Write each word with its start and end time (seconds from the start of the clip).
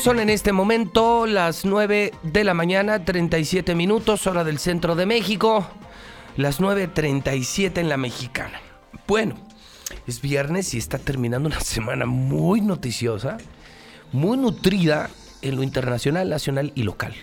Son 0.00 0.18
en 0.18 0.30
este 0.30 0.52
momento 0.52 1.26
las 1.26 1.66
9 1.66 2.14
de 2.22 2.44
la 2.44 2.54
mañana, 2.54 3.04
37 3.04 3.74
minutos, 3.74 4.26
hora 4.26 4.44
del 4.44 4.58
centro 4.58 4.96
de 4.96 5.04
México. 5.04 5.66
Las 6.38 6.58
9.37 6.58 7.76
en 7.76 7.90
la 7.90 7.98
mexicana. 7.98 8.62
Bueno, 9.06 9.34
es 10.06 10.22
viernes 10.22 10.72
y 10.72 10.78
está 10.78 10.96
terminando 10.98 11.50
una 11.50 11.60
semana 11.60 12.06
muy 12.06 12.62
noticiosa, 12.62 13.36
muy 14.10 14.38
nutrida 14.38 15.10
en 15.42 15.56
lo 15.56 15.62
internacional, 15.62 16.30
nacional 16.30 16.72
y 16.74 16.84
local. 16.84 17.14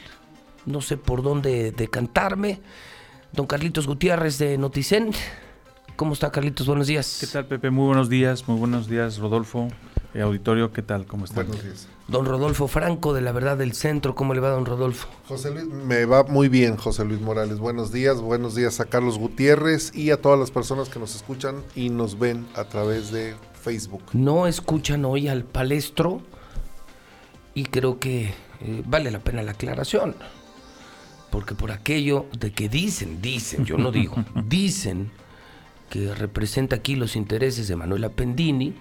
No 0.67 0.81
sé 0.81 0.97
por 0.97 1.23
dónde 1.23 1.71
decantarme. 1.71 2.59
Don 3.33 3.47
Carlitos 3.47 3.87
Gutiérrez 3.87 4.37
de 4.37 4.55
Noticen. 4.59 5.13
¿Cómo 5.97 6.13
está 6.13 6.31
Carlitos? 6.31 6.67
Buenos 6.67 6.85
días. 6.85 7.17
¿Qué 7.19 7.25
tal 7.25 7.47
Pepe? 7.47 7.71
Muy 7.71 7.87
buenos 7.87 8.07
días, 8.07 8.47
muy 8.47 8.59
buenos 8.59 8.87
días 8.87 9.17
Rodolfo. 9.17 9.67
Eh, 10.13 10.21
auditorio, 10.21 10.71
¿qué 10.71 10.83
tal? 10.83 11.07
¿Cómo 11.07 11.25
están? 11.25 11.47
Buenos 11.47 11.63
días. 11.63 11.87
Don 12.07 12.23
Rodolfo 12.23 12.67
Franco 12.67 13.15
de 13.15 13.21
la 13.21 13.31
Verdad 13.31 13.57
del 13.57 13.73
Centro. 13.73 14.13
¿Cómo 14.13 14.35
le 14.35 14.39
va, 14.39 14.51
don 14.51 14.67
Rodolfo? 14.67 15.07
José 15.27 15.49
Luis, 15.49 15.65
me 15.65 16.05
va 16.05 16.21
muy 16.21 16.49
bien, 16.49 16.77
José 16.77 17.03
Luis 17.03 17.19
Morales. 17.19 17.57
Buenos 17.57 17.91
días, 17.91 18.21
buenos 18.21 18.53
días 18.53 18.79
a 18.79 18.85
Carlos 18.85 19.17
Gutiérrez 19.17 19.91
y 19.95 20.11
a 20.11 20.21
todas 20.21 20.37
las 20.37 20.51
personas 20.51 20.87
que 20.89 20.99
nos 20.99 21.15
escuchan 21.15 21.63
y 21.75 21.89
nos 21.89 22.19
ven 22.19 22.45
a 22.53 22.65
través 22.65 23.11
de 23.11 23.33
Facebook. 23.59 24.03
No 24.13 24.45
escuchan 24.45 25.03
hoy 25.03 25.27
al 25.27 25.45
palestro 25.45 26.21
y 27.55 27.63
creo 27.63 27.97
que 27.97 28.35
eh, 28.61 28.83
vale 28.85 29.09
la 29.09 29.17
pena 29.17 29.41
la 29.41 29.53
aclaración. 29.53 30.15
Porque 31.31 31.55
por 31.55 31.71
aquello 31.71 32.27
de 32.37 32.51
que 32.51 32.69
dicen, 32.69 33.19
dicen, 33.19 33.65
yo 33.65 33.79
no 33.79 33.91
digo, 33.91 34.23
dicen 34.47 35.09
que 35.89 36.13
representa 36.13 36.77
aquí 36.77 36.95
los 36.95 37.15
intereses 37.15 37.67
de 37.67 37.75
Manuela 37.75 38.09
Pendini, 38.09 38.75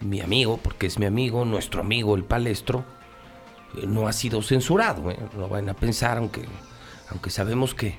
mi 0.00 0.20
amigo, 0.20 0.58
porque 0.62 0.86
es 0.86 0.98
mi 0.98 1.06
amigo, 1.06 1.44
nuestro 1.44 1.80
amigo 1.80 2.14
el 2.14 2.24
palestro, 2.24 2.84
eh, 3.76 3.86
no 3.86 4.06
ha 4.06 4.12
sido 4.12 4.42
censurado. 4.42 5.10
¿eh? 5.10 5.18
No 5.36 5.48
van 5.48 5.68
a 5.68 5.74
pensar, 5.74 6.18
aunque, 6.18 6.42
aunque 7.10 7.30
sabemos 7.30 7.74
que, 7.74 7.96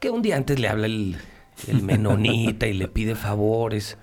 que 0.00 0.10
un 0.10 0.22
día 0.22 0.36
antes 0.36 0.58
le 0.58 0.68
habla 0.68 0.86
el, 0.86 1.16
el 1.68 1.82
menonita 1.82 2.66
y 2.66 2.72
le 2.72 2.88
pide 2.88 3.14
favores, 3.14 3.98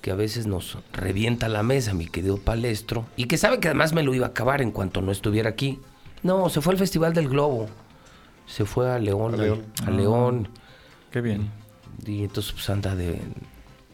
que 0.00 0.10
a 0.10 0.14
veces 0.14 0.46
nos 0.46 0.78
revienta 0.92 1.48
la 1.48 1.62
mesa, 1.62 1.92
mi 1.92 2.06
querido 2.06 2.38
palestro, 2.38 3.04
y 3.16 3.26
que 3.26 3.36
sabe 3.36 3.60
que 3.60 3.68
además 3.68 3.92
me 3.92 4.02
lo 4.02 4.14
iba 4.14 4.26
a 4.26 4.30
acabar 4.30 4.62
en 4.62 4.70
cuanto 4.70 5.02
no 5.02 5.12
estuviera 5.12 5.50
aquí. 5.50 5.78
No, 6.22 6.48
se 6.48 6.60
fue 6.60 6.72
al 6.72 6.78
Festival 6.78 7.14
del 7.14 7.28
Globo. 7.28 7.68
Se 8.46 8.64
fue 8.64 8.90
a 8.90 8.98
León. 8.98 9.34
A 9.34 9.36
León. 9.36 9.64
A 9.86 9.90
León. 9.90 10.48
Qué 11.10 11.20
bien. 11.20 11.59
Y 12.06 12.24
entonces 12.24 12.52
pues 12.52 12.68
anda 12.70 12.94
de, 12.94 13.20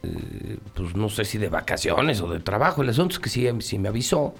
eh, 0.03 0.57
pues 0.73 0.95
no 0.95 1.09
sé 1.09 1.25
si 1.25 1.37
de 1.37 1.49
vacaciones 1.49 2.21
o 2.21 2.29
de 2.29 2.39
trabajo. 2.39 2.81
El 2.81 2.89
asunto 2.89 3.15
es 3.15 3.19
que 3.19 3.29
sí, 3.29 3.47
sí 3.59 3.79
me 3.79 3.89
avisó 3.89 4.33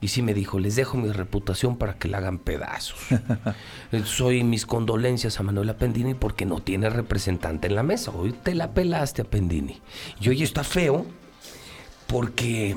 y 0.00 0.08
sí 0.08 0.22
me 0.22 0.34
dijo, 0.34 0.58
les 0.58 0.76
dejo 0.76 0.98
mi 0.98 1.10
reputación 1.10 1.76
para 1.76 1.94
que 1.94 2.08
la 2.08 2.18
hagan 2.18 2.38
pedazos. 2.38 2.98
Soy 4.04 4.44
mis 4.44 4.66
condolencias 4.66 5.40
a 5.40 5.42
Manuela 5.42 5.76
Pendini 5.76 6.14
porque 6.14 6.44
no 6.44 6.60
tiene 6.60 6.90
representante 6.90 7.68
en 7.68 7.74
la 7.74 7.82
mesa. 7.82 8.10
Hoy 8.10 8.32
te 8.32 8.54
la 8.54 8.72
pelaste 8.72 9.22
a 9.22 9.24
Pendini. 9.24 9.80
Y 10.20 10.28
hoy 10.28 10.42
está 10.42 10.64
feo 10.64 11.06
porque... 12.06 12.76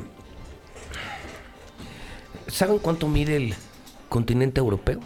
¿Saben 2.48 2.80
cuánto 2.80 3.10
mide 3.10 3.36
el 3.36 3.56
continente 4.08 4.60
europeo? 4.60 5.02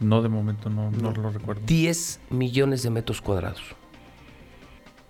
No, 0.00 0.20
de 0.22 0.28
momento 0.28 0.68
no, 0.68 0.90
no 0.90 1.10
lo 1.12 1.30
recuerdo. 1.30 1.62
10 1.66 2.20
millones 2.30 2.82
de 2.82 2.90
metros 2.90 3.20
cuadrados. 3.22 3.62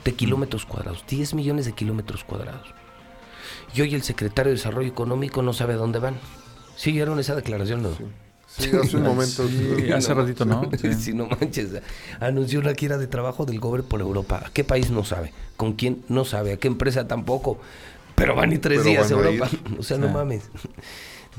De 0.05 0.15
kilómetros 0.15 0.65
cuadrados. 0.67 1.05
10 1.09 1.34
millones 1.34 1.67
de 1.67 1.73
kilómetros 1.73 2.23
cuadrados. 2.25 2.69
Y 3.75 3.81
hoy 3.81 3.95
el 3.95 4.03
secretario 4.03 4.51
de 4.51 4.57
Desarrollo 4.57 4.89
Económico 4.89 5.42
no 5.42 5.53
sabe 5.53 5.75
a 5.75 5.77
dónde 5.77 5.98
van. 5.98 6.14
¿Sí 6.77 6.92
vieron 6.92 7.19
esa 7.19 7.34
declaración? 7.34 7.83
No. 7.83 7.91
Sí, 8.47 8.70
hace 8.81 8.97
un 8.97 9.03
momento. 9.03 9.48
Sí, 9.48 9.91
hace 9.92 10.14
ratito, 10.14 10.45
¿no? 10.45 10.70
Sí. 10.79 10.95
Sí. 10.95 11.12
no 11.14 11.27
manches. 11.27 11.70
Anunció 12.20 12.61
una 12.61 12.74
gira 12.74 12.97
de 12.97 13.08
trabajo 13.08 13.45
del 13.45 13.58
Gober 13.58 13.83
por 13.83 14.01
Europa. 14.01 14.42
¿A 14.47 14.51
qué 14.51 14.63
país 14.63 14.91
no 14.92 15.05
sabe? 15.05 15.33
¿Con 15.57 15.73
quién 15.73 16.05
no 16.08 16.24
sabe? 16.24 16.53
¿A 16.53 16.57
qué 16.58 16.68
empresa 16.68 17.08
tampoco? 17.08 17.58
Pero 18.14 18.36
van 18.36 18.53
y 18.53 18.58
tres 18.58 18.79
Pero 18.85 18.91
días 18.91 19.11
a 19.11 19.14
Europa. 19.14 19.48
ir. 19.53 19.61
O 19.80 19.83
sea, 19.83 19.98
no 19.98 20.07
Sí. 20.07 20.13
mames. 20.14 20.48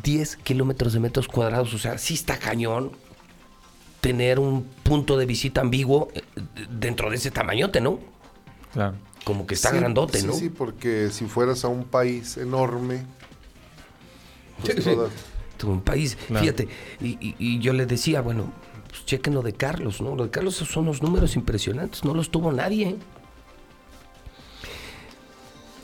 10 0.03 0.35
kilómetros 0.38 0.91
de 0.94 1.00
metros 1.00 1.28
cuadrados. 1.29 1.74
O 1.74 1.78
sea, 1.78 1.97
sí 1.97 2.14
está 2.14 2.38
cañón 2.38 2.91
tener 4.07 4.40
un 4.40 4.63
punto 4.84 5.18
de 5.18 5.25
visita 5.25 5.62
ambiguo 5.62 6.07
eh, 6.13 6.22
dentro 6.69 7.09
de 7.09 7.18
ese 7.18 7.29
tamañote, 7.31 7.81
¿no? 7.81 8.00
Claro. 8.73 8.95
Como 9.25 9.45
que 9.45 9.56
está 9.56 9.72
Sí, 9.72 9.78
grandote, 9.78 10.19
sí, 10.22 10.28
¿no? 10.28 10.34
Sí, 10.34 10.50
porque 10.50 11.09
si 11.12 11.25
fueras 11.25 11.66
a 11.66 11.68
un 11.68 11.84
país 11.84 12.38
enorme, 12.38 13.06
pues 14.62 14.75
Sí, 14.75 14.81
sí. 14.81 14.90
toda- 14.96 15.09
un 15.66 15.81
país. 15.81 16.16
Claro. 16.28 16.44
Fíjate, 16.44 16.67
y, 17.01 17.07
y- 17.19 17.35
y 17.40 17.59
yo 17.59 17.73
le 17.73 17.85
decía, 17.85 18.22
bueno, 18.22 18.51
pues 18.90 19.06
chequen 19.06 19.34
lo 19.34 19.41
de 19.41 19.53
Carlos, 19.53 20.00
¿no? 20.01 20.16
Lo 20.16 20.23
de 20.23 20.29
Carlos 20.29 20.56
son 20.56 20.84
unos 20.84 21.01
números 21.01 21.35
impresionantes, 21.35 22.06
no 22.06 22.13
los 22.13 22.29
tuvo 22.29 22.51
nadie. 22.53 22.90
¿eh? 22.90 22.96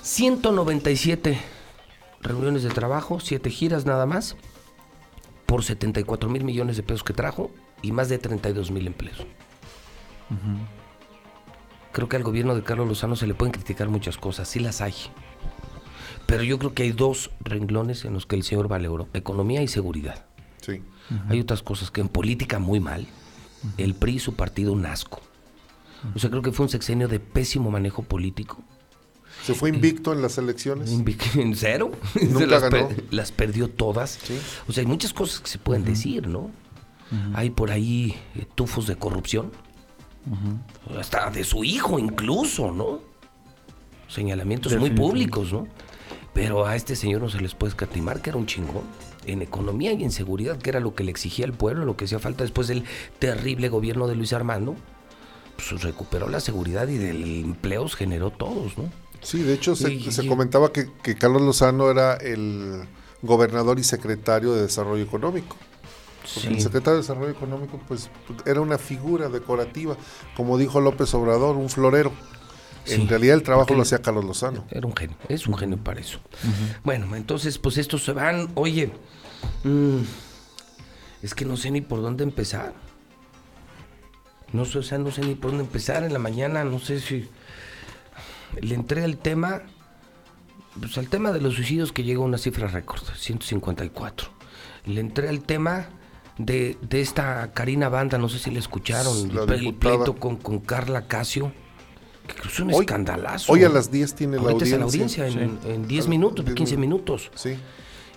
197 0.01 1.39
reuniones 2.21 2.63
de 2.63 2.69
trabajo, 2.69 3.19
7 3.19 3.49
giras 3.49 3.85
nada 3.85 4.05
más, 4.05 4.35
por 5.45 5.63
74 5.63 6.29
mil 6.29 6.43
millones 6.43 6.77
de 6.77 6.83
pesos 6.83 7.03
que 7.03 7.13
trajo 7.13 7.51
y 7.83 7.91
más 7.91 8.09
de 8.09 8.17
32 8.17 8.71
mil 8.71 8.87
empleos. 8.87 9.17
Creo 11.91 12.09
que 12.09 12.15
al 12.15 12.23
gobierno 12.23 12.55
de 12.55 12.63
Carlos 12.63 12.87
Lozano 12.87 13.15
se 13.15 13.27
le 13.27 13.35
pueden 13.35 13.51
criticar 13.53 13.87
muchas 13.89 14.17
cosas, 14.17 14.47
sí 14.47 14.59
las 14.59 14.81
hay. 14.81 14.95
Pero 16.25 16.41
yo 16.43 16.57
creo 16.57 16.73
que 16.73 16.83
hay 16.83 16.91
dos 16.91 17.29
renglones 17.41 18.05
en 18.05 18.13
los 18.13 18.25
que 18.25 18.35
el 18.35 18.43
señor 18.43 18.67
valoró, 18.67 19.07
economía 19.13 19.61
y 19.61 19.67
seguridad. 19.67 20.25
sí. 20.61 20.81
Hay 21.29 21.41
otras 21.41 21.61
cosas 21.61 21.91
que 21.91 21.99
en 21.99 22.07
política 22.07 22.59
muy 22.59 22.79
mal. 22.79 23.05
El 23.77 23.93
PRI, 23.93 24.19
su 24.19 24.35
partido, 24.35 24.71
un 24.71 24.85
asco. 24.85 25.19
O 26.15 26.19
sea, 26.19 26.29
creo 26.29 26.41
que 26.41 26.53
fue 26.53 26.65
un 26.65 26.69
sexenio 26.69 27.09
de 27.09 27.19
pésimo 27.19 27.69
manejo 27.71 28.03
político. 28.03 28.63
Se 29.43 29.53
fue 29.53 29.69
invicto 29.69 30.13
en 30.13 30.21
las 30.21 30.37
elecciones. 30.37 30.89
En 31.35 31.55
cero. 31.57 31.91
Nunca 32.21 32.45
las, 32.47 32.61
ganó. 32.63 32.87
per- 32.87 33.03
las 33.11 33.31
perdió 33.33 33.67
todas. 33.69 34.17
Sí. 34.23 34.39
O 34.67 34.71
sea, 34.71 34.81
hay 34.81 34.87
muchas 34.87 35.11
cosas 35.13 35.41
que 35.41 35.49
se 35.49 35.57
pueden 35.59 35.83
decir, 35.83 36.25
¿no? 36.27 36.51
Hay 37.33 37.49
por 37.51 37.71
ahí 37.71 38.15
eh, 38.35 38.45
tufos 38.55 38.87
de 38.87 38.95
corrupción. 38.95 39.51
Hasta 40.99 41.29
de 41.29 41.43
su 41.43 41.63
hijo 41.63 41.99
incluso, 41.99 42.71
¿no? 42.71 43.01
Señalamientos 44.07 44.75
muy 44.77 44.91
públicos, 44.91 45.51
¿no? 45.51 45.67
Pero 46.33 46.65
a 46.65 46.75
este 46.75 46.95
señor 46.95 47.21
no 47.21 47.29
se 47.29 47.39
les 47.41 47.53
puede 47.55 47.69
escatimar 47.71 48.21
que 48.21 48.29
era 48.29 48.37
un 48.37 48.45
chingón. 48.45 48.83
En 49.25 49.41
economía 49.41 49.93
y 49.93 50.03
en 50.03 50.11
seguridad, 50.11 50.57
que 50.57 50.69
era 50.69 50.79
lo 50.79 50.95
que 50.95 51.03
le 51.03 51.11
exigía 51.11 51.45
al 51.45 51.53
pueblo, 51.53 51.85
lo 51.85 51.95
que 51.95 52.05
hacía 52.05 52.19
falta 52.19 52.43
después 52.43 52.67
del 52.67 52.83
terrible 53.19 53.69
gobierno 53.69 54.07
de 54.07 54.15
Luis 54.15 54.33
Armando. 54.33 54.75
Pues 55.55 55.81
recuperó 55.83 56.27
la 56.29 56.39
seguridad 56.39 56.87
y 56.87 56.97
del 56.97 57.23
empleos 57.43 57.95
generó 57.95 58.31
todos, 58.31 58.77
¿no? 58.77 58.89
Sí, 59.21 59.41
de 59.43 59.53
hecho 59.53 59.75
se, 59.75 59.93
Y- 59.93 60.11
se 60.11 60.25
y- 60.25 60.27
comentaba 60.27 60.73
que, 60.73 60.89
que 61.03 61.15
Carlos 61.15 61.41
Lozano 61.43 61.89
era 61.89 62.15
el 62.15 62.81
gobernador 63.21 63.79
y 63.79 63.83
secretario 63.83 64.53
de 64.53 64.63
Desarrollo 64.63 65.03
Económico. 65.03 65.55
Porque 66.23 66.39
Sí. 66.47 66.53
el 66.53 66.61
secretario 66.61 66.93
de 66.93 67.01
Desarrollo 67.01 67.29
Económico 67.31 67.79
pues 67.87 68.09
era 68.45 68.61
una 68.61 68.77
figura 68.77 69.29
decorativa, 69.29 69.97
como 70.37 70.57
dijo 70.57 70.79
López 70.81 71.13
Obrador, 71.13 71.57
un 71.57 71.69
florero. 71.69 72.11
Sí, 72.85 72.95
En 72.95 73.07
realidad 73.07 73.35
el 73.35 73.43
trabajo 73.43 73.73
lo 73.75 73.81
hacía 73.83 74.01
Carlos 74.01 74.25
Lozano. 74.25 74.65
Era 74.69 74.85
un 74.85 74.95
genio, 74.95 75.15
es 75.29 75.47
un 75.47 75.55
genio 75.57 75.77
para 75.77 76.01
eso. 76.01 76.19
Bueno, 76.83 77.15
entonces, 77.15 77.57
pues 77.57 77.77
estos 77.77 78.03
se 78.03 78.11
van. 78.11 78.51
Oye, 78.55 78.91
mm, 79.63 79.99
es 81.21 81.33
que 81.33 81.45
no 81.45 81.55
sé 81.55 81.71
ni 81.71 81.79
por 81.81 82.01
dónde 82.01 82.23
empezar. 82.25 82.73
No 84.51 84.65
sé, 84.65 84.79
o 84.79 84.83
sea, 84.83 84.97
no 84.97 85.11
sé 85.11 85.21
ni 85.21 85.35
por 85.35 85.51
dónde 85.51 85.63
empezar. 85.65 86.03
En 86.03 86.11
la 86.13 86.19
mañana, 86.19 86.63
no 86.65 86.77
sé 86.79 86.99
si 86.99 87.29
le 88.61 88.75
entré 88.75 89.03
al 89.03 89.17
tema, 89.17 89.61
pues 90.79 90.97
al 90.97 91.07
tema 91.07 91.31
de 91.31 91.39
los 91.41 91.55
suicidios 91.55 91.91
que 91.93 92.03
llegó 92.03 92.23
a 92.23 92.27
una 92.27 92.37
cifra 92.37 92.67
récord, 92.67 93.01
154. 93.15 94.27
Le 94.85 94.99
entré 94.99 95.29
al 95.29 95.41
tema 95.41 95.87
de, 96.37 96.77
de 96.81 97.01
esta 97.01 97.51
Karina 97.53 97.89
Banda, 97.89 98.17
no 98.17 98.29
sé 98.29 98.39
si 98.39 98.51
la 98.51 98.59
escucharon, 98.59 99.33
La 99.35 99.43
el, 99.55 99.73
pleito 99.73 100.15
con, 100.15 100.37
con 100.37 100.59
Carla 100.59 101.07
Casio. 101.07 101.51
Que 102.27 102.47
es 102.47 102.59
un 102.61 102.73
Hoy- 102.73 102.85
escandalazo. 102.85 103.51
Hoy 103.51 103.63
a 103.65 103.69
las 103.69 103.91
10 103.91 104.15
tiene 104.15 104.37
la 104.37 104.43
audiencia. 104.51 104.77
la 104.77 104.85
audiencia 104.85 105.27
en, 105.27 105.33
Sí. 105.61 105.69
en 105.69 105.87
10 105.87 106.05
A- 106.05 106.09
minutos, 106.09 106.45
10 106.45 106.55
15 106.55 106.77
minutos. 106.77 107.31
Sí, 107.35 107.55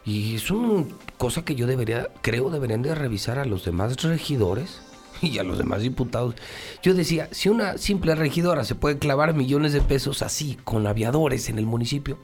Y 0.04 0.36
es 0.36 0.48
una 0.52 0.84
cosa 1.18 1.44
que 1.44 1.56
yo 1.56 1.66
debería, 1.66 2.08
creo, 2.22 2.48
deberían 2.50 2.82
de 2.82 2.94
revisar 2.94 3.40
a 3.40 3.44
los 3.44 3.64
demás 3.64 4.00
regidores 4.04 4.80
y 5.22 5.38
a 5.38 5.42
los 5.42 5.58
demás 5.58 5.82
diputados. 5.82 6.36
Yo 6.84 6.94
decía, 6.94 7.28
si 7.32 7.48
una 7.48 7.78
simple 7.78 8.14
regidora 8.14 8.64
se 8.64 8.76
puede 8.76 8.98
clavar 8.98 9.34
millones 9.34 9.72
de 9.72 9.80
pesos 9.80 10.22
así 10.22 10.56
con 10.62 10.86
aviadores 10.86 11.48
en 11.48 11.58
el 11.58 11.66
municipio, 11.66 12.16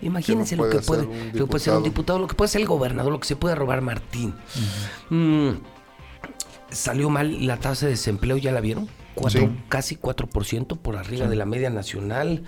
imagínense 0.00 0.54
¿Qué 0.54 0.56
no 0.62 0.64
lo 0.66 0.70
que 0.70 0.78
puede 0.80 1.02
lo 1.04 1.44
que 1.44 1.46
puede 1.46 1.64
ser 1.64 1.74
un 1.74 1.82
diputado? 1.82 2.18
lo 2.18 2.26
que 2.28 2.34
puede 2.34 2.48
ser 2.48 2.60
el 2.60 2.66
gobernador, 2.68 3.12
lo 3.12 3.20
que 3.20 3.26
se 3.28 3.36
puede 3.36 3.54
robar 3.54 3.80
Martín. 3.80 4.34
Mm, 5.10 5.50
salió 6.70 7.10
mal 7.10 7.46
la 7.46 7.58
tasa 7.58 7.86
de 7.86 7.92
desempleo, 7.92 8.36
¿ya 8.36 8.52
la 8.52 8.60
vieron? 8.60 8.88
Cuatro- 9.14 9.40
Sí. 9.40 9.50
Casi 9.68 9.96
4% 9.96 10.76
por 10.76 10.96
arriba 10.96 11.26
de 11.26 11.36
la 11.36 11.44
media 11.46 11.70
nacional. 11.70 12.44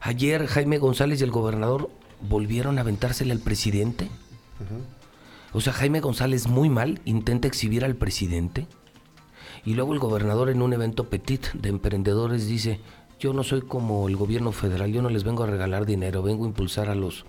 Ayer 0.00 0.46
Jaime 0.46 0.78
González 0.78 1.20
y 1.20 1.24
el 1.24 1.30
gobernador 1.30 1.90
volvieron 2.20 2.78
a 2.78 2.82
aventársele 2.82 3.32
al 3.32 3.40
presidente. 3.40 4.08
O 5.52 5.60
sea, 5.60 5.72
Jaime 5.72 6.00
González 6.00 6.46
muy 6.46 6.68
mal 6.68 7.00
intenta 7.04 7.48
exhibir 7.48 7.84
al 7.84 7.96
presidente. 7.96 8.66
Y 9.64 9.74
luego 9.74 9.92
el 9.92 9.98
gobernador 9.98 10.50
en 10.50 10.62
un 10.62 10.72
evento 10.72 11.04
petit 11.08 11.46
de 11.52 11.68
emprendedores 11.68 12.46
dice, 12.46 12.80
yo 13.18 13.32
no 13.32 13.42
soy 13.42 13.62
como 13.62 14.08
el 14.08 14.16
gobierno 14.16 14.52
federal, 14.52 14.92
yo 14.92 15.02
no 15.02 15.08
les 15.08 15.24
vengo 15.24 15.42
a 15.42 15.46
regalar 15.46 15.86
dinero, 15.86 16.22
vengo 16.22 16.44
a 16.44 16.48
impulsar 16.48 16.88
a 16.88 16.94
los... 16.94 17.24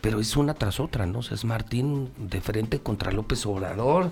Pero 0.00 0.20
es 0.20 0.36
una 0.36 0.54
tras 0.54 0.80
otra, 0.80 1.06
¿no? 1.06 1.20
O 1.20 1.22
sea, 1.22 1.34
es 1.34 1.44
Martín 1.44 2.10
de 2.18 2.40
frente 2.40 2.78
contra 2.80 3.10
López 3.10 3.44
Obrador. 3.46 4.10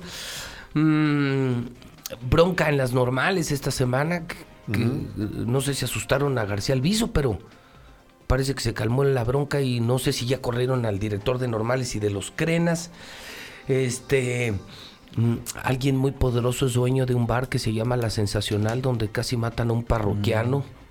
Mm, 0.74 1.66
bronca 2.28 2.68
en 2.68 2.78
las 2.78 2.92
normales 2.92 3.52
esta 3.52 3.70
semana, 3.70 4.26
que, 4.26 4.38
no 4.74 5.60
sé 5.60 5.74
si 5.74 5.84
asustaron 5.84 6.38
a 6.38 6.44
García 6.44 6.74
Alviso, 6.74 7.12
pero 7.12 7.38
parece 8.26 8.54
que 8.54 8.62
se 8.62 8.72
calmó 8.72 9.04
la 9.04 9.24
bronca 9.24 9.60
y 9.60 9.80
no 9.80 9.98
sé 9.98 10.12
si 10.12 10.24
ya 10.26 10.40
corrieron 10.40 10.86
al 10.86 10.98
director 10.98 11.38
de 11.38 11.48
normales 11.48 11.94
y 11.94 12.00
de 12.00 12.10
los 12.10 12.32
crenas. 12.34 12.90
Este, 13.68 14.54
mm, 15.16 15.34
alguien 15.62 15.96
muy 15.96 16.12
poderoso 16.12 16.66
es 16.66 16.72
dueño 16.72 17.06
de 17.06 17.14
un 17.14 17.26
bar 17.26 17.48
que 17.48 17.58
se 17.58 17.72
llama 17.72 17.96
La 17.96 18.08
Sensacional, 18.08 18.80
donde 18.80 19.10
casi 19.10 19.36
matan 19.36 19.70
a 19.70 19.72
un 19.74 19.84
parroquiano. 19.84 20.60
Mm. 20.60 20.81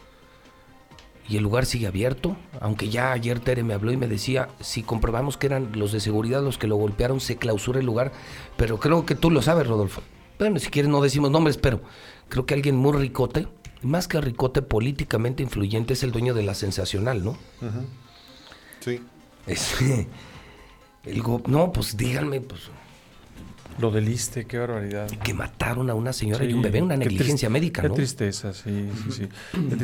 Y 1.31 1.37
el 1.37 1.43
lugar 1.43 1.65
sigue 1.65 1.87
abierto, 1.87 2.35
aunque 2.59 2.89
ya 2.89 3.13
ayer 3.13 3.39
Tere 3.39 3.63
me 3.63 3.73
habló 3.73 3.93
y 3.93 3.95
me 3.95 4.09
decía, 4.09 4.49
si 4.59 4.83
comprobamos 4.83 5.37
que 5.37 5.47
eran 5.47 5.71
los 5.79 5.93
de 5.93 6.01
seguridad 6.01 6.43
los 6.43 6.57
que 6.57 6.67
lo 6.67 6.75
golpearon, 6.75 7.21
se 7.21 7.37
clausura 7.37 7.79
el 7.79 7.85
lugar, 7.85 8.11
pero 8.57 8.81
creo 8.81 9.05
que 9.05 9.15
tú 9.15 9.31
lo 9.31 9.41
sabes, 9.41 9.65
Rodolfo. 9.65 10.01
Bueno, 10.37 10.59
si 10.59 10.69
quieres 10.69 10.91
no 10.91 10.99
decimos 10.99 11.31
nombres, 11.31 11.55
pero 11.55 11.79
creo 12.27 12.45
que 12.45 12.53
alguien 12.53 12.75
muy 12.75 12.91
ricote, 12.97 13.47
más 13.81 14.09
que 14.09 14.19
ricote 14.19 14.61
políticamente 14.61 15.41
influyente, 15.41 15.93
es 15.93 16.03
el 16.03 16.11
dueño 16.11 16.33
de 16.33 16.43
la 16.43 16.53
sensacional, 16.53 17.23
¿no? 17.23 17.37
Sí. 18.81 19.01
el 21.05 21.23
no, 21.47 21.71
pues 21.71 21.95
díganme, 21.95 22.41
pues 22.41 22.63
lo 23.79 23.91
del 23.91 24.07
ISTE, 24.09 24.45
qué 24.45 24.57
barbaridad. 24.57 25.09
Que 25.09 25.33
mataron 25.33 25.89
a 25.89 25.95
una 25.95 26.13
señora 26.13 26.45
y 26.45 26.53
un 26.53 26.61
bebé, 26.61 26.81
una 26.81 26.97
negligencia 26.97 27.49
médica, 27.49 27.81
¿no? 27.81 27.89
Qué 27.89 27.95
tristeza, 27.95 28.53
sí, 28.53 28.89
sí, 29.09 29.27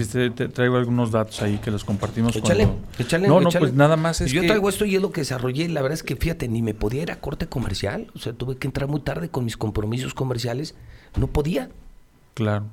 sí. 0.07 0.29
Te 0.31 0.49
traigo 0.49 0.77
algunos 0.77 1.11
datos 1.11 1.41
ahí 1.41 1.57
que 1.57 1.71
los 1.71 1.83
compartimos 1.83 2.35
échale, 2.35 2.67
Échale, 2.99 3.27
no, 3.27 3.39
no, 3.39 3.49
pues 3.49 3.73
nada 3.73 3.95
más 3.95 4.21
es 4.21 4.31
Yo 4.31 4.45
traigo 4.45 4.69
esto 4.69 4.85
y 4.85 4.95
es 4.95 5.01
lo 5.01 5.11
que 5.11 5.21
desarrollé. 5.21 5.69
La 5.69 5.81
verdad 5.81 5.95
es 5.95 6.03
que, 6.03 6.15
fíjate, 6.15 6.47
ni 6.47 6.61
me 6.61 6.73
podía 6.73 7.03
ir 7.03 7.11
a 7.11 7.19
corte 7.19 7.47
comercial. 7.47 8.11
O 8.15 8.19
sea, 8.19 8.33
tuve 8.33 8.57
que 8.57 8.67
entrar 8.67 8.87
muy 8.87 9.01
tarde 9.01 9.29
con 9.29 9.45
mis 9.45 9.57
compromisos 9.57 10.13
comerciales. 10.13 10.75
No 11.17 11.27
podía. 11.27 11.69
Claro. 12.33 12.67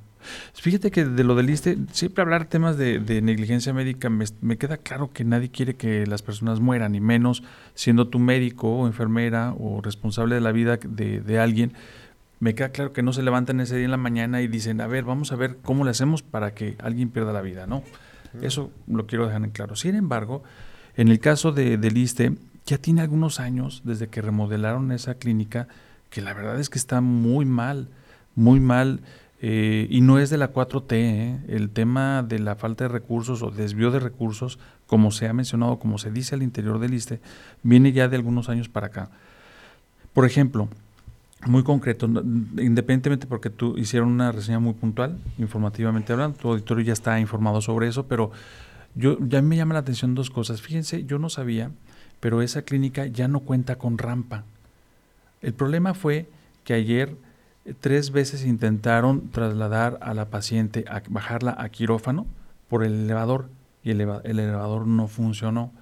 Fíjate 0.55 0.91
que 0.91 1.05
de 1.05 1.25
lo 1.25 1.35
del 1.35 1.51
ISTE, 1.51 1.79
siempre 1.93 2.23
hablar 2.23 2.47
temas 2.47 2.77
de, 2.77 3.21
negligencia 3.23 3.73
médica, 3.73 4.11
me, 4.11 4.57
queda 4.57 4.77
claro 4.77 5.13
que 5.13 5.25
nadie 5.25 5.51
quiere 5.51 5.75
que 5.75 6.07
las 6.07 6.23
personas 6.23 6.61
mueran, 6.61 6.95
y 6.95 7.01
menos 7.01 7.43
siendo 7.75 8.09
tu 8.09 8.19
médico 8.19 8.69
o 8.69 8.87
enfermera 8.87 9.55
o 9.59 9.81
responsable 9.81 10.35
de 10.35 10.41
la 10.41 10.53
vida 10.53 10.77
de, 10.77 11.39
alguien. 11.39 11.73
Me 12.41 12.55
queda 12.55 12.71
claro 12.71 12.93
que 12.93 13.03
no 13.03 13.13
se 13.13 13.23
levantan 13.23 13.61
ese 13.61 13.77
día 13.77 13.85
en 13.85 13.91
la 13.91 13.97
mañana 13.97 14.43
y 14.43 14.49
dicen, 14.49 14.81
a 14.81 14.87
ver, 14.87 15.05
vamos 15.05 15.33
a 15.33 15.37
ver 15.37 15.59
cómo 15.63 15.85
le 15.85 15.91
hacemos 15.91 16.23
para 16.23 16.55
que 16.55 16.77
alguien 16.79 17.11
pierda 17.11 17.33
la 17.33 17.43
vida, 17.43 17.67
¿no? 17.67 17.83
Eso 18.43 18.71
lo 18.89 19.07
quiero 19.07 19.27
dejar 19.27 19.45
en 19.45 19.51
claro. 19.51 19.77
Sin 19.77 19.95
embargo, 19.95 20.43
en 20.97 21.09
el 21.09 21.21
caso 21.21 21.53
de, 21.53 21.79
del 21.79 21.97
ISTE, 21.97 22.33
ya 22.67 22.79
tiene 22.79 23.03
algunos 23.03 23.41
años 23.41 23.83
desde 23.85 24.09
que 24.09 24.23
remodelaron 24.23 24.91
esa 24.93 25.15
clínica, 25.15 25.69
que 26.11 26.23
la 26.23 26.33
verdad 26.33 26.59
es 26.59 26.71
que 26.71 26.79
está 26.79 27.01
muy 27.01 27.45
mal, 27.45 27.89
muy 28.35 28.61
mal 28.61 29.01
eh, 29.47 29.89
y 29.91 30.01
no 30.01 30.19
es 30.19 30.31
de 30.31 30.39
la 30.39 30.55
4T, 30.55 30.93
¿eh? 30.93 31.39
el 31.49 31.69
tema 31.69 32.23
de 32.23 32.39
la 32.39 32.55
falta 32.55 32.85
de 32.85 32.89
recursos 32.89 33.43
o 33.43 33.51
desvío 33.51 33.91
de 33.91 34.01
recursos, 34.01 34.59
como 34.87 35.11
se 35.11 35.29
ha 35.29 35.35
mencionado, 35.35 35.79
como 35.79 35.99
se 35.99 36.11
dice 36.11 36.35
al 36.35 36.43
interior 36.43 36.79
del 36.79 36.95
ISTE, 36.95 37.21
viene 37.63 37.93
ya 37.93 38.09
de 38.09 38.17
algunos 38.17 38.49
años 38.49 38.71
para 38.71 38.87
acá. 38.87 39.11
Por 40.15 40.25
ejemplo, 40.25 40.71
muy 41.45 41.63
concreto, 41.63 42.07
independientemente 42.07 43.27
porque 43.27 43.51
tú 43.51 43.77
hicieron 43.77 44.09
una 44.09 44.33
reseña 44.33 44.61
muy 44.61 44.73
puntual, 44.73 45.19
informativamente 45.37 46.15
hablando, 46.15 46.39
tu 46.39 46.49
auditorio 46.49 46.83
ya 46.83 46.95
está 46.95 47.21
informado 47.21 47.61
sobre 47.61 47.87
eso, 47.87 48.07
pero 48.07 48.31
yo 48.95 49.19
ya 49.21 49.43
me 49.43 49.59
llama 49.59 49.75
la 49.75 49.81
atención 49.81 50.15
dos 50.15 50.31
cosas. 50.31 50.63
Fíjense, 50.63 51.05
yo 51.05 51.19
no 51.19 51.29
sabía, 51.29 51.71
pero 52.19 52.41
esa 52.41 52.63
clínica 52.63 53.05
ya 53.09 53.29
no 53.29 53.41
cuenta 53.41 53.77
con 53.77 53.99
rampa. 53.99 54.45
El 55.43 55.53
problema 55.53 55.93
fue 55.93 56.31
que 56.65 56.73
ayer 56.73 57.15
Tres 57.81 58.11
veces 58.11 58.45
intentaron 58.45 59.31
trasladar 59.31 59.99
a 60.03 60.13
la 60.13 60.29
paciente, 60.29 60.85
a 60.89 61.03
bajarla 61.09 61.57
a 61.59 61.69
quirófano 61.71 62.27
por 62.69 62.85
el 62.85 63.05
elevador 63.05 63.49
y 63.83 63.91
el, 63.91 64.01
elevador 64.01 64.87
no 64.87 65.09
funcionó. 65.09 65.73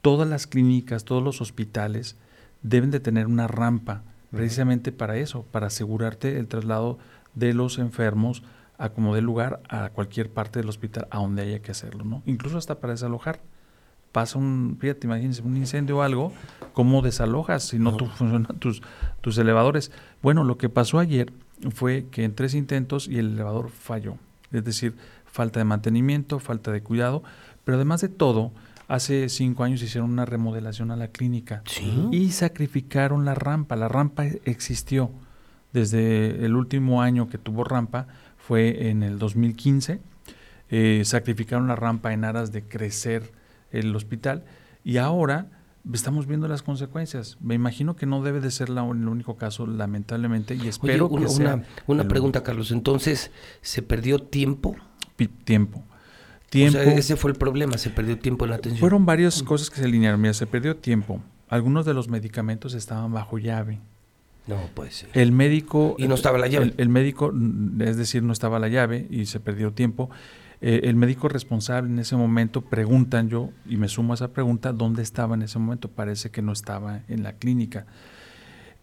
Todas 0.00 0.28
las 0.28 0.46
clínicas, 0.46 1.04
todos 1.04 1.22
los 1.22 1.40
hospitales 1.40 2.16
deben 2.62 2.90
de 2.90 3.00
tener 3.00 3.26
una 3.26 3.46
rampa 3.46 4.02
precisamente 4.30 4.90
para 4.90 5.16
eso, 5.16 5.44
para 5.52 5.68
asegurarte 5.68 6.38
el 6.38 6.48
traslado 6.48 6.98
de 7.34 7.54
los 7.54 7.78
enfermos 7.78 8.42
a 8.76 8.88
como 8.88 9.14
dé 9.14 9.22
lugar 9.22 9.62
a 9.68 9.90
cualquier 9.90 10.30
parte 10.30 10.58
del 10.58 10.68
hospital 10.68 11.06
a 11.10 11.18
donde 11.18 11.42
haya 11.42 11.60
que 11.60 11.70
hacerlo, 11.70 12.04
¿no? 12.04 12.22
Incluso 12.26 12.58
hasta 12.58 12.80
para 12.80 12.92
desalojar 12.92 13.40
pasa 14.14 14.38
un, 14.38 14.78
fíjate, 14.78 15.08
imagínense, 15.08 15.42
un 15.42 15.56
incendio 15.56 15.98
o 15.98 16.02
algo, 16.02 16.32
¿cómo 16.72 17.02
desalojas 17.02 17.64
si 17.64 17.80
no 17.80 17.98
funcionan 18.16 18.46
tus, 18.60 18.80
tus 19.20 19.36
elevadores? 19.38 19.90
Bueno, 20.22 20.44
lo 20.44 20.56
que 20.56 20.68
pasó 20.68 21.00
ayer 21.00 21.32
fue 21.74 22.06
que 22.12 22.22
en 22.22 22.32
tres 22.32 22.54
intentos 22.54 23.08
y 23.08 23.18
el 23.18 23.32
elevador 23.32 23.70
falló. 23.70 24.16
Es 24.52 24.64
decir, 24.64 24.94
falta 25.26 25.58
de 25.58 25.64
mantenimiento, 25.64 26.38
falta 26.38 26.70
de 26.70 26.80
cuidado, 26.80 27.24
pero 27.64 27.74
además 27.74 28.02
de 28.02 28.08
todo, 28.08 28.52
hace 28.86 29.28
cinco 29.28 29.64
años 29.64 29.82
hicieron 29.82 30.10
una 30.12 30.24
remodelación 30.24 30.92
a 30.92 30.96
la 30.96 31.08
clínica 31.08 31.64
y 32.12 32.30
sacrificaron 32.30 33.24
la 33.24 33.34
rampa. 33.34 33.74
La 33.74 33.88
rampa 33.88 34.26
existió 34.44 35.10
desde 35.72 36.44
el 36.44 36.54
último 36.54 37.02
año 37.02 37.28
que 37.28 37.38
tuvo 37.38 37.64
rampa, 37.64 38.06
fue 38.38 38.90
en 38.90 39.02
el 39.02 39.18
2015. 39.18 39.98
Eh, 40.70 41.02
sacrificaron 41.04 41.66
la 41.66 41.74
rampa 41.74 42.12
en 42.12 42.24
aras 42.24 42.52
de 42.52 42.62
crecer 42.62 43.32
el 43.78 43.94
hospital 43.94 44.44
y 44.84 44.98
ahora 44.98 45.48
estamos 45.92 46.26
viendo 46.26 46.48
las 46.48 46.62
consecuencias. 46.62 47.36
Me 47.40 47.54
imagino 47.54 47.96
que 47.96 48.06
no 48.06 48.22
debe 48.22 48.40
de 48.40 48.50
ser 48.50 48.70
la, 48.70 48.82
el 48.82 49.08
único 49.08 49.36
caso, 49.36 49.66
lamentablemente, 49.66 50.54
y 50.54 50.68
espero 50.68 51.10
que 51.10 51.28
sea 51.28 51.62
Una, 51.86 52.08
pregunta, 52.08 52.42
Carlos. 52.42 52.70
Entonces, 52.70 53.30
¿se 53.60 53.82
perdió 53.82 54.18
tiempo? 54.20 54.76
tiempo. 55.44 55.82
Tiempo. 56.50 56.78
ese 56.78 57.16
fue 57.16 57.32
el 57.32 57.36
problema, 57.36 57.78
se 57.78 57.90
perdió 57.90 58.18
tiempo 58.18 58.44
en 58.44 58.50
la 58.50 58.56
atención. 58.56 58.80
Fueron 58.80 59.04
varias 59.06 59.42
cosas 59.42 59.70
que 59.70 59.76
se 59.76 59.84
alinearon. 59.84 60.20
Mira, 60.20 60.34
se 60.34 60.46
perdió 60.46 60.76
tiempo. 60.76 61.20
Algunos 61.48 61.84
de 61.84 61.94
los 61.94 62.08
medicamentos 62.08 62.74
estaban 62.74 63.12
bajo 63.12 63.38
llave. 63.38 63.80
No, 64.46 64.58
pues. 64.74 65.06
El 65.14 65.32
médico. 65.32 65.96
Y 65.98 66.06
no 66.06 66.14
estaba 66.14 66.38
la 66.38 66.46
llave. 66.46 66.74
el, 66.76 66.88
médico, 66.88 67.32
es 67.80 67.96
decir, 67.96 68.22
no 68.22 68.32
estaba 68.32 68.58
la 68.58 68.68
llave 68.68 69.06
y 69.10 69.26
se 69.26 69.40
perdió 69.40 69.72
tiempo. 69.72 70.10
Eh, 70.66 70.88
el 70.88 70.96
médico 70.96 71.28
responsable 71.28 71.90
en 71.90 71.98
ese 71.98 72.16
momento 72.16 72.62
preguntan 72.62 73.28
yo, 73.28 73.50
y 73.68 73.76
me 73.76 73.86
sumo 73.86 74.14
a 74.14 74.16
esa 74.16 74.32
pregunta, 74.32 74.72
¿dónde 74.72 75.02
estaba 75.02 75.34
en 75.34 75.42
ese 75.42 75.58
momento? 75.58 75.90
Parece 75.90 76.30
que 76.30 76.40
no 76.40 76.52
estaba 76.52 77.02
en 77.06 77.22
la 77.22 77.34
clínica. 77.34 77.84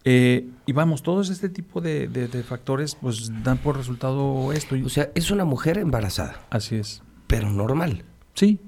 Eh, 0.04 0.48
y 0.64 0.72
vamos, 0.72 1.02
todos 1.02 1.28
este 1.28 1.48
tipo 1.48 1.80
de, 1.80 2.44
factores 2.46 2.94
pues 2.94 3.32
dan 3.42 3.58
por 3.58 3.76
resultado 3.76 4.52
esto. 4.52 4.76
O 4.84 4.88
sea, 4.88 5.10
es 5.16 5.32
una 5.32 5.44
mujer 5.44 5.76
embarazada. 5.76 6.46
Así 6.50 6.76
es. 6.76 7.02
Pero 7.26 7.50
normal. 7.50 8.04
Sí. 8.34 8.60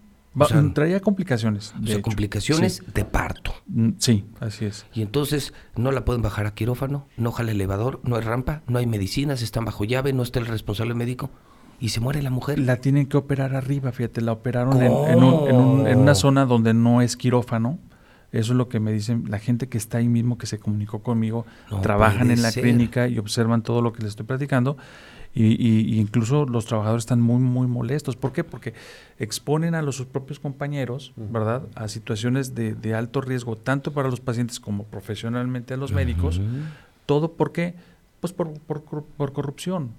traía 0.74 0.98
complicaciones. 0.98 1.72
De 1.78 2.02
complicaciones 2.02 2.82
de 2.94 3.04
parto. 3.04 3.54
Mm, 3.68 3.90
sí, 3.98 4.26
así 4.40 4.64
es. 4.64 4.86
Y 4.92 5.02
entonces 5.02 5.54
no 5.76 5.92
la 5.92 6.04
pueden 6.04 6.22
bajar 6.22 6.46
a 6.46 6.54
quirófano, 6.54 7.06
no 7.16 7.30
jala 7.30 7.52
elevador, 7.52 8.00
no 8.02 8.16
hay 8.16 8.22
rampa, 8.22 8.62
no 8.66 8.80
hay 8.80 8.86
medicinas, 8.86 9.40
están 9.40 9.64
bajo 9.64 9.84
llave, 9.84 10.12
no 10.12 10.24
está 10.24 10.40
el 10.40 10.46
responsable 10.46 10.94
médico 10.94 11.30
y 11.84 11.90
se 11.90 12.00
muere 12.00 12.22
la 12.22 12.30
mujer. 12.30 12.58
La 12.58 12.78
tienen 12.78 13.04
que 13.04 13.18
operar 13.18 13.54
arriba, 13.54 13.92
fíjate, 13.92 14.22
la 14.22 14.32
operaron 14.32 14.82
en, 14.82 15.22
una 15.98 16.14
zona 16.14 16.46
donde 16.46 16.72
no 16.72 17.02
es 17.02 17.14
quirófano. 17.14 17.78
Eso 18.32 18.54
es 18.54 18.56
lo 18.56 18.70
que 18.70 18.80
me 18.80 18.90
dicen 18.90 19.24
la 19.28 19.38
gente 19.38 19.68
que 19.68 19.76
está 19.76 19.98
ahí 19.98 20.08
mismo, 20.08 20.38
que 20.38 20.46
se 20.46 20.58
comunicó 20.58 21.02
conmigo, 21.02 21.44
trabajan 21.82 22.30
en 22.30 22.40
la 22.40 22.52
clínica 22.52 23.06
y 23.06 23.18
observan 23.18 23.60
todo 23.62 23.82
lo 23.82 23.92
que 23.92 24.00
les 24.00 24.12
estoy 24.12 24.24
platicando. 24.24 24.78
Y, 25.34 25.98
incluso 26.00 26.46
los 26.46 26.64
trabajadores 26.64 27.02
están 27.02 27.20
muy, 27.20 27.40
muy 27.40 27.66
molestos. 27.66 28.16
¿Por 28.16 28.32
qué? 28.32 28.44
Porque 28.44 28.72
exponen 29.18 29.74
a 29.74 29.82
los 29.82 29.96
sus 29.96 30.06
propios 30.06 30.40
compañeros, 30.40 31.12
¿verdad?, 31.16 31.64
a 31.74 31.88
situaciones 31.88 32.54
de, 32.54 32.94
alto 32.94 33.20
riesgo, 33.20 33.56
tanto 33.56 33.92
para 33.92 34.08
los 34.08 34.20
pacientes 34.20 34.58
como 34.58 34.84
profesionalmente 34.84 35.74
a 35.74 35.76
los 35.76 35.92
médicos. 35.92 36.40
Todo 37.04 37.32
porque, 37.32 37.74
pues 38.20 38.32
por, 38.32 38.54
por 38.54 39.32
corrupción, 39.34 39.90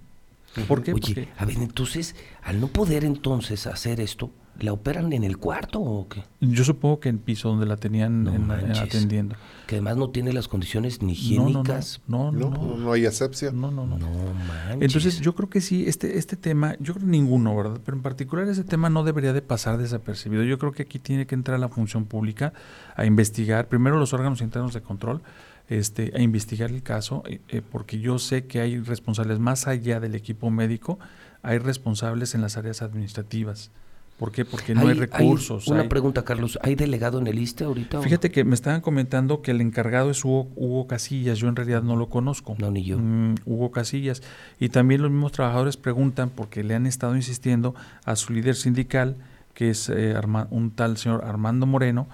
¿Por 0.68 0.84
qué? 0.84 0.94
Oye, 0.94 1.30
a 1.38 1.46
ver, 1.46 1.58
entonces, 1.58 2.16
al 2.44 2.60
no 2.62 2.68
poder 2.68 3.04
entonces 3.06 3.68
hacer 3.68 4.00
esto, 4.00 4.32
¿La 4.58 4.72
operan 4.72 5.12
en 5.12 5.26
el 5.26 5.36
cuarto 5.38 5.82
o 5.82 6.08
qué? 6.08 6.24
Yo 6.40 6.64
supongo 6.64 7.02
que 7.02 7.10
en 7.10 7.18
piso 7.20 7.50
donde 7.50 7.66
la 7.66 7.76
tenían 7.76 8.26
en- 8.26 8.50
en 8.50 8.72
atendiendo. 8.78 9.36
Que 9.68 9.76
además 9.76 9.98
no 9.98 10.12
tiene 10.12 10.32
las 10.32 10.48
condiciones 10.48 11.02
ni 11.02 11.12
higiénicas. 11.12 12.02
No, 12.08 12.32
no, 12.32 12.40
No, 12.40 12.50
no. 12.52 12.64
no, 12.68 12.78
no. 12.78 12.92
hay 12.94 13.06
asepsia. 13.06 13.52
No, 13.52 13.70
no, 13.70 13.86
no. 13.86 13.98
No 13.98 14.08
manches. 14.48 14.82
Entonces 14.82 15.20
yo 15.20 15.36
creo 15.36 15.50
que 15.50 15.60
sí, 15.60 15.84
este, 15.88 16.18
este 16.18 16.38
tema, 16.38 16.78
yo 16.80 16.94
creo 16.94 17.06
que 17.06 17.12
ninguno, 17.12 17.54
¿verdad? 17.54 17.82
Pero 17.84 17.98
en 17.98 18.02
particular 18.04 18.48
ese 18.48 18.64
tema 18.64 18.90
no 18.90 19.04
debería 19.04 19.34
de 19.34 19.42
pasar 19.42 19.78
desapercibido. 19.78 20.42
Yo 20.46 20.58
creo 20.58 20.72
que 20.72 20.84
aquí 20.84 21.00
tiene 21.00 21.28
que 21.28 21.36
entrar 21.36 21.60
la 21.60 21.68
función 21.68 22.06
pública 22.06 22.54
a 22.96 23.06
investigar, 23.06 23.68
primero 23.68 24.00
los 24.00 24.14
órganos 24.14 24.40
internos 24.40 24.74
de 24.74 24.82
control, 24.82 25.22
este, 25.70 26.12
a 26.16 26.22
investigar 26.22 26.70
el 26.72 26.84
caso, 26.84 27.24
eh, 27.28 27.40
eh, 27.50 27.62
porque 27.72 28.00
yo 28.00 28.20
sé 28.20 28.46
que 28.46 28.62
hay 28.62 28.80
responsables 28.80 29.40
más 29.40 29.68
allá 29.68 30.00
del 30.00 30.16
equipo 30.16 30.50
médico, 30.52 31.00
hay 31.42 31.58
responsables 31.58 32.36
en 32.36 32.42
las 32.42 32.58
áreas 32.58 32.82
administrativas. 32.82 33.72
¿Por 34.18 34.32
qué? 34.32 34.46
Porque 34.46 34.74
no 34.74 34.88
hay, 34.88 34.94
recursos. 34.94 35.68
una 35.68 35.82
hay- 35.82 35.90
pregunta, 35.90 36.24
Carlos. 36.24 36.58
¿Hay 36.64 36.76
delegado 36.76 37.20
en 37.20 37.28
el 37.28 37.38
ISTE 37.38 37.66
ahorita? 37.66 38.02
Fíjate 38.02 38.32
que 38.32 38.46
me 38.46 38.56
estaban 38.56 38.80
comentando 38.80 39.42
que 39.42 39.52
el 39.52 39.60
encargado 39.60 40.10
es 40.10 40.24
Hugo, 40.24 40.48
Hugo 40.56 40.88
Casillas, 40.88 41.38
yo 41.38 41.50
en 41.50 41.56
realidad 41.58 41.84
no 41.84 41.98
lo 41.98 42.08
conozco. 42.08 42.56
No, 42.58 42.72
ni 42.72 42.86
yo. 42.86 42.98
Mm, 42.98 43.36
Hugo 43.46 43.72
Casillas. 43.72 44.24
Y 44.58 44.70
también 44.70 45.02
los 45.02 45.12
mismos 45.12 45.34
trabajadores 45.34 45.76
preguntan, 45.76 46.30
porque 46.30 46.64
le 46.64 46.76
han 46.76 46.86
estado 46.86 47.14
insistiendo 47.18 47.76
a 48.06 48.16
su 48.16 48.32
líder 48.32 48.56
sindical, 48.56 49.18
que 49.54 49.70
es 49.72 49.90
eh, 49.90 50.14
Arma- 50.16 50.48
un 50.50 50.72
tal 50.72 50.96
señor 50.96 51.26
Armando 51.26 51.66
Moreno, 51.66 52.08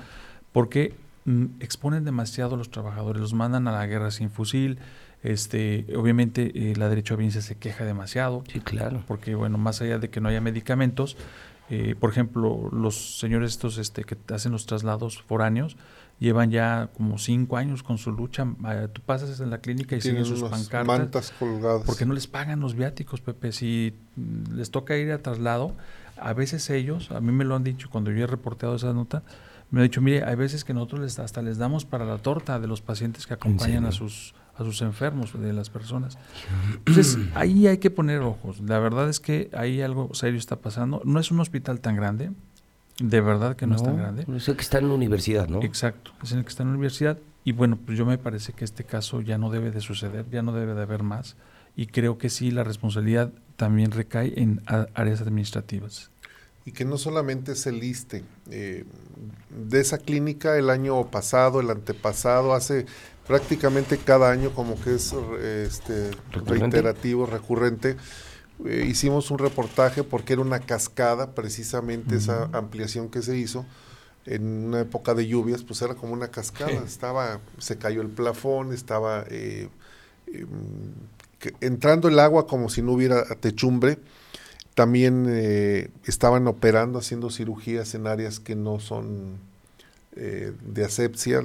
porque 0.53 0.95
exponen 1.59 2.03
demasiado 2.03 2.55
a 2.55 2.57
los 2.57 2.71
trabajadores, 2.71 3.21
los 3.21 3.33
mandan 3.33 3.67
a 3.67 3.71
la 3.71 3.85
guerra 3.87 4.11
sin 4.11 4.29
fusil. 4.31 4.79
Este, 5.23 5.85
obviamente 5.95 6.71
eh, 6.71 6.75
la 6.75 6.89
derecho 6.89 7.13
a 7.13 7.17
bienes 7.17 7.43
se 7.45 7.55
queja 7.55 7.85
demasiado, 7.85 8.43
Sí, 8.51 8.59
claro. 8.59 9.03
porque 9.07 9.35
bueno, 9.35 9.57
más 9.59 9.79
allá 9.81 9.99
de 9.99 10.09
que 10.09 10.19
no 10.19 10.29
haya 10.29 10.41
medicamentos, 10.41 11.15
eh, 11.69 11.95
por 11.99 12.09
ejemplo, 12.09 12.69
los 12.71 13.19
señores 13.19 13.51
estos 13.51 13.77
este, 13.77 14.03
que 14.03 14.17
hacen 14.33 14.51
los 14.51 14.65
traslados 14.65 15.21
foráneos 15.21 15.77
llevan 16.19 16.51
ya 16.51 16.89
como 16.97 17.17
cinco 17.17 17.57
años 17.57 17.81
con 17.83 17.97
su 17.99 18.11
lucha. 18.11 18.45
Eh, 18.67 18.87
tú 18.91 19.01
pasas 19.03 19.39
en 19.39 19.49
la 19.51 19.59
clínica 19.59 19.95
y 19.95 19.99
Tienen 19.99 20.25
siguen 20.25 20.39
sus 20.39 20.49
pancartas. 20.49 20.85
mantas 20.87 21.33
colgadas. 21.39 21.83
Porque 21.85 22.05
no 22.05 22.13
les 22.13 22.27
pagan 22.27 22.59
los 22.59 22.75
viáticos, 22.75 23.21
Pepe. 23.21 23.51
Si 23.51 23.93
mm, 24.15 24.55
les 24.55 24.69
toca 24.71 24.97
ir 24.97 25.11
a 25.11 25.19
traslado, 25.19 25.75
a 26.17 26.33
veces 26.33 26.69
ellos, 26.71 27.09
a 27.11 27.21
mí 27.21 27.31
me 27.31 27.43
lo 27.45 27.55
han 27.55 27.63
dicho 27.63 27.89
cuando 27.91 28.11
yo 28.11 28.23
he 28.23 28.27
reporteado 28.27 28.75
esa 28.75 28.91
nota, 28.93 29.23
me 29.71 29.79
han 29.79 29.87
dicho, 29.87 30.01
mire, 30.01 30.23
hay 30.23 30.35
veces 30.35 30.63
que 30.63 30.73
nosotros 30.73 31.01
les, 31.01 31.19
hasta 31.19 31.41
les 31.41 31.57
damos 31.57 31.85
para 31.85 32.05
la 32.05 32.17
torta 32.17 32.59
de 32.59 32.67
los 32.67 32.81
pacientes 32.81 33.25
que 33.25 33.33
acompañan 33.33 33.85
a 33.85 33.91
sus 33.91 34.35
a 34.57 34.63
sus 34.63 34.81
enfermos, 34.81 35.31
de 35.39 35.53
las 35.53 35.69
personas. 35.69 36.17
Entonces, 36.73 37.17
ahí 37.35 37.67
hay 37.67 37.77
que 37.77 37.89
poner 37.89 38.19
ojos. 38.19 38.59
La 38.61 38.79
verdad 38.79 39.09
es 39.09 39.19
que 39.19 39.49
ahí 39.53 39.81
algo 39.81 40.13
serio 40.13 40.37
está 40.37 40.57
pasando. 40.57 41.01
No 41.05 41.19
es 41.19 41.31
un 41.31 41.39
hospital 41.39 41.79
tan 41.79 41.95
grande, 41.95 42.31
de 42.99 43.21
verdad 43.21 43.55
que 43.55 43.65
no, 43.65 43.75
es 43.75 43.83
tan 43.83 43.97
grande. 43.97 44.25
Sé 44.39 44.55
que 44.55 44.61
está 44.61 44.79
en 44.79 44.89
la 44.89 44.93
universidad, 44.93 45.47
¿no? 45.47 45.63
Exacto, 45.63 46.11
es 46.21 46.31
el 46.33 46.43
que 46.43 46.49
está 46.49 46.63
en 46.63 46.69
la 46.69 46.75
universidad. 46.75 47.17
Y 47.43 47.53
bueno, 47.53 47.77
pues 47.83 47.97
yo 47.97 48.05
me 48.05 48.17
parece 48.17 48.53
que 48.53 48.63
este 48.63 48.83
caso 48.83 49.21
ya 49.21 49.37
no 49.37 49.49
debe 49.49 49.71
de 49.71 49.81
suceder, 49.81 50.29
ya 50.29 50.43
no 50.43 50.53
debe 50.53 50.75
de 50.75 50.81
haber 50.83 51.01
más. 51.01 51.35
Y 51.75 51.87
creo 51.87 52.17
que 52.17 52.29
sí, 52.29 52.51
la 52.51 52.63
responsabilidad 52.63 53.31
también 53.55 53.91
recae 53.91 54.33
en 54.35 54.61
áreas 54.93 55.21
administrativas. 55.21 56.10
Y 56.65 56.71
que 56.73 56.85
no 56.85 56.97
solamente 56.97 57.53
es 57.53 57.65
el 57.65 57.83
ISTE. 57.83 58.23
eh, 58.51 58.85
de 59.49 59.79
esa 59.81 59.97
clínica 59.97 60.57
el 60.57 60.69
año 60.69 61.09
pasado, 61.11 61.59
el 61.59 61.69
antepasado, 61.69 62.53
hace 62.53 62.85
prácticamente 63.27 63.97
cada 63.97 64.31
año 64.31 64.51
como 64.53 64.79
que 64.81 64.95
es 64.95 65.13
este, 65.13 66.11
¿Recurrente? 66.31 66.77
reiterativo, 66.81 67.25
recurrente. 67.25 67.97
Eh, 68.65 68.85
hicimos 68.87 69.31
un 69.31 69.39
reportaje 69.39 70.03
porque 70.03 70.33
era 70.33 70.41
una 70.41 70.59
cascada, 70.59 71.31
precisamente 71.33 72.15
esa 72.17 72.45
ampliación 72.53 73.09
que 73.09 73.21
se 73.21 73.37
hizo 73.37 73.65
en 74.25 74.65
una 74.67 74.81
época 74.81 75.13
de 75.15 75.27
lluvias, 75.27 75.63
pues 75.63 75.81
era 75.81 75.95
como 75.95 76.13
una 76.13 76.27
cascada. 76.29 76.83
Estaba, 76.85 77.39
se 77.57 77.77
cayó 77.77 78.01
el 78.01 78.09
plafón, 78.09 78.71
estaba 78.71 79.25
eh, 79.29 79.67
em, 80.27 80.47
que- 81.39 81.53
entrando 81.61 82.07
el 82.07 82.19
agua 82.19 82.45
como 82.47 82.69
si 82.69 82.81
no 82.81 82.93
hubiera 82.93 83.23
techumbre. 83.35 83.97
También 84.75 85.25
eh, 85.29 85.89
estaban 86.05 86.47
operando, 86.47 86.99
haciendo 86.99 87.29
cirugías 87.29 87.93
en 87.95 88.07
áreas 88.07 88.39
que 88.39 88.55
no 88.55 88.79
son 88.79 89.37
eh, 90.15 90.53
de 90.65 90.85
asepsia, 90.85 91.41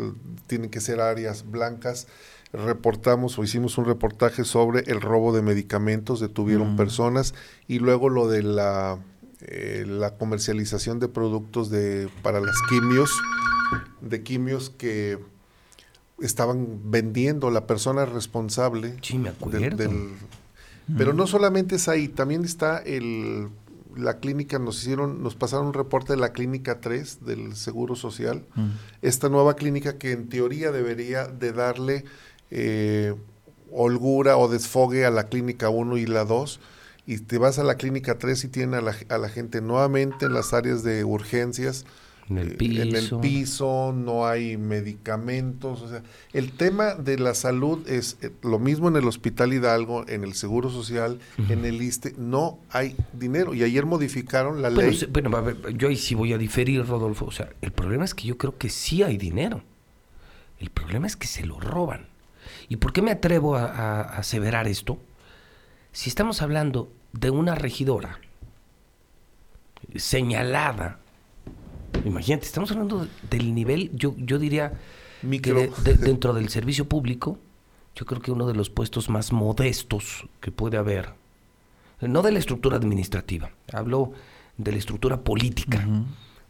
tienen 0.47 0.71
que 0.71 0.80
ser 0.80 1.00
áreas 1.00 1.49
blancas. 1.50 2.06
Reportamos 2.52 3.38
o 3.38 3.45
hicimos 3.45 3.76
un 3.78 3.85
reportaje 3.85 4.45
sobre 4.45 4.80
el 4.90 5.00
robo 5.00 5.35
de 5.35 5.42
medicamentos, 5.42 6.21
detuvieron 6.21 6.75
Mm. 6.75 6.76
personas 6.76 7.35
y 7.68 7.80
luego 7.80 8.09
lo 8.09 8.28
de 8.28 8.42
la, 8.42 8.99
eh, 9.40 9.85
la 9.87 10.16
comercialización 10.16 11.00
de 11.00 11.09
productos 11.09 11.68
de, 11.71 12.09
para 12.23 12.40
las 12.40 12.56
quimios, 12.68 13.11
de 14.00 14.23
quimios 14.23 14.71
que 14.71 15.18
estaban 16.21 16.80
vendiendo 16.90 17.50
la 17.50 17.66
persona 17.66 18.06
responsable 18.06 18.97
Sí, 19.02 19.18
me 19.18 19.25
del- 19.30 19.35
acuerdo. 19.37 19.76
del- 19.76 20.09
pero 20.96 21.12
no 21.12 21.26
solamente 21.26 21.76
es 21.76 21.88
ahí, 21.88 22.08
también 22.08 22.44
está 22.44 22.78
el 22.78 23.48
la 23.96 24.18
clínica 24.18 24.58
nos 24.58 24.82
hicieron 24.82 25.22
nos 25.22 25.34
pasaron 25.34 25.68
un 25.68 25.74
reporte 25.74 26.12
de 26.12 26.18
la 26.18 26.32
clínica 26.32 26.80
3 26.80 27.24
del 27.24 27.56
Seguro 27.56 27.96
Social. 27.96 28.44
Mm. 28.54 28.68
Esta 29.02 29.28
nueva 29.28 29.56
clínica 29.56 29.96
que 29.96 30.12
en 30.12 30.28
teoría 30.28 30.70
debería 30.70 31.26
de 31.26 31.52
darle 31.52 32.04
eh, 32.50 33.14
holgura 33.72 34.36
o 34.36 34.48
desfogue 34.48 35.06
a 35.06 35.10
la 35.10 35.28
clínica 35.28 35.70
1 35.70 35.96
y 35.96 36.06
la 36.06 36.24
2 36.24 36.60
y 37.06 37.18
te 37.18 37.38
vas 37.38 37.58
a 37.58 37.64
la 37.64 37.76
clínica 37.76 38.18
3 38.18 38.44
y 38.44 38.48
tienen 38.48 38.74
a 38.74 38.80
la, 38.80 38.94
a 39.08 39.18
la 39.18 39.28
gente 39.28 39.60
nuevamente 39.60 40.26
en 40.26 40.34
las 40.34 40.52
áreas 40.52 40.82
de 40.82 41.04
urgencias 41.04 41.84
En 42.28 42.38
el 42.38 42.52
eh, 42.52 42.54
piso. 42.56 42.83
en 42.83 42.97
el 42.97 43.21
piso, 43.21 43.92
no 43.97 44.26
hay 44.26 44.56
medicamentos, 44.56 45.80
o 45.83 45.88
sea, 45.88 46.02
el 46.33 46.50
tema 46.52 46.95
de 46.95 47.18
la 47.18 47.35
salud 47.35 47.88
es 47.88 48.18
eh, 48.21 48.30
lo 48.42 48.59
mismo 48.59 48.88
en 48.88 48.97
el 48.97 49.06
Hospital 49.06 49.52
Hidalgo, 49.52 50.04
en 50.09 50.25
el 50.25 50.35
Seguro 50.35 50.68
Social, 50.71 51.21
en 51.49 51.64
el 51.64 51.80
ISTE, 51.80 52.14
no 52.18 52.59
hay 52.71 52.97
dinero 53.12 53.54
y 53.54 53.62
ayer 53.62 53.87
modificaron 53.87 54.61
la 54.61 54.71
ley. 54.71 54.99
bueno, 55.12 55.37
a 55.37 55.40
ver, 55.40 55.76
yo 55.76 55.88
ahí 55.88 55.97
sí 55.97 56.14
voy 56.16 56.33
a 56.33 56.38
diferir, 56.38 56.85
Rodolfo. 56.85 57.26
O 57.26 57.30
sea, 57.30 57.49
el 57.62 57.71
problema 57.71 58.04
es 58.04 58.14
que 58.14 58.26
yo 58.26 58.37
creo 58.37 58.59
que 58.59 58.71
sí 58.71 59.04
hay 59.04 59.16
dinero. 59.18 59.62
El 60.59 60.71
problema 60.71 61.06
es 61.06 61.14
que 61.16 61.26
se 61.28 61.47
lo 61.47 61.61
roban. 61.61 62.06
¿Y 62.68 62.76
por 62.76 62.92
qué 62.92 63.02
me 63.02 63.12
atrevo 63.12 63.54
a, 63.56 63.66
a- 63.66 64.00
a 64.00 64.18
aseverar 64.18 64.66
esto? 64.66 64.99
Si 65.92 66.09
estamos 66.09 66.42
hablando 66.42 66.90
de 67.12 67.30
una 67.30 67.54
regidora 67.54 68.18
señalada, 69.95 70.99
imagínate, 72.04 72.46
estamos 72.46 72.70
hablando 72.70 73.04
de- 73.04 73.10
del 73.30 73.54
nivel, 73.54 73.90
yo, 73.94 74.14
yo 74.18 74.38
diría 74.38 74.72
que 75.22 75.52
de- 75.52 75.68
de- 75.84 75.94
dentro 75.94 76.32
del 76.34 76.48
servicio 76.48 76.88
público, 76.88 77.38
yo 77.94 78.04
creo 78.06 78.20
que 78.20 78.30
uno 78.30 78.46
de 78.46 78.54
los 78.54 78.70
puestos 78.70 79.08
más 79.08 79.32
modestos 79.32 80.26
que 80.40 80.50
puede 80.50 80.76
haber, 80.76 81.14
no 82.00 82.22
de 82.22 82.32
la 82.32 82.38
estructura 82.38 82.76
administrativa, 82.76 83.50
hablo 83.72 84.12
de 84.58 84.72
la 84.72 84.78
estructura 84.78 85.20
política. 85.22 85.86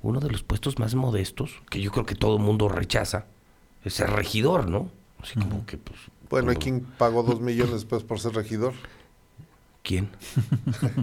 Uno 0.02 0.20
de 0.20 0.30
los 0.30 0.42
puestos 0.42 0.78
más 0.78 0.94
modestos, 0.94 1.52
que 1.70 1.80
yo 1.80 1.90
creo 1.90 2.06
que 2.06 2.14
todo 2.14 2.36
el 2.36 2.42
mundo 2.42 2.68
rechaza, 2.68 3.26
es 3.84 3.94
ser 3.94 4.10
regidor, 4.10 4.68
¿no? 4.68 4.90
Así 5.20 5.34
como 5.38 5.64
que, 5.66 5.78
pues. 5.78 5.98
Bueno, 6.28 6.50
hay 6.50 6.56
quien 6.56 6.80
pagó 6.98 7.22
dos 7.22 7.40
millones 7.40 7.72
después 7.72 8.02
por 8.04 8.20
ser 8.20 8.34
regidor. 8.34 8.74
¿Quién? 9.86 10.08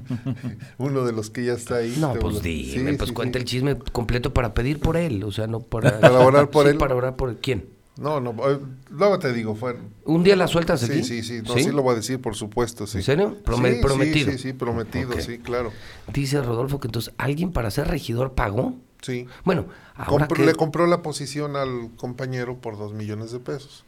Uno 0.78 1.06
de 1.06 1.14
los 1.14 1.30
que 1.30 1.46
ya 1.46 1.54
está 1.54 1.76
ahí. 1.78 1.96
No, 2.00 2.14
pues 2.16 2.42
dime, 2.44 2.92
sí, 2.92 2.98
pues 2.98 3.08
sí, 3.10 3.14
cuenta 3.16 3.40
sí. 3.40 3.44
el 3.44 3.46
chisme 3.50 3.78
completo 3.78 4.34
para 4.34 4.54
pedir 4.54 4.82
por 4.82 4.98
él, 4.98 5.24
o 5.24 5.32
sea, 5.32 5.48
no 5.48 5.62
para... 5.62 6.00
Para 6.02 6.20
orar 6.20 6.50
por 6.50 6.68
él. 6.68 6.78
para 6.78 6.94
orar 6.94 7.16
por 7.16 7.30
él. 7.30 7.38
¿Quién? 7.42 7.70
No, 7.96 8.20
no, 8.20 8.32
eh, 8.50 8.60
luego 8.90 9.20
te 9.20 9.32
digo, 9.32 9.56
fue... 9.56 9.78
¿Un 10.04 10.24
día 10.26 10.36
la 10.36 10.48
sueltas 10.48 10.84
aquí? 10.84 11.02
Sí, 11.02 11.22
sí, 11.22 11.24
sí, 11.24 11.42
no, 11.48 11.54
sí 11.54 11.72
lo 11.72 11.82
voy 11.82 11.94
a 11.94 11.96
decir, 11.96 12.20
por 12.20 12.36
supuesto, 12.36 12.86
sí. 12.88 12.98
¿En 12.98 13.04
serio? 13.04 13.38
Prome- 13.46 13.82
prometido. 13.82 14.32
Sí, 14.34 14.38
sí, 14.38 14.54
prometido, 14.54 15.14
sí, 15.22 15.38
claro. 15.38 15.72
Dice 16.12 16.42
Rodolfo 16.42 16.82
que 16.82 16.88
entonces 16.90 17.14
alguien 17.18 17.52
para 17.54 17.72
ser 17.72 17.88
regidor 17.88 18.34
pagó. 18.34 18.76
Sí. 19.02 19.28
Bueno, 19.46 19.68
ahora 19.96 20.28
Compr- 20.28 20.36
que... 20.36 20.46
Le 20.46 20.56
compró 20.56 20.88
la 20.88 21.02
posición 21.02 21.56
al 21.56 21.92
compañero 21.96 22.58
por 22.58 22.78
dos 22.78 22.94
millones 22.94 23.32
de 23.32 23.40
pesos. 23.40 23.86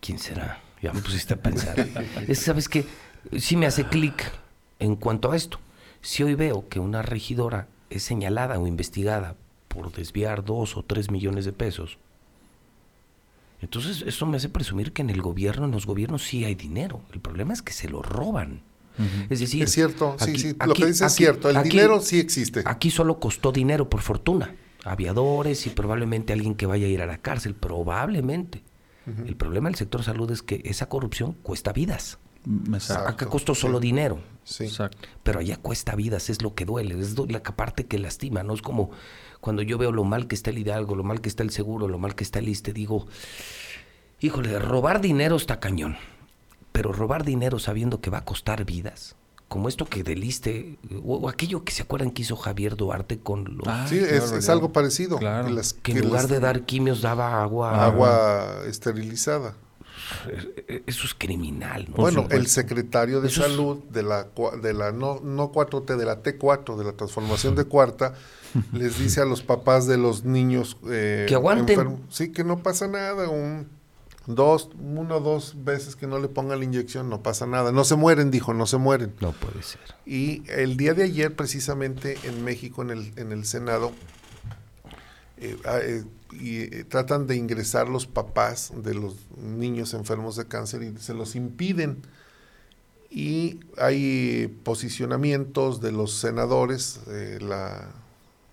¿Quién 0.00 0.18
será? 0.18 0.60
Ya 0.82 0.92
me 0.92 1.00
pusiste 1.00 1.34
a 1.34 1.36
pensar. 1.36 1.78
es 2.20 2.26
que, 2.26 2.34
¿sabes 2.34 2.68
qué? 2.68 2.84
Sí 3.38 3.56
me 3.56 3.66
hace 3.66 3.84
clic 3.84 4.30
en 4.78 4.96
cuanto 4.96 5.30
a 5.32 5.36
esto. 5.36 5.58
Si 6.00 6.22
hoy 6.22 6.34
veo 6.34 6.68
que 6.68 6.80
una 6.80 7.02
regidora 7.02 7.68
es 7.90 8.02
señalada 8.02 8.58
o 8.58 8.66
investigada 8.66 9.36
por 9.68 9.92
desviar 9.92 10.44
dos 10.44 10.76
o 10.76 10.82
tres 10.82 11.10
millones 11.10 11.44
de 11.44 11.52
pesos, 11.52 11.98
entonces 13.62 14.02
eso 14.06 14.24
me 14.26 14.38
hace 14.38 14.48
presumir 14.48 14.92
que 14.92 15.02
en 15.02 15.10
el 15.10 15.20
gobierno, 15.20 15.66
en 15.66 15.72
los 15.72 15.84
gobiernos 15.86 16.24
sí 16.24 16.44
hay 16.44 16.54
dinero. 16.54 17.02
El 17.12 17.20
problema 17.20 17.52
es 17.52 17.60
que 17.62 17.72
se 17.72 17.88
lo 17.88 18.02
roban. 18.02 18.62
Es 19.30 19.40
decir, 19.40 19.62
Es 19.62 19.72
cierto, 19.72 20.16
sí, 20.18 20.30
aquí- 20.30 20.38
sí, 20.38 20.52
lo 20.58 20.72
aquí- 20.72 20.82
que 20.82 20.86
dice 20.88 21.06
es 21.06 21.12
cierto, 21.14 21.48
el 21.48 21.56
aquí- 21.56 21.70
dinero 21.70 22.00
sí 22.00 22.18
existe. 22.18 22.62
Aquí 22.66 22.90
solo 22.90 23.18
costó 23.18 23.50
dinero 23.52 23.88
por 23.88 24.00
fortuna. 24.02 24.54
Aviadores 24.84 25.66
y 25.66 25.70
probablemente 25.70 26.32
alguien 26.34 26.54
que 26.54 26.66
vaya 26.66 26.86
a 26.86 26.90
ir 26.90 27.00
a 27.00 27.06
la 27.06 27.16
cárcel, 27.18 27.54
probablemente. 27.54 28.62
El 29.26 29.34
problema 29.36 29.68
del 29.68 29.76
sector 29.76 30.02
salud 30.04 30.30
es 30.30 30.42
que 30.42 30.60
esa 30.64 30.88
corrupción 30.88 31.32
cuesta 31.42 31.72
vidas. 31.72 32.18
Exacto. 32.72 33.08
Acá 33.08 33.26
costó 33.26 33.54
solo 33.54 33.78
sí. 33.78 33.82
dinero. 33.88 34.18
Sí. 34.44 34.64
Exacto. 34.64 35.06
Pero 35.22 35.40
allá 35.40 35.56
cuesta 35.58 35.94
vidas, 35.94 36.30
es 36.30 36.42
lo 36.42 36.54
que 36.54 36.64
duele, 36.64 36.98
es 37.00 37.16
la 37.28 37.42
parte 37.42 37.86
que 37.86 37.98
lastima, 37.98 38.42
¿no? 38.42 38.54
Es 38.54 38.62
como 38.62 38.90
cuando 39.40 39.62
yo 39.62 39.78
veo 39.78 39.92
lo 39.92 40.04
mal 40.04 40.26
que 40.26 40.34
está 40.34 40.50
el 40.50 40.58
Hidalgo, 40.58 40.94
lo 40.96 41.04
mal 41.04 41.20
que 41.20 41.28
está 41.28 41.42
el 41.42 41.50
seguro, 41.50 41.86
lo 41.88 41.98
mal 41.98 42.14
que 42.14 42.24
está 42.24 42.38
el 42.40 42.48
ISTE, 42.48 42.72
digo, 42.72 43.06
híjole, 44.20 44.58
robar 44.58 45.00
dinero 45.00 45.36
está 45.36 45.60
cañón, 45.60 45.96
pero 46.72 46.92
robar 46.92 47.24
dinero 47.24 47.58
sabiendo 47.58 48.00
que 48.00 48.10
va 48.10 48.18
a 48.18 48.24
costar 48.24 48.64
vidas, 48.64 49.16
como 49.48 49.68
esto 49.68 49.84
que 49.86 50.02
del 50.02 50.24
ISTE, 50.24 50.78
o, 51.04 51.16
o 51.16 51.28
aquello 51.28 51.64
que 51.64 51.72
se 51.72 51.82
acuerdan 51.82 52.10
que 52.10 52.22
hizo 52.22 52.36
Javier 52.36 52.76
Duarte 52.76 53.18
con 53.18 53.44
los... 53.56 53.66
Ah, 53.66 53.86
Sí, 53.88 53.98
es, 53.98 54.48
algo 54.48 54.72
parecido. 54.72 55.18
Claro. 55.18 55.48
Que 55.48 55.52
las- 55.54 55.72
que 55.74 55.92
en 55.92 55.98
que 55.98 56.04
lugar 56.04 56.22
las- 56.22 56.30
de 56.30 56.40
dar 56.40 56.62
quimios 56.62 57.00
daba 57.02 57.42
agua... 57.42 57.84
agua 57.84 58.62
esterilizada. 58.66 59.54
Eso 60.86 61.06
es 61.06 61.14
criminal, 61.14 61.86
¿no? 61.88 61.96
Bueno, 61.96 62.26
el 62.30 62.46
secretario 62.46 63.20
de 63.20 63.28
Eso 63.28 63.42
salud 63.42 63.78
de 63.90 64.02
la 64.02 64.28
de 64.62 64.72
la 64.72 64.92
no 64.92 65.20
no 65.22 65.52
4T 65.52 65.96
de 65.96 66.04
la 66.04 66.22
T4 66.22 66.76
de 66.76 66.84
la 66.84 66.92
transformación 66.92 67.54
de 67.54 67.64
cuarta 67.64 68.14
les 68.72 68.98
dice 68.98 69.20
a 69.20 69.24
los 69.24 69.42
papás 69.42 69.86
de 69.86 69.96
los 69.96 70.24
niños 70.24 70.76
eh, 70.88 71.26
Que 71.28 71.34
aguanten. 71.34 71.78
enfermos, 71.78 72.00
sí 72.10 72.32
que 72.32 72.44
no 72.44 72.62
pasa 72.62 72.88
nada, 72.88 73.28
un 73.28 73.68
dos 74.26 74.70
una 74.78 75.16
o 75.16 75.20
dos 75.20 75.56
veces 75.64 75.96
que 75.96 76.06
no 76.06 76.18
le 76.18 76.28
pongan 76.28 76.58
la 76.58 76.64
inyección 76.64 77.08
no 77.08 77.22
pasa 77.22 77.46
nada, 77.46 77.72
no 77.72 77.84
se 77.84 77.96
mueren 77.96 78.30
dijo, 78.30 78.54
no 78.54 78.66
se 78.66 78.76
mueren. 78.76 79.14
No 79.20 79.32
puede 79.32 79.62
ser. 79.62 79.80
Y 80.06 80.42
el 80.48 80.76
día 80.76 80.94
de 80.94 81.04
ayer, 81.04 81.34
precisamente 81.34 82.18
en 82.24 82.44
México, 82.44 82.82
en 82.82 82.90
el, 82.90 83.12
en 83.16 83.32
el 83.32 83.44
Senado, 83.44 83.92
eh, 85.40 85.56
ah, 85.64 85.78
eh, 85.82 86.04
y, 86.32 86.58
eh, 86.60 86.84
tratan 86.88 87.26
de 87.26 87.36
ingresar 87.36 87.88
los 87.88 88.06
papás 88.06 88.72
de 88.76 88.94
los 88.94 89.14
niños 89.36 89.94
enfermos 89.94 90.36
de 90.36 90.46
cáncer 90.46 90.82
y 90.82 90.96
se 90.98 91.14
los 91.14 91.34
impiden. 91.36 92.02
Y 93.10 93.58
hay 93.76 94.46
posicionamientos 94.62 95.80
de 95.80 95.90
los 95.90 96.14
senadores, 96.14 97.00
la 97.40 97.88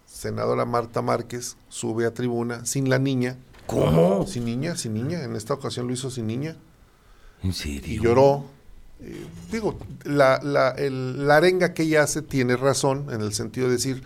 senadora 0.07 0.65
Marta 0.65 1.03
Márquez 1.03 1.57
sube 1.69 2.05
a 2.07 2.13
tribuna 2.13 2.65
sin 2.65 2.89
la 2.89 2.97
niña. 2.97 3.37
¿Cómo? 3.67 4.25
Sin 4.25 4.45
niña, 4.45 4.75
sin 4.75 4.95
niña. 4.95 5.23
En 5.23 5.35
esta 5.35 5.53
ocasión 5.53 5.85
lo 5.87 5.93
hizo 5.93 6.09
sin 6.09 6.25
niña 6.25 6.55
¿En 7.43 7.53
serio? 7.53 8.01
y 8.01 8.03
lloró. 8.03 8.45
Eh, 8.99 9.27
digo, 9.51 9.77
la, 10.05 10.39
la, 10.41 10.69
el- 10.71 11.27
la 11.27 11.35
arenga 11.37 11.75
que 11.75 11.83
ella 11.83 12.01
hace 12.01 12.23
tiene 12.23 12.55
razón 12.57 13.09
en 13.11 13.21
el 13.21 13.33
sentido 13.33 13.67
de 13.67 13.73
decir 13.73 14.01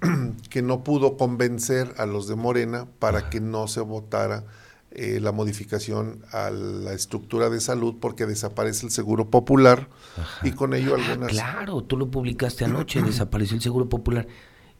que 0.50 0.62
no 0.62 0.84
pudo 0.84 1.16
convencer 1.16 1.94
a 1.98 2.06
los 2.06 2.28
de 2.28 2.34
Morena 2.36 2.86
para 2.98 3.30
que 3.30 3.40
no 3.40 3.68
se 3.68 3.80
votara 3.80 4.44
eh, 4.90 5.20
la 5.20 5.32
modificación 5.32 6.22
a 6.32 6.50
la 6.50 6.92
estructura 6.92 7.48
de 7.48 7.60
salud 7.60 7.94
porque 8.00 8.26
desaparece 8.26 8.84
el 8.86 8.92
seguro 8.92 9.30
popular 9.30 9.88
y 10.42 10.52
con 10.52 10.74
ello 10.74 10.94
Ah, 10.94 11.00
algunas 11.10 11.32
claro, 11.32 11.82
tú 11.82 11.96
lo 11.96 12.10
publicaste 12.10 12.64
anoche, 12.64 13.02
desapareció 13.04 13.56
el 13.56 13.62
Seguro 13.62 13.88
Popular. 13.88 14.26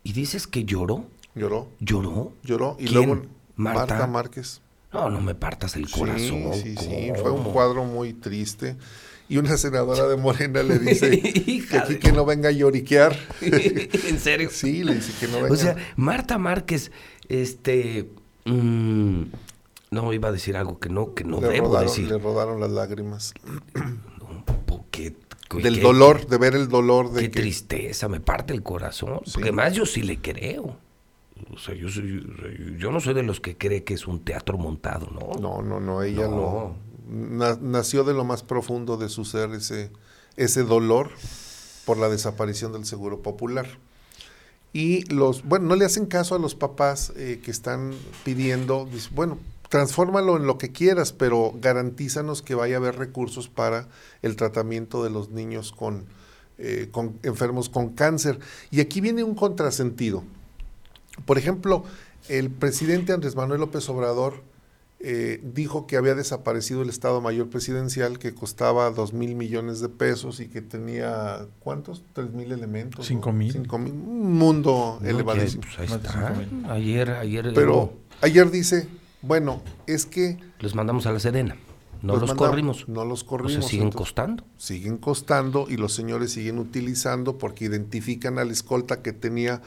¿Y 0.04 0.12
dices 0.12 0.46
que 0.46 0.64
lloró? 0.64 1.06
lloró, 1.34 1.68
¿Lloró? 1.80 2.32
lloró 2.42 2.76
y 2.78 2.86
¿Quién? 2.86 2.94
luego 2.94 3.22
¿Marta? 3.56 3.86
Marta 3.86 4.06
Márquez. 4.06 4.60
No, 4.92 5.08
no 5.08 5.22
me 5.22 5.34
partas 5.34 5.76
el 5.76 5.90
corazón. 5.90 6.52
Sí, 6.52 6.76
sí, 6.76 6.76
sí, 6.76 7.12
fue 7.20 7.30
un 7.30 7.44
cuadro 7.44 7.84
muy 7.84 8.12
triste. 8.12 8.76
Y 9.32 9.38
una 9.38 9.56
senadora 9.56 10.06
de 10.08 10.16
Morena 10.18 10.62
le 10.62 10.78
dice 10.78 11.10
que 11.70 11.78
aquí 11.78 11.96
que 11.96 12.12
no 12.12 12.26
venga 12.26 12.50
a 12.50 12.52
lloriquear. 12.52 13.16
¿En 13.40 14.18
serio? 14.20 14.50
Sí, 14.52 14.84
le 14.84 14.96
dice 14.96 15.12
que 15.18 15.26
no 15.26 15.38
venga. 15.40 15.54
O 15.54 15.56
sea, 15.56 15.76
Marta 15.96 16.36
Márquez, 16.36 16.92
este... 17.30 18.10
mm, 18.44 19.22
no, 19.90 20.12
iba 20.12 20.28
a 20.28 20.32
decir 20.32 20.54
algo 20.56 20.78
que 20.78 20.90
no, 20.90 21.14
que 21.14 21.24
no 21.24 21.40
le, 21.40 21.48
debo 21.48 21.68
rodaron, 21.68 21.88
decir. 21.88 22.08
le 22.10 22.18
rodaron 22.18 22.60
las 22.60 22.70
lágrimas. 22.72 23.32
Del 25.50 25.74
qué- 25.76 25.80
dolor, 25.80 26.26
de 26.26 26.36
ver 26.38 26.54
el 26.54 26.68
dolor 26.68 27.10
de 27.12 27.22
Qué 27.22 27.30
que... 27.30 27.40
tristeza, 27.40 28.08
me 28.08 28.20
parte 28.20 28.52
el 28.52 28.62
corazón. 28.62 29.20
Sí. 29.24 29.32
Porque 29.34 29.48
además 29.48 29.72
yo 29.74 29.86
sí 29.86 30.02
le 30.02 30.18
creo. 30.18 30.76
O 31.52 31.58
sea, 31.58 31.74
yo, 31.74 31.88
soy- 31.88 32.76
yo 32.78 32.90
no 32.92 33.00
soy 33.00 33.14
de 33.14 33.22
los 33.22 33.40
que 33.40 33.56
cree 33.56 33.82
que 33.84 33.94
es 33.94 34.06
un 34.06 34.20
teatro 34.24 34.56
montado, 34.58 35.08
¿no? 35.10 35.40
No, 35.40 35.62
no, 35.62 35.80
no, 35.80 36.02
ella 36.02 36.26
No. 36.28 36.36
lo... 36.36 36.91
na- 37.08 37.58
nació 37.60 38.04
de 38.04 38.14
lo 38.14 38.24
más 38.24 38.42
profundo 38.42 38.96
de 38.96 39.08
su 39.08 39.24
ser 39.24 39.50
ese, 39.52 39.90
ese 40.36 40.62
dolor 40.62 41.10
por 41.84 41.98
la 41.98 42.08
desaparición 42.08 42.72
del 42.72 42.84
Seguro 42.84 43.22
Popular. 43.22 43.66
Y 44.72 45.04
los, 45.12 45.44
bueno, 45.44 45.66
no 45.66 45.76
le 45.76 45.84
hacen 45.84 46.06
caso 46.06 46.34
a 46.34 46.38
los 46.38 46.54
papás 46.54 47.12
eh, 47.16 47.40
que 47.44 47.50
están 47.50 47.92
pidiendo, 48.24 48.88
bueno, 49.14 49.38
transfórmalo 49.68 50.36
en 50.36 50.46
lo 50.46 50.56
que 50.58 50.72
quieras, 50.72 51.12
pero 51.12 51.52
garantízanos 51.60 52.40
que 52.42 52.54
vaya 52.54 52.76
a 52.76 52.78
haber 52.78 52.96
recursos 52.98 53.48
para 53.48 53.88
el 54.22 54.36
tratamiento 54.36 55.04
de 55.04 55.10
los 55.10 55.30
niños 55.30 55.72
con, 55.72 56.04
eh, 56.58 56.88
con 56.90 57.18
enfermos 57.22 57.68
con 57.68 57.90
cáncer. 57.90 58.38
Y 58.70 58.80
aquí 58.80 59.00
viene 59.00 59.24
un 59.24 59.34
contrasentido. 59.34 60.24
Por 61.26 61.36
ejemplo, 61.36 61.84
el 62.28 62.50
presidente 62.50 63.12
Andrés 63.12 63.36
Manuel 63.36 63.60
López 63.60 63.86
Obrador 63.90 64.42
eh, 65.04 65.40
dijo 65.42 65.86
que 65.86 65.96
había 65.96 66.14
desaparecido 66.14 66.82
el 66.82 66.88
Estado 66.88 67.20
Mayor 67.20 67.50
Presidencial, 67.50 68.18
que 68.18 68.34
costaba 68.34 68.90
dos 68.90 69.12
mil 69.12 69.34
millones 69.34 69.80
de 69.80 69.88
pesos 69.88 70.38
y 70.40 70.48
que 70.48 70.62
tenía, 70.62 71.46
¿cuántos? 71.60 72.04
¿Tres 72.12 72.30
mil 72.32 72.52
elementos? 72.52 73.06
Cinco 73.06 73.32
¿no? 73.32 73.38
mil. 73.38 73.52
Cinco 73.52 73.78
mil. 73.78 73.92
Un 73.92 74.32
mundo 74.34 74.98
No, 75.00 75.08
elevadísimo. 75.08 75.62
que, 75.62 75.68
pues, 75.76 75.90
ahí 75.90 75.96
está. 75.96 76.12
cinco 76.12 76.54
mil. 76.56 76.70
Ayer, 76.70 77.10
ayer 77.10 77.52
Pero 77.54 77.92
ayer 78.20 78.50
dice, 78.50 78.88
bueno, 79.22 79.60
es 79.86 80.06
que... 80.06 80.38
los 80.60 80.74
mandamos 80.74 81.06
a 81.06 81.12
la 81.12 81.18
Sedena. 81.18 81.56
No 82.02 82.16
los 82.16 82.34
corrimos. 82.34 82.88
No 82.88 83.04
los 83.04 83.22
O 83.22 83.26
corrimos. 83.26 83.52
sea, 83.52 83.62
siguen 83.62 83.86
entonces, 83.88 83.98
costando. 84.12 84.44
siguen 84.56 84.98
costando 84.98 85.66
y 85.68 85.76
los 85.76 85.92
señores 85.94 86.32
siguen 86.32 86.58
utilizando 86.58 87.38
porque 87.38 87.64
identifican 87.66 88.38
a 88.40 88.44
la 88.44 88.50
escolta 88.52 89.02
que 89.02 89.12
tenía 89.12 89.62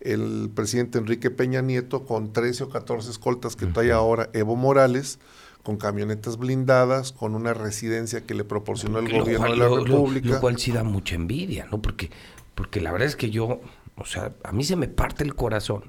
el 0.00 0.50
presidente 0.54 0.98
Enrique 0.98 1.30
Peña 1.30 1.60
Nieto 1.62 2.04
con 2.04 2.32
13 2.32 2.64
o 2.64 2.68
14 2.68 3.10
escoltas 3.10 3.56
que 3.56 3.66
trae 3.66 3.90
ahora 3.92 4.30
Evo 4.32 4.54
Morales, 4.56 5.18
con 5.62 5.76
camionetas 5.76 6.38
blindadas, 6.38 7.12
con 7.12 7.34
una 7.34 7.52
residencia 7.52 8.24
que 8.24 8.34
le 8.34 8.44
proporcionó 8.44 9.00
el 9.00 9.06
Lo 9.06 9.20
gobierno 9.20 9.46
cual- 9.46 9.58
de 9.58 9.64
la 9.64 9.70
lo- 9.70 9.84
República. 9.84 10.28
Lo 10.28 10.40
cual 10.40 10.58
sí 10.58 10.72
da 10.72 10.84
mucha 10.84 11.14
envidia, 11.16 11.66
¿no? 11.70 11.82
Porque, 11.82 12.10
porque 12.54 12.80
la 12.80 12.92
verdad 12.92 13.08
es 13.08 13.16
que 13.16 13.30
yo, 13.30 13.60
o 13.96 14.04
sea, 14.04 14.32
a 14.44 14.52
mí 14.52 14.64
se 14.64 14.76
me 14.76 14.88
parte 14.88 15.24
el 15.24 15.34
corazón 15.34 15.84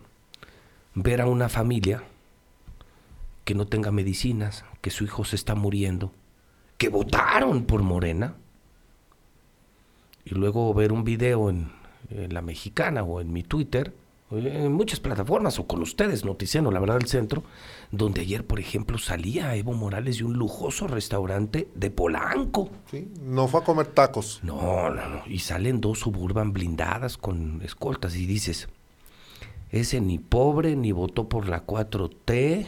ver 0.96 1.22
a 1.22 1.28
una 1.28 1.48
familia 1.50 2.04
que 3.46 3.54
no 3.56 3.68
tenga 3.68 3.92
medicinas, 3.92 4.66
que 4.82 4.90
su 4.90 5.04
hijo 5.04 5.24
se 5.24 5.36
está 5.36 5.56
muriendo, 5.56 6.12
que 6.78 6.90
votaron 6.90 7.64
por 7.66 7.82
Morena, 7.84 8.36
y 10.26 10.36
luego 10.36 10.74
ver 10.74 10.92
un 10.92 11.04
video 11.04 11.50
en, 11.50 11.72
en 12.10 12.34
La 12.34 12.42
Mexicana 12.42 13.04
o 13.04 13.22
en 13.22 13.32
mi 13.34 13.44
Twitter, 13.44 13.94
en 14.32 14.72
muchas 14.74 15.00
plataformas, 15.00 15.58
o 15.60 15.66
con 15.66 15.82
ustedes, 15.82 16.24
Noticiano, 16.24 16.72
la 16.72 16.80
verdad, 16.80 17.00
del 17.00 17.08
centro, 17.08 17.44
donde 17.92 18.22
ayer, 18.22 18.46
por 18.46 18.60
ejemplo, 18.60 18.98
salía 18.98 19.56
Evo 19.56 19.74
Morales 19.74 20.20
de 20.20 20.26
un 20.26 20.34
lujoso 20.34 20.88
restaurante 20.88 21.68
de 21.74 21.90
Polanco. 21.90 22.70
¿sí? 22.92 23.12
No 23.22 23.48
fue 23.48 23.62
a 23.62 23.64
comer 23.64 23.88
tacos. 23.88 24.40
No, 24.44 24.90
no, 24.90 25.10
no. 25.10 25.22
Y 25.28 25.40
salen 25.40 25.82
dos 25.82 26.00
suburban 26.00 26.54
blindadas 26.54 27.18
con 27.18 27.62
escoltas 27.64 28.16
y 28.16 28.28
dices, 28.28 28.70
ese 29.72 30.02
ni 30.02 30.20
pobre, 30.20 30.76
ni 30.76 30.92
votó 30.92 31.28
por 31.28 31.48
la 31.48 31.66
4T, 31.66 32.68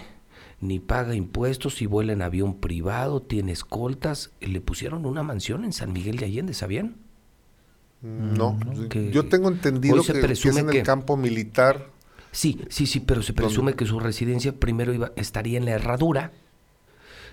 ni 0.62 0.80
paga 0.80 1.16
impuestos 1.16 1.82
y 1.82 1.88
vuela 1.88 2.14
en 2.14 2.22
avión 2.22 2.56
privado, 2.56 3.22
tiene 3.22 3.52
escoltas. 3.52 4.32
Le 4.40 4.62
pusieron 4.62 5.06
una 5.06 5.24
mansión 5.24 5.66
en 5.66 5.74
San 5.74 5.94
Miguel 5.94 6.18
de 6.18 6.26
Allende, 6.26 6.54
¿sabían? 6.54 6.96
No, 8.02 8.58
que 8.90 9.12
yo 9.12 9.26
tengo 9.28 9.50
entendido 9.50 9.98
hoy 9.98 10.04
se 10.04 10.14
que, 10.14 10.22
que 10.22 10.32
es 10.34 10.46
en 10.46 10.58
el 10.68 10.72
que- 10.72 10.84
campo 10.84 11.18
militar. 11.18 11.88
Sí, 12.32 12.62
sí, 12.70 12.86
sí, 12.88 13.00
pero 13.02 13.22
se 13.24 13.34
presume 13.34 13.74
que 13.76 13.86
su 13.86 14.00
residencia 14.00 14.54
primero 14.54 14.94
iba, 14.94 15.12
estaría 15.18 15.58
en 15.58 15.66
la 15.66 15.72
herradura. 15.72 16.32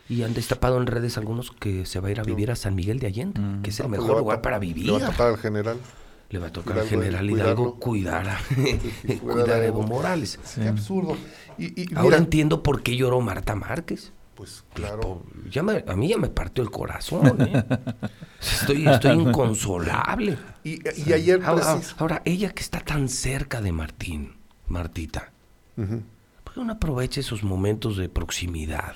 Y 0.09 0.23
han 0.23 0.33
destapado 0.35 0.79
en 0.81 0.87
redes 0.87 1.19
algunos 1.19 1.51
que 1.53 1.85
se 1.87 2.01
va 2.01 2.09
a 2.09 2.11
ir 2.11 2.19
a 2.21 2.23
vivir 2.23 2.51
a 2.51 2.57
San 2.57 2.75
Miguel 2.75 2.99
de 2.99 3.07
Allende, 3.09 3.41
que 3.63 3.71
es 3.71 3.79
el 3.81 3.87
Ah, 3.87 3.89
pues 3.91 4.01
mejor 4.01 4.19
lugar 4.19 4.41
para 4.41 4.59
vivir. 4.59 4.87
Le 4.87 4.93
va 4.93 5.07
a 5.07 5.11
tocar 5.11 5.27
al 5.29 5.37
general. 5.39 5.77
Le 6.31 6.39
va 6.39 6.47
a 6.49 6.53
tocar 6.53 6.79
al 6.79 6.87
general 6.89 7.29
cuidarlo. 7.29 7.45
Hidalgo 7.45 7.75
cuidar 7.79 8.29
a, 8.29 8.39
Cuidar 9.21 9.51
a 9.61 9.65
Evo. 9.67 9.83
Morales. 9.83 10.39
Sí. 10.45 10.61
Qué 10.63 10.69
absurdo. 10.69 11.17
Y, 11.59 11.83
y 11.83 11.89
Ahora 11.95 12.03
mira, 12.03 12.17
entiendo 12.19 12.63
por 12.63 12.83
qué 12.83 12.97
lloró 12.97 13.21
Marta 13.21 13.55
Márquez. 13.55 14.13
pues 14.35 14.65
claro. 14.75 15.23
ya 15.51 15.63
me- 15.63 15.85
a 15.87 15.95
mí 15.95 16.09
ya 16.09 16.17
me 16.19 16.29
partió 16.29 16.63
el 16.65 16.71
corazón. 16.71 17.41
¿eh? 17.43 17.65
Estoy, 18.41 18.87
estoy 18.89 19.13
inconsolable. 19.21 20.39
Y, 20.75 20.83
y 21.09 21.13
ayer 21.13 21.43
Ahora, 21.45 21.81
ahora, 21.99 22.23
ella 22.25 22.51
que 22.53 22.63
está 22.63 22.81
tan 22.81 23.09
cerca 23.09 23.61
de 23.61 23.73
Martín, 23.73 24.35
Martita. 24.67 25.33
¿por 26.45 26.55
qué 26.55 26.61
no 26.65 26.73
aprovecha 26.73 27.21
esos 27.21 27.43
momentos 27.45 27.97
de 27.97 28.09
proximidad? 28.09 28.95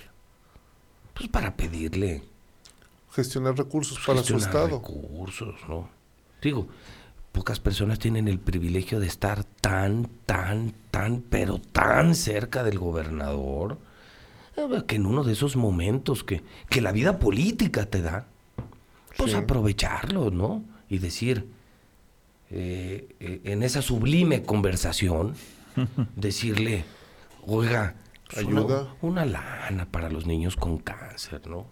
Pues 1.14 1.28
para 1.28 1.54
pedirle 1.56 2.22
gestionar 3.12 3.56
recursos 3.56 3.98
para 4.04 4.22
su 4.22 4.36
estado. 4.36 4.68
recursos, 4.78 5.54
¿no? 5.68 5.88
Digo, 6.42 6.66
pocas 7.30 7.60
personas 7.60 7.98
tienen 7.98 8.26
el 8.26 8.38
privilegio 8.40 8.98
de 9.00 9.06
estar 9.06 9.44
tan, 9.44 10.08
tan, 10.26 10.72
tan, 10.90 11.20
pero 11.22 11.58
tan 11.58 12.14
cerca 12.14 12.64
del 12.64 12.78
gobernador, 12.78 13.78
eh, 14.56 14.82
que 14.86 14.96
en 14.96 15.06
uno 15.06 15.22
de 15.24 15.32
esos 15.34 15.54
momentos 15.56 16.24
que, 16.24 16.42
que 16.68 16.80
la 16.80 16.90
vida 16.92 17.18
política 17.18 17.86
te 17.86 18.02
da, 18.02 18.26
pues 19.16 19.32
Sí. 19.32 19.36
aprovecharlo, 19.36 20.30
¿no? 20.30 20.64
Y 20.88 20.98
decir, 20.98 21.46
eh, 22.52 23.08
eh, 23.20 23.40
en 23.44 23.62
esa 23.62 23.82
sublime 23.82 24.42
conversación, 24.42 25.34
decirle, 26.16 26.84
oiga, 27.46 27.94
pues 28.32 28.44
una- 28.46 28.60
Ayuda. 28.60 28.94
Una, 29.02 29.24
lana 29.26 29.86
para 29.90 30.08
los 30.10 30.26
niños 30.26 30.56
con 30.56 30.78
cáncer, 30.78 31.42
¿no? 31.48 31.66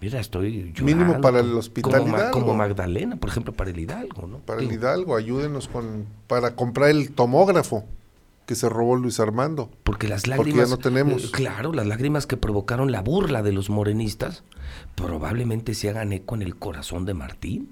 Mira, 0.00 0.20
estoy 0.20 0.72
Mínimo 0.80 1.20
para 1.20 1.40
el 1.40 1.52
Hospital 1.56 2.02
como, 2.02 2.16
Hidalgo. 2.16 2.30
como 2.30 2.54
Magdalena, 2.54 3.16
por 3.16 3.30
ejemplo, 3.30 3.52
para 3.52 3.70
el 3.70 3.78
Hidalgo, 3.80 4.28
¿no? 4.28 4.38
Para 4.38 4.60
el 4.62 4.70
Hidalgo, 4.70 5.16
ayúdenos 5.16 5.66
con 5.66 6.06
para 6.28 6.54
comprar 6.54 6.90
el 6.90 7.10
tomógrafo 7.10 7.84
que 8.46 8.54
se 8.54 8.68
robó 8.68 8.94
Luis 8.94 9.18
Armando. 9.18 9.70
Porque 9.82 10.06
las 10.06 10.22
Porque 10.22 10.36
ya 10.36 10.36
lágrimas. 10.58 10.70
no 10.70 10.78
tenemos. 10.78 11.24
eh, 11.24 11.28
claro, 11.32 11.72
las 11.72 11.86
lágrimas 11.88 12.28
que 12.28 12.36
provocaron 12.36 12.92
la 12.92 13.02
burla 13.02 13.42
de 13.42 13.50
los 13.52 13.70
morenistas 13.70 14.44
probablemente 14.94 15.74
se 15.74 15.88
hagan 15.90 16.12
eco 16.12 16.36
en 16.36 16.42
el 16.42 16.54
corazón 16.56 17.04
de 17.04 17.14
Martín. 17.14 17.70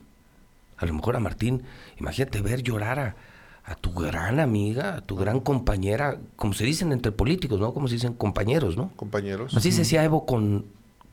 A 0.79 0.87
lo 0.87 0.95
mejor 0.95 1.17
a 1.17 1.21
Martín, 1.21 1.63
imagínate 1.99 2.41
ver 2.43 2.63
llorar 2.63 2.99
a, 2.99 3.17
a 3.65 3.75
tu 3.75 3.93
gran 3.93 4.41
amiga, 4.41 4.97
a 4.97 5.01
tu 5.01 5.17
gran 5.17 5.41
compañera, 5.41 6.19
como 6.37 6.53
se 6.53 6.65
dicen 6.65 6.93
entre 6.93 7.13
políticos, 7.13 7.59
¿no? 7.61 7.73
Como 7.75 7.89
se 7.89 7.95
dicen 7.95 8.13
compañeros, 8.15 8.77
¿no? 8.77 8.91
Compañeros. 8.97 9.55
Así 9.57 9.73
se 9.73 9.79
decía 9.79 10.05
Evo 10.05 10.27
con, 10.27 10.67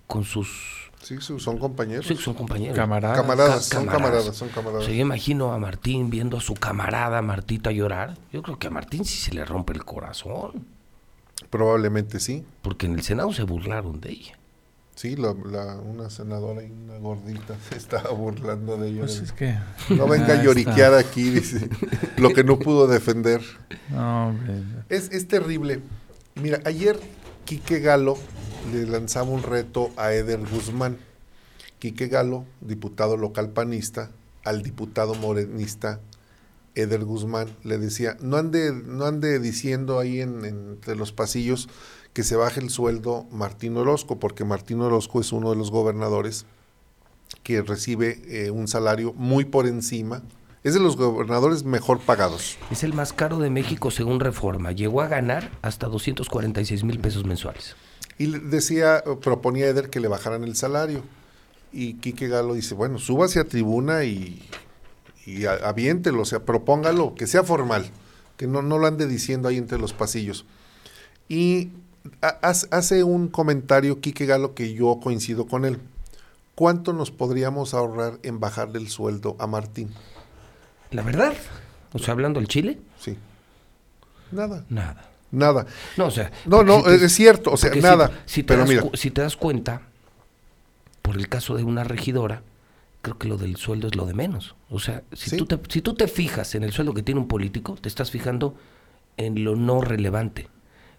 con 0.07 0.23
sus. 0.23 0.91
Sí, 1.01 1.17
su- 1.19 1.37
son 1.39 1.57
compañeros. 1.57 2.05
Sí, 2.07 2.15
son 2.15 2.33
compañeros. 2.33 2.75
Camaradas. 2.77 3.19
Camaradas, 3.19 3.69
Ca- 3.69 3.75
son 3.77 3.85
camaradas. 3.85 4.11
camaradas, 4.11 4.37
son 4.37 4.49
camaradas. 4.49 4.83
O 4.83 4.85
sea, 4.85 4.93
yo 4.95 5.01
imagino 5.01 5.51
a 5.51 5.57
Martín 5.57 6.09
viendo 6.09 6.37
a 6.37 6.41
su 6.41 6.53
camarada 6.53 7.21
Martita 7.21 7.71
llorar. 7.71 8.17
Yo 8.31 8.41
creo 8.41 8.57
que 8.57 8.67
a 8.67 8.69
Martín 8.69 9.03
sí 9.03 9.17
se 9.17 9.33
le 9.33 9.43
rompe 9.43 9.73
el 9.73 9.83
corazón. 9.83 10.65
Probablemente 11.49 12.19
sí. 12.19 12.45
Porque 12.61 12.85
en 12.85 12.93
el 12.93 13.01
Senado 13.03 13.33
se 13.33 13.43
burlaron 13.43 13.99
de 13.99 14.11
ella. 14.11 14.37
Sí, 14.95 15.15
la, 15.15 15.33
la- 15.49 15.75
una 15.77 16.09
senadora 16.09 16.63
y 16.63 16.71
una 16.71 16.97
gordita 16.97 17.55
se 17.69 17.77
estaba 17.77 18.11
burlando 18.11 18.77
de 18.77 18.89
ellos. 18.89 19.17
Pues 19.17 19.21
es 19.21 19.31
que. 19.31 19.55
no 19.89 20.07
venga 20.07 20.35
Ah, 20.35 20.39
a 20.39 20.43
lloriquear 20.43 20.93
aquí, 20.93 21.29
dice. 21.29 21.67
Lo 22.17 22.29
que 22.33 22.43
no 22.43 22.59
pudo 22.59 22.87
defender. 22.87 23.41
No. 23.89 24.35
Es, 24.89 25.11
es 25.11 25.27
terrible. 25.27 25.81
Mira, 26.35 26.59
ayer 26.65 26.99
Quique 27.45 27.79
Galo 27.79 28.17
le 28.71 28.85
lanzaba 28.85 29.29
un 29.29 29.43
reto 29.43 29.91
a 29.97 30.13
Eder 30.13 30.39
Guzmán. 30.39 30.97
Quique 31.79 32.07
Galo, 32.07 32.45
diputado 32.61 33.17
local 33.17 33.49
panista, 33.49 34.09
al 34.45 34.61
diputado 34.63 35.15
morenista 35.15 35.99
Eder 36.75 37.03
Guzmán 37.03 37.49
le 37.63 37.77
decía, 37.77 38.17
no 38.21 38.37
ande, 38.37 38.71
no 38.73 39.05
ande 39.05 39.39
diciendo 39.39 39.99
ahí 39.99 40.21
en- 40.21 40.45
entre 40.45 40.95
los 40.95 41.11
pasillos 41.11 41.67
que 42.13 42.23
se 42.23 42.35
baje 42.35 42.59
el 42.59 42.69
sueldo 42.69 43.25
Martín 43.31 43.75
Orozco, 43.75 44.19
porque 44.19 44.45
Martín 44.45 44.81
Orozco 44.81 45.19
es 45.19 45.31
uno 45.31 45.49
de 45.49 45.55
los 45.55 45.71
gobernadores 45.71 46.45
que 47.41 47.61
recibe 47.61 48.21
eh, 48.27 48.51
un 48.51 48.67
salario 48.67 49.13
muy 49.13 49.45
por 49.45 49.67
encima, 49.67 50.21
es 50.63 50.75
de 50.75 50.79
los 50.79 50.95
gobernadores 50.95 51.63
mejor 51.65 51.99
pagados. 51.99 52.57
Es 52.71 52.83
el 52.83 52.93
más 52.93 53.11
caro 53.11 53.39
de 53.39 53.49
México 53.49 53.91
según 53.91 54.19
reforma. 54.21 54.71
Llegó 54.71 55.01
a 55.01 55.07
ganar 55.07 55.51
hasta 55.61 55.87
246 55.87 56.83
mil 56.85 56.99
pesos 56.99 57.25
mensuales. 57.25 57.75
Y 58.17 58.27
decía, 58.27 59.03
proponía 59.21 59.67
Eder 59.67 59.89
que 59.89 59.99
le 59.99 60.07
bajaran 60.07 60.43
el 60.43 60.55
salario. 60.55 61.03
Y 61.73 61.95
Quique 61.95 62.27
Galo 62.27 62.53
dice, 62.53 62.75
bueno, 62.75 62.99
súbase 62.99 63.39
a 63.39 63.45
tribuna 63.45 64.05
y, 64.05 64.47
y 65.25 65.45
aviéntelo, 65.45 66.21
o 66.21 66.25
sea, 66.25 66.45
propóngalo, 66.45 67.15
que 67.15 67.27
sea 67.27 67.43
formal, 67.43 67.89
que 68.37 68.47
no, 68.47 68.61
no 68.61 68.77
lo 68.77 68.87
ande 68.87 69.07
diciendo 69.07 69.49
ahí 69.49 69.57
entre 69.57 69.79
los 69.79 69.91
pasillos. 69.91 70.45
Y 71.27 71.71
hace 72.21 73.03
un 73.03 73.27
comentario 73.29 73.99
Quique 74.01 74.25
Galo 74.25 74.53
que 74.53 74.73
yo 74.73 74.99
coincido 75.01 75.45
con 75.47 75.65
él. 75.65 75.79
¿Cuánto 76.55 76.93
nos 76.93 77.11
podríamos 77.11 77.73
ahorrar 77.73 78.19
en 78.23 78.39
bajarle 78.39 78.79
el 78.79 78.89
sueldo 78.89 79.35
a 79.39 79.47
Martín? 79.47 79.89
La 80.91 81.01
verdad, 81.01 81.33
o 81.93 81.99
sea, 81.99 82.11
hablando 82.13 82.39
del 82.39 82.47
Chile, 82.47 82.79
Sí. 82.99 83.17
Nada, 84.31 84.63
nada. 84.69 85.09
nada. 85.31 85.65
No, 85.97 86.05
o 86.07 86.11
sea. 86.11 86.31
No, 86.45 86.63
no, 86.63 86.79
si 86.79 86.83
te- 86.85 87.05
es 87.05 87.13
cierto, 87.13 87.51
o 87.51 87.57
sea, 87.57 87.71
si- 87.73 87.79
nada. 87.81 88.21
Si, 88.25 88.43
te 88.43 88.47
pero 88.47 88.59
das, 88.61 88.69
mira, 88.69 88.83
si 88.93 89.11
te 89.11 89.21
das 89.21 89.35
cuenta, 89.37 89.81
por 91.01 91.17
el 91.17 91.27
caso 91.29 91.55
de 91.55 91.63
una 91.63 91.83
regidora, 91.83 92.41
creo 93.01 93.17
que 93.17 93.27
lo 93.27 93.37
del 93.37 93.57
sueldo 93.57 93.87
es 93.87 93.95
lo 93.95 94.05
de 94.05 94.13
menos. 94.13 94.55
O 94.69 94.79
sea, 94.79 95.03
si, 95.13 95.31
Sí. 95.31 95.37
tú, 95.37 95.45
te, 95.45 95.59
si 95.69 95.81
tú 95.81 95.93
te 95.95 96.07
fijas 96.07 96.55
en 96.55 96.63
el 96.63 96.71
sueldo 96.71 96.93
que 96.93 97.03
tiene 97.03 97.19
un 97.21 97.27
político, 97.27 97.75
te 97.79 97.89
estás 97.89 98.09
fijando 98.11 98.55
en 99.17 99.43
lo 99.43 99.55
no 99.55 99.81
relevante. 99.81 100.47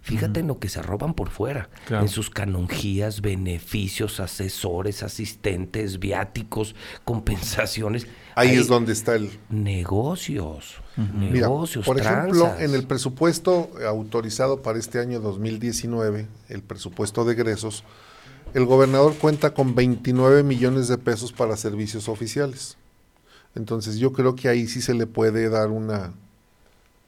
Fíjate 0.05 0.41
en 0.41 0.49
lo 0.49 0.59
que 0.59 0.69
se 0.69 0.83
roban 0.83 1.15
por 1.15 1.31
fuera, 1.31 1.71
Claro. 1.87 2.03
en 2.05 2.09
sus 2.11 2.29
canonjías, 2.29 3.23
beneficios, 3.23 4.21
asesores, 4.21 5.03
asistentes, 5.03 5.99
viáticos, 5.99 6.75
compensaciones. 7.05 8.07
ahí 8.35 8.51
Hay 8.51 8.57
es 8.59 8.67
donde 8.69 8.93
está 8.93 9.15
el, 9.15 9.31
Negocios, 9.49 10.75
negocios, 10.99 11.87
por 11.87 11.99
ejemplo, 11.99 12.55
en 12.59 12.75
el 12.75 12.87
presupuesto 12.87 13.71
autorizado 13.89 14.61
para 14.63 14.79
este 14.79 14.99
año 15.01 15.21
2019, 15.21 16.27
el 16.51 16.63
presupuesto 16.63 17.25
de 17.25 17.33
egresos, 17.33 17.83
el 18.53 18.67
gobernador 18.67 19.15
cuenta 19.15 19.55
con 19.55 19.75
29 19.75 20.43
millones 20.43 20.87
de 20.89 20.99
pesos 20.99 21.33
para 21.33 21.57
servicios 21.57 22.09
oficiales. 22.11 22.77
Entonces 23.55 23.97
yo 23.97 24.13
creo 24.13 24.37
que 24.37 24.49
ahí 24.49 24.67
sí 24.67 24.83
se 24.83 24.93
le 24.93 25.07
puede 25.07 25.49
dar 25.49 25.71
una, 25.71 26.13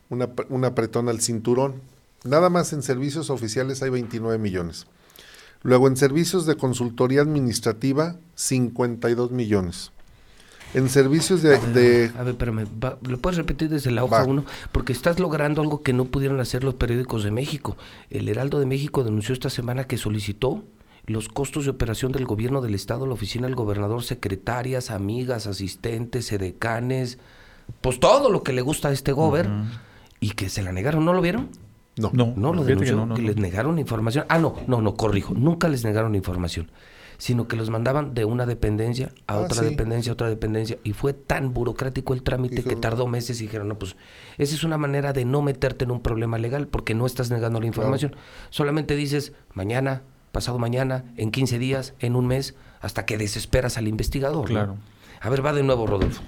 una, 0.09 0.31
un 0.49 0.65
apretón 0.65 1.09
al 1.11 1.21
cinturón. 1.21 1.75
Nada 2.27 2.51
más 2.51 2.73
en 2.73 2.83
servicios 2.83 3.31
oficiales 3.31 3.83
hay 3.83 3.91
29 3.91 4.39
millones. 4.39 4.87
Luego 5.63 5.89
en 5.89 5.97
servicios 5.97 6.47
de 6.47 6.57
consultoría 6.57 7.23
administrativa, 7.23 8.17
52 8.35 9.31
millones. 9.33 9.93
En 10.75 10.89
servicios 10.89 11.43
de, 11.43 11.59
de 11.59 12.13
A 12.19 12.23
ver, 12.23 12.31
espérame, 12.35 12.67
va- 12.83 12.99
¿lo 13.03 13.19
puedes 13.19 13.37
repetir 13.37 13.69
desde 13.71 13.91
la 13.91 14.05
hoja 14.05 14.19
Va. 14.19 14.25
1? 14.25 14.45
Porque 14.73 14.93
estás 14.93 15.19
logrando 15.19 15.63
algo 15.63 15.83
que 15.83 15.93
no 15.93 16.05
pudieron 16.07 16.39
hacer 16.41 16.65
los 16.65 16.75
periódicos 16.75 17.25
de 17.25 17.31
México. 17.31 17.77
El 18.11 18.29
Heraldo 18.29 18.59
de 18.61 18.67
México 18.67 19.03
denunció 19.05 19.33
esta 19.33 19.49
semana 19.49 19.85
que 19.85 19.97
solicitó 19.97 20.65
los 21.07 21.29
costos 21.29 21.65
de 21.65 21.71
operación 21.71 22.11
del 22.13 22.27
gobierno 22.27 22.61
del 22.61 22.75
Estado, 22.75 23.07
la 23.07 23.15
oficina 23.15 23.47
del 23.47 23.55
gobernador, 23.55 24.03
secretarias, 24.03 24.91
amigas, 24.91 25.47
asistentes, 25.47 26.31
edecanes, 26.33 27.19
pues 27.81 28.01
todo 28.01 28.29
lo 28.31 28.43
que 28.43 28.53
le 28.53 28.61
gusta 28.61 28.89
a 28.89 28.93
este 28.93 29.13
gober, 29.13 29.49
y 30.19 30.31
que 30.31 30.49
se 30.49 30.63
la 30.63 30.73
negaron. 30.73 31.05
¿No 31.05 31.13
lo 31.13 31.21
vieron? 31.23 31.49
No. 31.97 32.11
No, 32.13 32.35
No, 32.37 32.53
lo 32.53 32.63
que 32.63 32.69
denunció, 32.69 32.97
no, 32.97 33.07
no, 33.07 33.15
que 33.15 33.23
no. 33.23 33.29
les 33.29 33.37
negaron 33.37 33.79
información. 33.79 34.25
Ah, 34.29 34.39
no, 34.39 34.55
no, 34.67 34.81
no, 34.83 34.95
corrijo. 34.95 35.35
Nunca 35.35 35.69
les 35.69 35.85
negaron 35.85 36.15
información, 36.15 36.71
sino 37.19 37.49
que 37.49 37.57
los 37.57 37.71
mandaban 37.71 38.13
de 38.15 38.25
una 38.27 38.45
dependencia 38.47 39.13
a 39.27 39.35
Ah, 39.35 39.39
otra 39.39 39.63
sí. 39.63 39.71
dependencia, 39.71 40.13
a 40.13 40.15
otra 40.15 40.29
dependencia. 40.29 40.77
Y 40.85 40.93
fue 40.93 41.13
tan 41.15 41.55
burocrático 41.55 42.13
el 42.15 42.23
trámite 42.23 42.63
que 42.63 42.77
tardó 42.77 43.07
meses 43.07 43.41
y 43.41 43.45
dijeron, 43.45 43.69
no, 43.69 43.79
pues 43.79 43.97
esa 44.39 44.55
es 44.55 44.63
una 44.65 44.77
manera 44.79 45.13
de 45.13 45.25
no 45.25 45.41
meterte 45.43 45.85
en 45.85 45.91
un 45.91 46.01
problema 46.03 46.37
legal 46.39 46.69
porque 46.69 46.95
no 46.95 47.07
estás 47.07 47.31
negando 47.31 47.61
la 47.61 47.67
información. 47.67 48.15
Solamente 48.51 48.95
dices 48.97 49.33
mañana, 49.55 50.03
pasado 50.33 50.59
mañana, 50.59 51.05
en 51.17 51.31
15 51.31 51.59
días, 51.59 51.95
en 52.01 52.15
un 52.17 52.27
mes, 52.27 52.55
hasta 52.83 53.07
que 53.07 53.17
desesperas 53.17 53.79
al 53.79 53.89
investigador. 53.89 54.41
¿no? 54.51 54.55
Claro. 54.55 54.77
A 55.23 55.31
ver, 55.31 55.45
va 55.45 55.55
de 55.55 55.63
nuevo, 55.63 55.87
Rodolfo. 55.87 56.23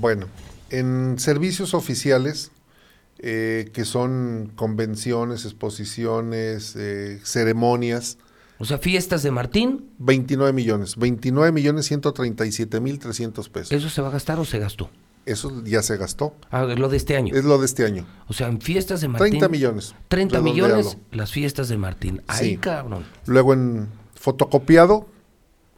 Bueno, 0.00 0.26
en 0.70 1.18
servicios 1.18 1.74
oficiales, 1.74 2.50
eh, 3.18 3.70
que 3.72 3.84
son 3.84 4.52
convenciones, 4.56 5.44
exposiciones, 5.44 6.74
eh, 6.76 7.20
ceremonias, 7.24 8.18
O 8.58 8.64
sea, 8.64 8.78
fiestas 8.78 9.22
de 9.22 9.30
Martín, 9.30 9.90
29 9.98 10.52
millones, 10.52 10.96
29 10.96 11.52
millones 11.52 11.86
137 11.86 12.80
mil 12.80 12.98
300 12.98 13.48
pesos. 13.50 13.72
¿eso 13.72 13.88
se 13.90 14.00
va 14.02 14.08
a 14.08 14.12
gastar 14.12 14.38
o 14.38 14.44
se 14.44 14.58
gastó? 14.58 14.90
Eso 15.26 15.62
ya 15.64 15.82
se 15.82 15.96
gastó. 15.96 16.34
Ah, 16.50 16.62
lo 16.62 16.88
de 16.88 16.96
este 16.96 17.16
año. 17.16 17.34
Es 17.34 17.44
lo 17.44 17.58
de 17.58 17.66
este 17.66 17.84
año. 17.84 18.06
O 18.28 18.32
sea, 18.32 18.46
en 18.48 18.60
fiestas 18.60 19.00
de 19.00 19.08
Martín. 19.08 19.30
30 19.30 19.48
millones. 19.48 19.94
30 20.08 20.38
redondealo. 20.38 20.76
millones 20.76 20.98
las 21.10 21.32
fiestas 21.32 21.68
de 21.68 21.76
Martín. 21.76 22.22
Ay, 22.28 22.50
Sí. 22.50 22.56
cabrón. 22.58 23.04
Luego 23.26 23.52
en 23.52 23.88
fotocopiado 24.14 25.06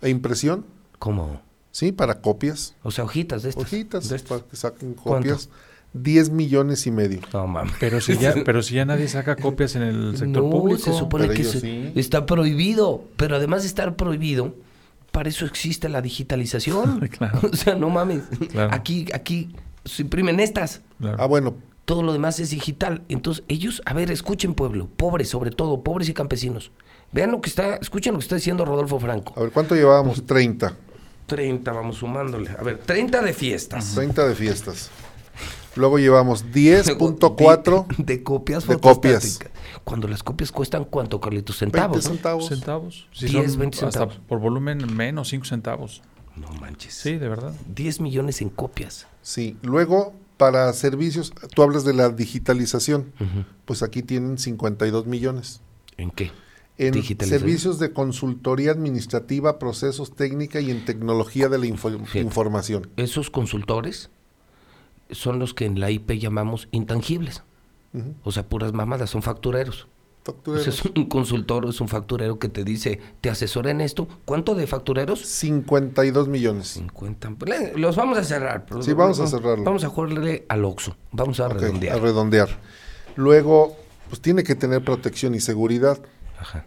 e 0.02 0.10
impresión, 0.10 0.66
¿Cómo? 0.98 1.40
sí, 1.70 1.92
para 1.92 2.20
copias, 2.20 2.74
O 2.82 2.90
sea, 2.90 3.04
hojitas 3.04 3.42
de 3.42 3.48
estas. 3.50 3.64
hojitas, 3.64 4.08
de 4.08 4.16
estas. 4.16 4.28
para 4.40 4.50
que 4.50 4.56
saquen 4.56 4.94
¿Cuánto? 4.94 5.28
Copias. 5.92 6.02
10 6.04 6.30
millones 6.30 6.86
y 6.86 6.90
medio. 6.90 7.20
No 7.32 7.46
mames. 7.46 7.72
Pero 7.80 8.00
si 8.00 8.16
ya, 8.18 8.34
pero 8.44 8.62
si 8.62 8.74
ya 8.74 8.84
nadie 8.84 9.08
saca 9.08 9.36
copias 9.36 9.74
en 9.76 9.82
el 9.82 10.16
sector 10.16 10.44
no, 10.44 10.50
público. 10.50 10.80
se 10.80 10.92
supone 10.92 11.26
Pero 11.26 11.36
que 11.36 11.44
se- 11.44 11.60
sí. 11.60 11.92
está 11.94 12.26
prohibido. 12.26 13.04
Pero 13.16 13.36
además 13.36 13.62
de 13.62 13.68
estar 13.68 13.96
prohibido, 13.96 14.54
para 15.12 15.28
eso 15.28 15.46
existe 15.46 15.88
la 15.88 16.02
digitalización. 16.02 17.00
Claro. 17.18 17.40
O 17.52 17.56
sea, 17.56 17.74
no 17.74 17.90
mames. 17.90 18.22
Claro. 18.50 18.74
Aquí, 18.74 19.06
aquí 19.14 19.50
se 19.84 20.02
imprimen 20.02 20.40
estas. 20.40 20.82
Claro. 21.00 21.16
Ah, 21.20 21.26
bueno, 21.26 21.54
Todo 21.84 22.02
lo 22.02 22.12
demás 22.12 22.38
es 22.38 22.50
digital. 22.50 23.02
Entonces, 23.08 23.42
ellos, 23.48 23.80
a 23.86 23.94
ver, 23.94 24.10
escuchen 24.10 24.52
pueblo, 24.54 24.88
pobres 24.96 25.30
sobre 25.30 25.50
todo, 25.50 25.82
pobres 25.82 26.08
y 26.10 26.12
campesinos. 26.14 26.70
Vean 27.12 27.30
lo 27.30 27.40
que 27.40 27.48
está, 27.48 27.76
escuchen 27.76 28.12
lo 28.12 28.18
que 28.18 28.24
está 28.24 28.34
diciendo 28.36 28.66
Rodolfo 28.66 29.00
Franco. 29.00 29.32
a 29.36 29.40
ver, 29.40 29.50
¿cuánto 29.50 29.74
llevábamos? 29.74 30.26
30. 30.26 30.74
30, 31.24 31.72
vamos 31.72 31.96
sumándole. 31.96 32.50
A 32.50 32.62
ver, 32.62 32.78
30 32.78 33.22
de 33.22 33.32
fiestas. 33.32 33.94
30 33.94 34.28
de 34.28 34.34
fiestas. 34.34 34.90
Luego 35.78 35.98
llevamos 35.98 36.44
10.4 36.52 37.86
de, 37.96 38.04
de 38.04 38.22
copias 38.22 38.66
de 38.66 38.74
fotostáticas. 38.74 39.38
Cuando 39.84 40.08
las 40.08 40.22
copias 40.22 40.52
cuestan 40.52 40.84
cuánto, 40.84 41.20
Carlitos, 41.20 41.58
20 41.60 41.78
centavos. 41.78 41.96
¿no? 42.04 42.10
centavos. 42.10 42.48
centavos. 42.48 43.06
Si 43.12 43.26
10, 43.26 43.50
son 43.52 43.60
20 43.60 43.76
hasta 43.76 43.90
centavos. 44.00 44.20
por 44.28 44.40
volumen 44.40 44.94
menos 44.94 45.28
5 45.28 45.44
centavos. 45.44 46.02
No 46.36 46.48
manches. 46.60 46.94
Sí, 46.94 47.16
de 47.16 47.28
verdad. 47.28 47.52
10 47.74 48.00
millones 48.00 48.40
en 48.42 48.48
copias. 48.50 49.06
Sí, 49.22 49.56
luego 49.62 50.12
para 50.36 50.72
servicios, 50.72 51.32
tú 51.54 51.62
hablas 51.62 51.84
de 51.84 51.94
la 51.94 52.10
digitalización, 52.10 53.12
pues 53.64 53.82
aquí 53.82 54.02
tienen 54.02 54.38
52 54.38 55.06
millones. 55.06 55.60
¿En 55.96 56.10
qué? 56.12 56.30
En 56.76 56.94
servicios 57.26 57.80
de 57.80 57.92
consultoría 57.92 58.70
administrativa, 58.70 59.58
procesos 59.58 60.14
técnica 60.14 60.60
y 60.60 60.70
en 60.70 60.84
tecnología 60.84 61.48
de 61.48 61.58
la 61.58 61.66
info- 61.66 61.90
Fíjate. 61.90 62.20
información. 62.20 62.88
Esos 62.96 63.30
consultores 63.30 64.10
son 65.10 65.38
los 65.38 65.54
que 65.54 65.64
en 65.66 65.80
la 65.80 65.90
IP 65.90 66.12
llamamos 66.18 66.68
intangibles. 66.70 67.42
O 68.22 68.30
sea, 68.32 68.46
puras 68.48 68.72
mamadas, 68.72 69.10
son 69.10 69.22
factureros. 69.22 69.88
Factureros. 70.22 70.66
Es 70.68 70.84
un 70.84 71.06
consultor 71.08 71.64
o 71.66 71.70
es 71.70 71.80
un 71.80 71.88
facturero 71.88 72.38
que 72.38 72.48
te 72.48 72.62
dice, 72.62 73.00
te 73.20 73.30
asesora 73.30 73.70
en 73.70 73.80
esto. 73.80 74.06
¿Cuánto 74.26 74.54
de 74.54 74.66
factureros? 74.66 75.20
52 75.26 76.28
millones. 76.28 76.68
50. 76.68 77.32
Le- 77.46 77.76
Los 77.78 77.96
vamos 77.96 78.18
a 78.18 78.24
cerrar. 78.24 78.66
Sí, 78.82 78.92
vamos 78.92 79.18
a 79.20 79.26
cerrarlo. 79.26 79.64
Vamos 79.64 79.82
a 79.84 79.88
jugarle 79.88 80.44
al 80.48 80.64
Oxxo. 80.64 80.96
Vamos 81.12 81.40
a 81.40 81.48
redondear. 81.48 81.96
a 81.96 82.00
redondear. 82.00 82.48
Luego, 83.16 83.74
pues 84.10 84.20
tiene 84.20 84.44
que 84.44 84.54
tener 84.54 84.84
protección 84.84 85.34
y 85.34 85.40
seguridad. 85.40 85.98
Ajá. 86.38 86.66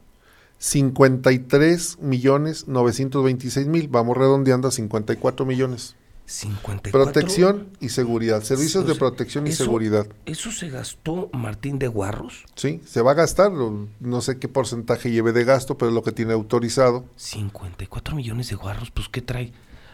53 0.58 1.99
millones 2.01 2.67
926 2.67 3.67
mil. 3.67 3.88
Vamos 3.88 4.17
redondeando 4.17 4.67
a 4.67 4.71
54 4.71 5.45
millones. 5.45 5.95
54. 6.32 6.91
Protección 6.91 7.67
y 7.80 7.89
seguridad. 7.89 8.41
Servicios 8.41 8.86
O 8.86 8.88
de 8.88 8.96
protección 8.96 9.46
y 9.48 9.50
eso- 9.52 9.65
seguridad. 9.65 10.08
¿Eso 10.26 10.52
se 10.52 10.70
gastó 10.70 11.30
Martín 11.34 11.78
de 11.78 11.88
Guarros? 11.88 12.46
Sí, 12.56 12.82
se 12.86 13.02
va 13.02 13.12
a 13.12 13.15
gastar. 13.15 13.52
No 13.52 14.22
sé 14.22 14.39
qué 14.39 14.48
porcentaje 14.48 15.12
lleve 15.12 15.34
de 15.34 15.44
gasto, 15.44 15.78
pero 15.78 15.89
es 15.89 15.96
lo 15.96 16.04
que 16.04 16.12
tiene 16.13 16.34
autorizado. 16.34 17.06
54 17.17 18.15
millones 18.15 18.50
de 18.50 18.56
guarros, 18.56 18.91
pues 18.91 19.10
¿qué 19.10 19.22
trae? 19.22 19.52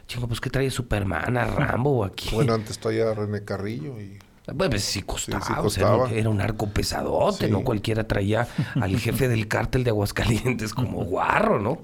Chingo, 0.08 0.28
pues 0.28 0.40
¿qué 0.40 0.50
trae 0.50 0.70
Superman, 0.72 1.36
a 1.38 1.46
Rambo 1.46 1.90
o 2.00 2.04
aquí? 2.06 2.30
Bueno, 2.34 2.54
antes 2.54 2.80
traía 2.80 3.14
René 3.14 3.44
Carrillo 3.44 4.00
y 4.00 4.18
Bueno, 4.54 4.70
pues 4.72 4.84
sí 4.86 5.02
costaba, 5.02 5.44
sí 5.46 5.52
o 5.62 5.70
sea, 5.70 5.84
era 5.84 5.92
un- 5.96 6.00
costaba. 6.00 6.18
era 6.18 6.30
un 6.30 6.40
arco 6.40 6.70
pesadote, 6.70 7.48
Sí. 7.48 7.52
¿no? 7.52 7.64
Cualquiera 7.66 8.08
traía 8.08 8.48
al 8.76 8.98
jefe 8.98 9.28
del 9.28 9.50
cártel 9.50 9.84
de 9.84 9.90
Aguascalientes 9.90 10.74
como 10.74 11.04
guarro, 11.04 11.60
¿no? 11.60 11.80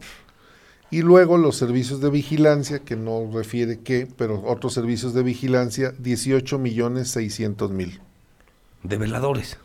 Y 0.93 1.01
luego 1.01 1.37
los 1.37 1.55
servicios 1.57 2.01
de 2.01 2.09
vigilancia, 2.11 2.79
que 2.79 2.95
no 2.95 3.29
refiere 3.33 3.79
qué, 3.79 4.07
pero 4.15 4.43
otros 4.45 4.73
servicios 4.73 5.13
de 5.13 5.23
vigilancia, 5.23 5.91
18 5.97 6.59
millones 6.59 7.09
600 7.09 7.71
mil. 7.71 7.99
De 8.83 8.97
veladores. 8.97 9.57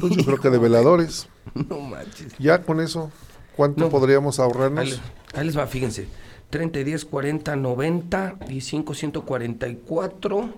Pues 0.00 0.14
yo 0.16 0.24
creo 0.24 0.38
que 0.40 0.50
de 0.50 0.58
veladores. 0.58 1.28
No 1.54 1.78
manches. 1.80 2.32
Ya 2.38 2.62
con 2.62 2.80
eso, 2.80 3.10
¿cuánto 3.56 3.84
No. 3.84 3.90
podríamos 3.90 4.38
Ahí, 4.40 4.44
ahorrarnos? 4.46 4.88
les- 4.90 5.00
ahí 5.34 5.44
les 5.46 5.56
va, 5.58 5.66
fíjense. 5.66 6.06
30, 6.50 6.78
10, 6.80 7.04
40, 7.04 7.56
90, 7.56 8.36
y 8.48 8.60
5, 8.62 8.94
144, 8.94 10.50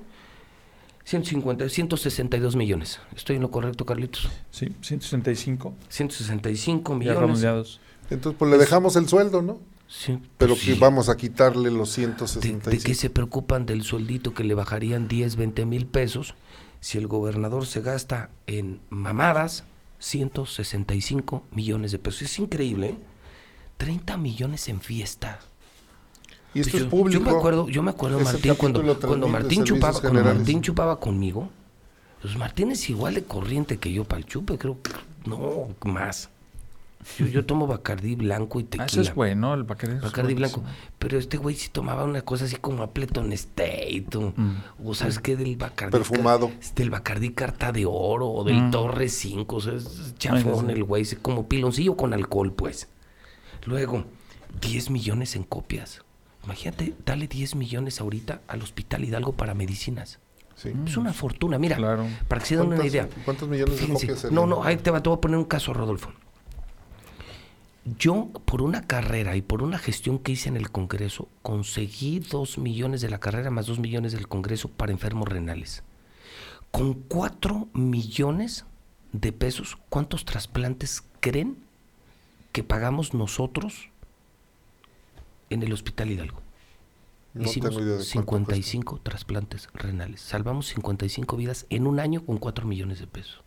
150, 1.05 1.69
162 1.69 2.57
millones. 2.57 3.01
¿Estoy 3.15 3.37
en 3.37 3.43
lo 3.43 3.51
correcto, 3.51 3.85
Carlitos? 3.85 4.29
Sí, 4.51 4.75
165. 4.81 5.75
165 5.89 6.93
Ya 6.93 6.99
millones. 6.99 7.21
redondeados. 7.21 7.81
Entonces, 8.11 8.37
pues 8.39 8.51
le 8.51 8.59
dejamos 8.59 8.97
el 8.97 9.09
sueldo, 9.09 9.43
¿no? 9.43 9.59
Sí, 9.89 10.19
Pero 10.37 10.55
pues 10.55 10.65
que 10.65 10.75
vamos 10.75 11.09
a 11.09 11.17
quitarle 11.17 11.71
los 11.71 11.91
¿De, 11.91 12.07
165. 12.07 12.71
de 12.71 12.79
qué 12.79 12.95
se 12.95 13.09
preocupan 13.09 13.67
del 13.67 13.83
sueldito 13.83 14.35
que 14.35 14.43
le 14.43 14.55
bajarían 14.55 15.07
10, 15.07 15.37
20 15.37 15.65
mil 15.65 15.87
pesos 15.87 16.35
si 16.81 16.99
el 16.99 17.07
gobernador 17.07 17.67
se 17.67 17.81
gasta 17.83 18.31
en 18.47 18.81
mamadas 18.91 19.65
165 20.01 21.45
millones 21.53 21.93
de 21.93 21.99
pesos? 21.99 22.23
Es 22.23 22.39
increíble, 22.39 22.89
¿eh? 22.89 22.99
30 23.77 24.17
millones 24.17 24.69
en 24.69 24.81
fiesta. 24.81 25.39
Y 26.55 26.61
esto 26.61 26.73
Pues 26.73 26.83
es 26.85 26.89
público. 26.89 27.23
Yo 27.25 27.31
me 27.31 27.37
acuerdo, 27.37 27.69
yo 27.69 27.83
me 27.83 27.91
acuerdo 27.91 28.19
Martín, 28.21 28.55
cuando, 28.55 28.81
cuando 28.81 28.99
3000 28.99 29.21
de 29.21 29.29
Martín 29.29 29.65
chupaba, 29.65 30.01
cuando. 30.01 30.25
Martín 30.25 30.63
chupaba 30.63 30.99
conmigo, 30.99 31.51
pues 32.23 32.37
Martín 32.37 32.73
es 32.73 32.89
igual 32.89 33.15
de 33.15 33.25
corriente 33.25 33.77
que 33.79 33.93
yo 33.93 34.05
para 34.05 34.19
el 34.19 34.27
chupe, 34.27 34.59
creo 34.59 34.81
que 34.83 34.91
no, 35.27 35.69
más. 35.85 36.31
Yo, 37.19 37.27
yo 37.27 37.47
tomo 37.47 37.67
Bacardí 37.67 38.17
blanco 38.17 38.59
y 38.59 38.65
Ah, 38.65 38.67
tequila. 38.71 38.87
eso 38.87 39.01
es 39.01 39.15
bueno, 39.15 39.55
el 39.55 39.63
Bacardi 39.65 39.99
buenísimo. 40.01 40.35
blanco. 40.35 40.63
Pero 40.99 41.19
este 41.19 41.37
güey 41.37 41.55
sí 41.55 41.69
tomaba 41.71 42.05
una 42.05 42.23
cosa 42.23 42.47
así 42.47 42.57
como 42.57 42.83
Appleton 42.83 43.33
State. 43.33 44.07
O, 44.17 44.33
Mm. 44.37 44.57
o 44.85 44.95
sabes 44.95 45.19
qué 45.21 45.37
del 45.37 45.57
Bacardi. 45.57 45.93
Perfumado. 45.93 46.49
Car- 46.49 46.75
Del 46.75 46.91
Bacardi 46.91 47.31
Carta 47.31 47.71
de 47.73 47.87
Oro 47.87 48.29
o 48.29 48.45
del 48.45 48.61
Mm. 48.65 48.71
Torre 48.73 49.09
5. 49.09 49.57
O 49.57 49.61
sea, 49.61 49.75
es 49.75 50.15
chafón 50.19 50.67
Ay, 50.69 50.75
sí. 50.75 50.81
el 50.81 50.85
güey. 50.85 51.03
es 51.03 51.15
como 51.23 51.47
piloncillo 51.49 51.97
con 51.97 52.13
alcohol, 52.13 52.53
pues. 52.53 52.89
Luego, 53.65 54.05
10 54.61 54.91
millones 54.91 55.37
en 55.37 55.45
copias. 55.45 56.03
Imagínate, 56.45 56.95
dale 57.05 57.27
10 57.27 57.55
millones 57.57 58.01
ahorita 58.01 58.41
al 58.49 58.63
Hospital 58.63 59.05
Hidalgo 59.05 59.33
para 59.33 59.55
medicinas. 59.55 60.21
Sí. 60.55 60.73
Es 60.87 60.97
una 60.97 61.13
fortuna. 61.13 61.59
Mira, 61.59 61.77
Claro. 61.77 62.07
para 62.29 62.41
que 62.41 62.47
se 62.49 62.57
den 62.57 62.67
una 62.67 62.77
¿Cuántas- 62.77 62.93
idea. 62.95 63.09
¿Cuántos 63.25 63.49
millones 63.49 63.75
de 63.75 63.81
Fíjense, 63.81 64.07
copias 64.07 64.21
serían? 64.21 64.35
no, 64.35 64.47
no, 64.47 64.65
ahí 64.65 64.77
te, 64.77 64.91
va, 64.91 65.03
te 65.03 65.09
voy 65.09 65.19
a 65.19 65.21
poner 65.21 65.37
un 65.39 65.45
caso, 65.45 65.75
Rodolfo. 65.75 66.13
Yo, 67.87 68.31
por 68.45 68.63
una 68.63 68.83
carrera 68.83 69.37
y 69.37 69.43
por 69.43 69.63
una 69.63 69.79
gestión 69.79 70.19
que 70.19 70.33
hice 70.33 70.49
en 70.49 70.57
el 70.57 70.73
Congreso, 70.73 71.29
conseguí 71.43 72.19
dos 72.19 72.59
millones 72.59 73.01
de 73.01 73.09
la 73.09 73.21
carrera 73.21 73.51
más 73.51 73.67
dos 73.67 73.79
millones 73.79 74.11
del 74.11 74.27
Congreso 74.27 74.69
para 74.69 74.91
enfermos 74.91 75.29
renales. 75.29 75.85
Con 76.73 76.95
cuatro 76.95 77.69
millones 77.75 78.65
de 79.13 79.31
pesos, 79.33 79.79
¿cuántos 79.89 80.25
trasplantes 80.25 81.05
creen 81.21 81.59
que 82.51 82.65
pagamos 82.65 83.15
nosotros 83.15 83.89
en 85.49 85.63
el 85.63 85.73
Hospital 85.73 86.11
Hidalgo? 86.11 86.43
No 87.35 87.45
Hicimos 87.45 87.71
tengo 87.71 87.83
idea 87.83 87.99
de 87.99 88.05
cuánto 88.25 88.53
55 88.53 89.01
trasplantes 89.03 89.69
renales. 89.75 90.23
Salvamos 90.23 90.67
55 90.69 91.37
vidas 91.37 91.67
en 91.71 91.87
un 91.87 92.01
año 92.01 92.25
con 92.27 92.39
4 92.39 92.67
millones 92.67 92.99
de 92.99 93.07
pesos. 93.07 93.43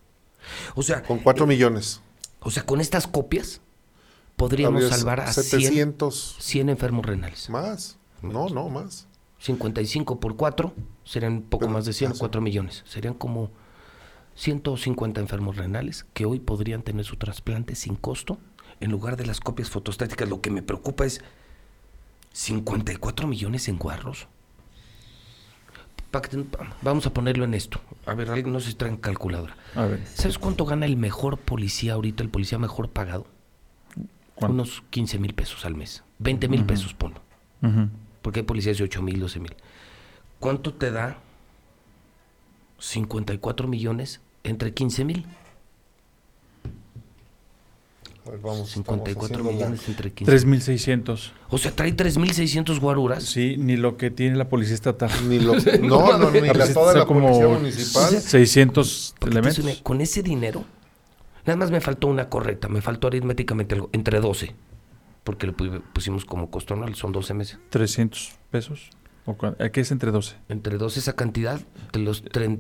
O 0.76 0.84
sea, 0.84 1.04
Con 1.04 1.20
4 1.20 1.46
millones. 1.46 2.02
o 2.40 2.52
sea, 2.52 2.66
con 2.66 2.80
estas 2.80 3.06
copias 3.06 3.60
podríamos 4.40 4.84
Habría 4.84 4.98
salvar 4.98 5.20
a 5.20 5.34
100, 5.34 5.44
700 5.44 6.38
100 6.40 6.70
enfermos 6.70 7.06
renales. 7.06 7.50
más. 7.50 7.98
No, 8.22 8.50
no, 8.50 8.70
más. 8.70 9.08
55 9.40 10.20
por 10.20 10.36
4 10.36 10.74
serían 11.04 11.42
poco 11.42 11.66
Pero, 11.66 11.74
más 11.74 11.86
de 11.86 11.94
100, 11.94 12.12
ah, 12.12 12.14
sí. 12.14 12.20
4 12.20 12.42
millones. 12.42 12.84
Serían 12.88 13.14
como 13.14 13.52
150 14.36 15.20
enfermos 15.20 15.58
renales 15.58 16.06
que 16.14 16.26
hoy 16.26 16.40
podrían 16.40 16.82
tener 16.82 17.06
su 17.06 17.18
trasplante 17.18 17.76
sin 17.76 17.96
costo 17.96 18.38
en 18.80 18.92
lugar 18.92 19.18
de 19.18 19.26
las 19.26 19.40
copias 19.42 19.70
fotostáticas. 19.70 20.28
Lo 20.28 20.42
que 20.42 20.50
me 20.50 20.62
preocupa 20.62 21.06
es 21.06 21.22
54 22.32 23.28
millones 23.28 23.68
en 23.68 23.78
guarros. 23.78 24.28
Vamos 26.82 27.06
a 27.06 27.14
ponerlo 27.14 27.44
en 27.46 27.54
esto. 27.54 27.80
A 28.06 28.14
ver, 28.16 28.30
alguien 28.30 28.52
no 28.52 28.60
se 28.60 28.74
traen 28.74 28.98
calculadora. 28.98 29.56
A 29.76 29.86
ver, 29.86 30.06
¿Sabes 30.08 30.40
cuánto 30.40 30.66
gana 30.66 30.86
el 30.86 30.98
mejor 30.98 31.38
policía 31.38 31.94
ahorita, 31.94 32.24
el 32.24 32.30
policía 32.30 32.58
mejor 32.58 32.90
pagado? 32.90 33.28
¿Cuánto? 34.40 34.54
Unos 34.54 34.84
15 34.90 35.20
mil 35.20 35.34
pesos 35.34 35.66
al 35.66 35.76
mes. 35.76 36.04
20 36.20 36.48
mil 36.48 36.66
pesos, 36.66 36.94
ponlo. 36.94 37.22
Ujú. 37.62 37.90
Porque 38.22 38.40
hay 38.40 38.46
policías 38.46 38.78
de 38.78 38.84
8 38.86 39.02
mil, 39.02 39.20
12 39.20 39.40
mil. 39.40 39.54
¿Cuánto 40.40 40.74
te 40.74 40.92
da 40.92 41.18
54 42.80 43.68
millones 43.68 44.22
entre 44.44 44.74
15 44.74 45.06
mil? 45.06 45.26
Ver, 48.26 48.38
vamos. 48.40 48.70
54 48.72 49.12
estamos 49.12 49.24
haciendo 49.32 49.44
la- 49.50 49.56
millones 49.56 49.88
entre 49.90 50.12
15 50.12 50.32
3.600. 50.48 51.32
O 51.50 51.58
sea, 51.58 51.72
trae 51.76 51.96
3.600 51.96 52.80
guaruras. 52.80 53.24
Sí, 53.24 53.56
ni 53.58 53.76
lo 53.76 53.98
que 53.98 54.12
tiene 54.12 54.36
la 54.36 54.48
policía 54.50 54.76
estatal. 54.76 55.10
Ni 55.28 55.40
lo, 55.40 55.54
no, 55.82 56.18
no, 56.18 56.30
ni 56.32 56.48
A 56.50 56.54
la, 56.54 56.72
toda 56.74 56.94
la 56.94 57.06
como 57.06 57.22
policía 57.22 57.48
municipal. 57.48 58.22
600 58.22 59.16
Porque 59.20 59.34
te 59.34 59.40
elementos. 59.50 59.82
con 59.82 60.02
ese 60.02 60.22
dinero, 60.22 60.64
nada 61.46 61.58
más 61.58 61.72
me 61.72 61.82
faltó 61.82 62.08
una 62.08 62.30
correcta, 62.30 62.68
me 62.70 62.82
faltó 62.82 63.08
aritméticamente 63.08 63.76
algo, 63.76 63.90
entre 63.94 64.20
12. 64.20 64.54
Porque 65.24 65.48
le 65.48 65.54
pu- 65.56 65.82
pusimos 65.94 66.26
como 66.26 66.50
costo 66.50 66.74
anual, 66.74 66.96
son 66.96 67.12
12 67.12 67.34
meses. 67.34 67.60
300 67.70 68.32
pesos. 68.52 68.90
¿O 69.26 69.38
cua- 69.38 69.72
¿Qué 69.72 69.82
es 69.82 69.92
entre 69.92 70.12
12? 70.12 70.36
Entre 70.50 70.78
12 70.78 71.00
esa 71.00 71.14
cantidad, 71.14 71.60
de 71.94 72.00
los 72.00 72.24
tren- 72.24 72.60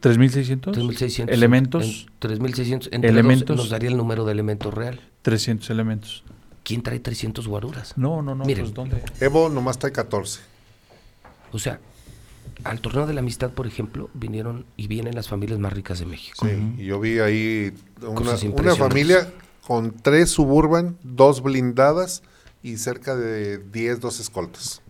3.600. 0.00 0.72
3.600. 0.74 1.32
Elementos. 1.32 2.06
en- 2.20 2.28
3.600. 2.30 2.88
Entre 2.92 3.10
Elementos. 3.10 3.46
dos 3.48 3.56
nos 3.56 3.70
daría 3.70 3.90
el 3.90 3.96
número 3.96 4.24
de 4.24 4.32
elementos 4.32 4.74
real. 4.74 5.00
300 5.22 5.70
elementos. 5.70 6.24
¿Quién 6.64 6.82
trae 6.82 6.98
300 6.98 7.46
guaruras? 7.46 7.96
No, 7.96 8.22
no, 8.22 8.34
no. 8.34 8.44
Miren. 8.44 8.64
Pues, 8.64 8.74
¿dónde? 8.74 9.02
Evo 9.20 9.48
nomás 9.48 9.78
trae 9.78 9.92
14. 9.92 10.40
O 11.52 11.58
sea, 11.58 11.78
al 12.62 12.80
torneo 12.80 13.06
de 13.06 13.14
la 13.14 13.20
amistad, 13.20 13.50
por 13.50 13.66
ejemplo, 13.66 14.08
vinieron 14.14 14.64
y 14.76 14.86
vienen 14.86 15.14
las 15.14 15.28
familias 15.28 15.58
más 15.58 15.72
ricas 15.72 15.98
de 15.98 16.06
México. 16.06 16.46
Sí, 16.46 16.74
y 16.78 16.84
yo 16.86 17.00
vi 17.00 17.18
ahí 17.18 17.72
una, 18.06 18.36
familia 18.76 19.32
con 19.66 19.92
tres 19.92 20.30
suburban, 20.30 20.96
dos 21.02 21.42
blindadas 21.42 22.22
y 22.62 22.76
cerca 22.76 23.16
de 23.16 23.58
10, 23.58 24.00
12 24.00 24.22
escoltas. 24.22 24.80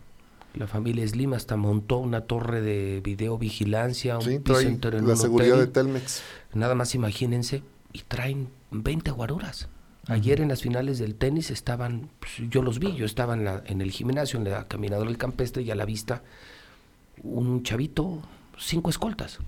La 0.55 0.69
familia 0.69 1.07
Slim 1.09 1.33
hasta 1.33 1.57
montó 1.57 1.99
una 1.99 2.23
torre 2.23 2.61
de 2.61 3.01
videovigilancia, 3.03 4.19
un 4.19 4.23
Sí, 4.25 4.39
piso 4.39 4.61
entero 4.61 4.99
en 4.99 5.07
la 5.07 5.15
un 5.15 5.19
seguridad 5.19 5.55
hotel. 5.57 5.67
de 5.67 5.73
Telmex. 5.73 6.23
Nada 6.53 6.75
más 6.77 6.95
imagínense, 6.95 7.63
y 7.93 8.03
traen 8.03 8.49
20 8.71 9.11
guaruras. 9.11 9.69
Ayer 10.07 10.41
en 10.41 10.49
las 10.49 10.61
finales 10.63 10.99
del 10.99 11.15
tenis 11.15 11.51
estaban, 11.51 12.11
pues, 12.21 12.33
yo 12.51 12.63
los 12.63 12.79
vi, 12.79 12.95
yo 12.95 13.07
estaba 13.07 13.35
en, 13.35 13.45
la- 13.45 13.63
en 13.67 13.81
el 13.81 13.91
gimnasio, 13.91 14.39
en 14.39 14.45
la 14.49 14.69
caminadora 14.69 15.09
del 15.09 15.19
campestre 15.19 15.63
y 15.63 15.71
a 15.71 15.75
la 15.75 15.87
vista 15.87 16.23
un 17.23 17.63
chavito, 17.63 18.21
cinco 18.59 18.91
escoltas 18.91 19.39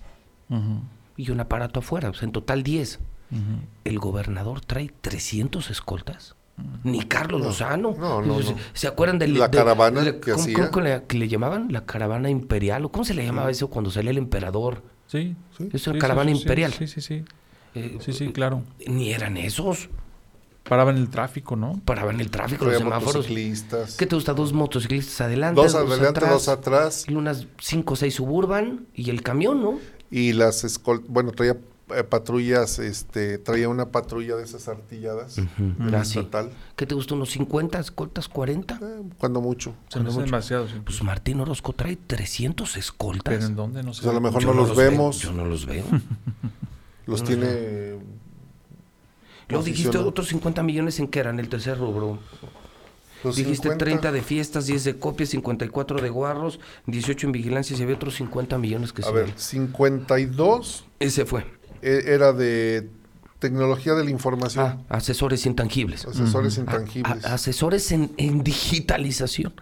y 1.16 1.30
un 1.30 1.40
aparato 1.40 1.80
afuera, 1.80 2.10
o 2.10 2.14
sea, 2.14 2.26
en 2.26 2.32
total 2.32 2.62
10. 2.62 3.00
ujú. 3.30 3.40
El 3.84 3.98
gobernador 3.98 4.60
trae 4.60 4.90
300 5.00 5.70
escoltas. 5.70 6.36
Ni 6.84 7.00
Carlos 7.02 7.42
Lozano. 7.42 7.94
no, 7.98 8.22
no, 8.22 8.40
¿Se, 8.42 8.52
no. 8.52 8.58
se 8.72 8.86
acuerdan 8.86 9.18
del, 9.18 9.38
La 9.38 9.48
de- 9.48 9.58
caravana 9.58 10.02
de- 10.02 10.20
que 10.20 10.30
¿cómo, 10.32 10.42
hacía? 10.42 10.70
cómo 10.70 10.84
le, 10.86 11.02
que 11.04 11.18
le 11.18 11.28
llamaban? 11.28 11.70
¿La 11.70 11.84
caravana 11.84 12.30
imperial? 12.30 12.84
¿O 12.86 12.90
cómo 12.90 13.04
se 13.04 13.12
le 13.12 13.26
llamaba 13.26 13.50
eso 13.50 13.68
cuando 13.68 13.90
salía 13.90 14.10
el 14.12 14.18
emperador? 14.18 14.82
Sí. 15.06 15.36
Sí. 15.58 15.68
Es 15.72 15.86
una 15.86 15.96
sí, 15.96 16.00
caravana 16.00 16.30
sí, 16.32 16.38
imperial. 16.40 16.72
Sí, 16.72 16.86
sí, 16.86 17.00
sí. 17.02 17.24
Eh, 17.74 17.98
Sí, 18.00 18.12
sí, 18.14 18.32
claro. 18.32 18.62
Ni 18.86 19.12
eran 19.12 19.36
esos. 19.36 19.90
Paraban 20.68 20.96
el 20.96 21.08
tráfico, 21.10 21.54
¿no? 21.56 21.80
Paraban 21.84 22.20
el 22.20 22.30
tráfico, 22.30 22.64
los 22.64 22.78
semáforos. 22.78 23.14
motociclistas. 23.16 23.96
¿Qué 23.96 24.06
te 24.06 24.14
gusta? 24.16 24.34
Dos 24.34 24.52
motociclistas 24.52 25.20
adelante, 25.20 25.60
Dos 25.60 25.74
adelante, 25.74 26.20
dos 26.26 26.48
atrás. 26.48 27.04
y 27.08 27.14
unas 27.14 27.46
cinco 27.60 27.94
o 27.94 27.96
seis 27.96 28.14
suburban 28.14 28.86
y 28.94 29.10
el 29.10 29.22
camión, 29.22 29.62
¿no? 29.62 29.78
Y 30.10 30.32
las 30.32 30.64
escoltas, 30.64 31.08
bueno, 31.08 31.32
traía 31.32 31.56
eh, 31.94 32.02
patrullas, 32.02 32.80
este, 32.80 33.38
traía 33.38 33.68
una 33.68 33.92
patrulla 33.92 34.34
de 34.34 34.42
esas 34.42 34.66
artilladas. 34.66 35.38
estatal. 35.38 36.50
¿Qué 36.74 36.84
te 36.84 36.96
gusta? 36.96 37.14
¿Unos 37.14 37.30
50 37.30 37.78
escoltas, 37.78 38.28
40? 38.28 38.74
Eh, 38.82 39.02
cuando 39.18 39.40
mucho. 39.40 39.72
Me 40.00 40.08
hace 40.08 40.22
demasiado. 40.22 40.66
Pues 40.84 41.00
Martín 41.04 41.38
Orozco 41.40 41.72
trae 41.74 41.94
300 41.94 42.76
escoltas. 42.76 43.34
Pero 43.34 43.46
¿en 43.46 43.54
dónde? 43.54 43.82
No 43.84 43.94
sé. 43.94 44.02
Pues 44.02 44.10
a 44.10 44.14
lo 44.14 44.20
mejor 44.20 44.42
Yo 44.42 44.48
no 44.52 44.54
los 44.54 44.76
vemos. 44.76 45.20
yo 45.20 45.32
no 45.32 45.44
los 45.44 45.64
veo. 45.66 45.84
Los 47.06 47.20
no, 47.20 47.26
tiene. 47.28 47.98
Luego 49.48 49.64
dijiste 49.64 49.96
otros 49.98 50.28
50 50.28 50.62
millones 50.62 50.98
en 50.98 51.08
qué 51.08 51.20
eran 51.20 51.38
el 51.38 51.48
tercer 51.48 51.78
rubro. 51.78 52.18
Los 53.24 53.36
dijiste 53.36 53.68
50. 53.68 53.84
30 53.84 54.12
de 54.12 54.22
fiestas, 54.22 54.66
10 54.66 54.84
de 54.84 54.98
copias, 54.98 55.30
54 55.30 56.00
de 56.00 56.08
guarros, 56.10 56.60
18 56.86 57.26
en 57.28 57.32
vigilancia 57.32 57.76
y 57.76 57.82
había 57.82 57.94
otros 57.96 58.14
50 58.16 58.58
millones 58.58 58.92
que 58.92 59.02
A 59.02 59.06
se 59.06 59.12
ver, 59.12 59.24
van. 59.26 59.38
52 59.38 60.84
Ese 61.00 61.24
fue. 61.24 61.46
eh, 61.82 62.02
era 62.06 62.32
de 62.32 62.88
tecnología 63.38 63.94
de 63.94 64.04
la 64.04 64.10
información. 64.10 64.64
Ah, 64.88 64.96
asesores 64.96 65.46
intangibles. 65.46 66.04
Asesores 66.06 66.58
A- 66.58 66.60
intangibles. 66.60 67.24
a- 67.24 67.34
asesores 67.34 67.90
en, 67.92 68.12
en 68.16 68.42
digitalización. 68.44 69.54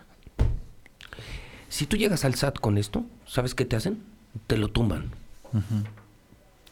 Si 1.69 1.87
tú 1.87 1.97
llegas 1.97 2.25
al 2.25 2.35
SAT 2.35 2.59
con 2.59 2.79
esto, 2.79 3.05
¿sabes 3.27 3.55
qué 3.55 3.65
te 3.65 3.77
hacen? 3.77 4.03
Te 4.47 4.57
lo 4.59 4.69
tumban. 4.69 5.11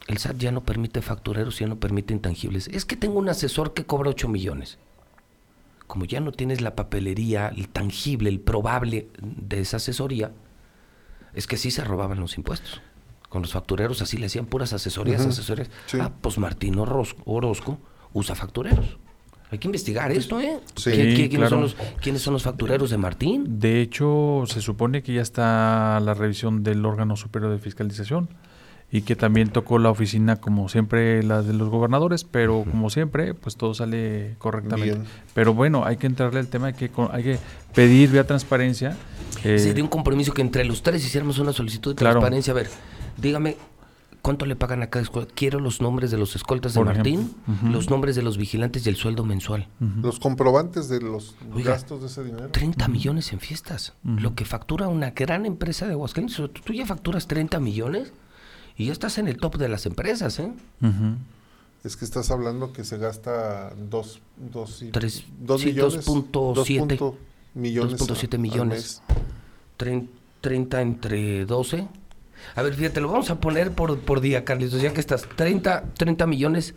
El 0.07 0.17
SAT 0.17 0.37
ya 0.37 0.51
no 0.51 0.63
permite 0.63 1.01
factureros, 1.01 1.59
ya 1.59 1.67
no 1.67 1.77
permite 1.79 2.13
intangibles. 2.13 2.67
Es 2.67 2.85
que 2.85 2.95
tengo 2.97 3.19
un 3.19 3.29
asesor 3.29 3.73
que 3.73 3.85
cobra 3.85 4.09
8 4.09 4.27
millones. 4.27 4.77
Como 5.87 6.05
ya 6.05 6.19
no 6.19 6.31
tienes 6.31 6.61
la 6.61 6.75
papelería, 6.75 7.49
el 7.49 7.69
tangible, 7.69 8.29
el 8.29 8.39
probable 8.39 9.07
de 9.21 9.59
esa 9.61 9.77
asesoría, 9.77 10.31
es 11.33 11.47
que 11.47 11.57
sí 11.57 11.71
se 11.71 11.83
robaban 11.83 12.19
los 12.19 12.37
impuestos. 12.37 12.81
Con 13.29 13.41
los 13.41 13.53
factureros 13.53 14.01
así 14.01 14.17
le 14.17 14.27
hacían 14.27 14.45
puras 14.45 14.73
asesorías, 14.73 15.21
Ujú. 15.21 15.29
asesorías. 15.29 15.69
Sí. 15.87 15.97
Ah, 16.01 16.11
pues 16.21 16.37
Martín 16.37 16.77
Orozco, 16.79 17.21
Orozco 17.25 17.79
usa 18.13 18.35
factureros. 18.35 18.97
Hay 19.51 19.59
que 19.59 19.67
investigar 19.67 20.11
esto, 20.11 20.39
¿eh? 20.39 20.59
Sí, 20.75 20.89
¿Qui- 20.91 20.95
qui- 20.95 21.15
quiénes, 21.15 21.29
claro. 21.37 21.49
son 21.49 21.61
los, 21.61 21.75
quiénes 22.01 22.21
son 22.21 22.33
los 22.33 22.43
factureros 22.43 22.89
de 22.89 22.97
Martín? 22.97 23.59
De 23.59 23.81
hecho, 23.81 24.43
se 24.47 24.61
supone 24.61 25.03
que 25.03 25.13
ya 25.13 25.21
está 25.21 25.99
la 25.99 26.13
revisión 26.15 26.63
del 26.63 26.83
órgano 26.85 27.15
superior 27.15 27.51
de 27.51 27.59
fiscalización 27.59 28.29
y 28.95 29.01
que 29.01 29.15
también 29.15 29.49
tocó 29.49 29.79
la 29.79 29.89
oficina 29.89 30.35
como 30.35 30.69
siempre 30.69 31.23
la 31.23 31.41
de 31.41 31.51
los 31.53 31.67
gobernadores, 31.69 32.23
pero 32.25 32.63
como 32.69 32.91
siempre, 32.91 33.33
pues 33.33 33.55
todo 33.57 33.73
sale 33.73 34.35
correctamente. 34.37 34.93
Bien. 34.97 35.05
Pero 35.33 35.55
bueno, 35.55 35.83
hay 35.83 35.97
que 35.97 36.05
entrarle 36.05 36.39
al 36.39 36.47
tema, 36.47 36.67
hay 36.67 36.73
que, 36.73 36.91
hay 37.11 37.23
que 37.23 37.39
pedir 37.73 38.11
vía 38.11 38.25
transparencia. 38.27 38.95
eh, 39.43 39.57
Sería 39.57 39.83
un 39.83 39.89
compromiso 39.89 40.31
que 40.33 40.41
entre 40.43 40.63
los 40.63 40.83
tres 40.83 41.03
hiciéramos 41.03 41.39
una 41.39 41.53
solicitud 41.53 41.93
de 41.93 41.95
Claro. 41.97 42.19
transparencia. 42.19 42.51
A 42.51 42.55
ver, 42.55 42.69
dígame, 43.17 43.57
¿cuánto 44.21 44.45
le 44.45 44.55
pagan 44.55 44.83
a 44.83 44.87
cada 44.91 45.01
escuela? 45.01 45.27
Quiero 45.33 45.59
los 45.59 45.81
nombres 45.81 46.11
de 46.11 46.17
los 46.19 46.35
escoltas 46.35 46.75
de 46.75 46.79
Por 46.79 46.85
Martín, 46.93 47.33
los 47.67 47.89
nombres 47.89 48.15
de 48.15 48.21
los 48.21 48.37
vigilantes 48.37 48.85
y 48.85 48.89
el 48.89 48.95
sueldo 48.95 49.25
mensual. 49.25 49.69
Los 50.03 50.19
comprobantes 50.19 50.87
de 50.87 51.01
los 51.01 51.35
Oiga, 51.51 51.71
gastos 51.71 52.01
de 52.01 52.07
ese 52.09 52.23
dinero. 52.23 52.49
30 52.49 52.87
millones 52.89 53.33
en 53.33 53.39
fiestas. 53.39 53.93
Lo 54.03 54.35
que 54.35 54.45
factura 54.45 54.87
una 54.87 55.09
gran 55.09 55.47
empresa 55.47 55.87
de 55.87 55.93
Aguascalientes. 55.93 56.39
Tú 56.63 56.73
ya 56.73 56.85
facturas 56.85 57.25
30 57.27 57.59
millones 57.59 58.13
y 58.77 58.85
ya 58.87 58.91
estás 58.93 59.17
en 59.17 59.27
el 59.27 59.37
top 59.37 59.57
de 59.57 59.69
las 59.69 59.85
empresas, 59.85 60.39
¿eh? 60.39 60.51
ujú. 60.81 61.15
Es 61.83 61.97
que 61.97 62.05
estás 62.05 62.31
hablando 62.31 62.71
que 62.71 62.83
se 62.85 62.97
gasta 62.97 63.73
dos, 63.89 64.21
dos, 64.37 64.81
y- 64.81 64.91
Tres- 64.91 65.25
dos 65.39 65.61
sí, 65.61 65.67
millones. 65.67 66.05
2.7 66.07 66.97
2.7 66.97 67.13
millones. 67.55 67.99
2.7 67.99 68.33
a- 68.33 68.35
al 68.37 68.39
millones. 68.41 69.01
mes. 69.07 69.17
Trein- 69.77 70.07
30 70.41 70.81
entre 70.81 71.45
12. 71.45 71.87
A 72.55 72.61
ver, 72.61 72.73
fíjate, 72.73 72.99
lo 73.01 73.09
vamos 73.09 73.29
a 73.29 73.39
poner 73.39 73.71
por, 73.71 73.97
por 73.99 74.21
día, 74.21 74.43
Carlitos, 74.45 74.81
ya 74.81 74.93
que 74.93 74.99
estás. 75.01 75.27
30, 75.35 75.83
30 75.97 76.25
millones 76.27 76.73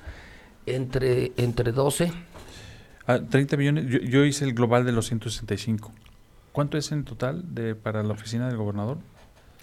entre, 0.67 1.33
entre 1.37 1.73
12. 1.73 2.13
Ah, 3.07 3.21
30 3.21 3.57
millones, 3.57 3.87
yo, 3.89 3.99
yo 4.01 4.25
hice 4.25 4.45
el 4.45 4.55
global 4.55 4.85
de 4.85 4.93
los 4.93 5.07
165. 5.07 5.93
¿Cuánto 6.53 6.79
es 6.79 6.91
en 6.93 7.05
total 7.05 7.55
de, 7.55 7.75
para 7.77 8.03
la 8.03 8.13
oficina 8.13 8.49
del 8.49 8.57
gobernador? 8.57 8.99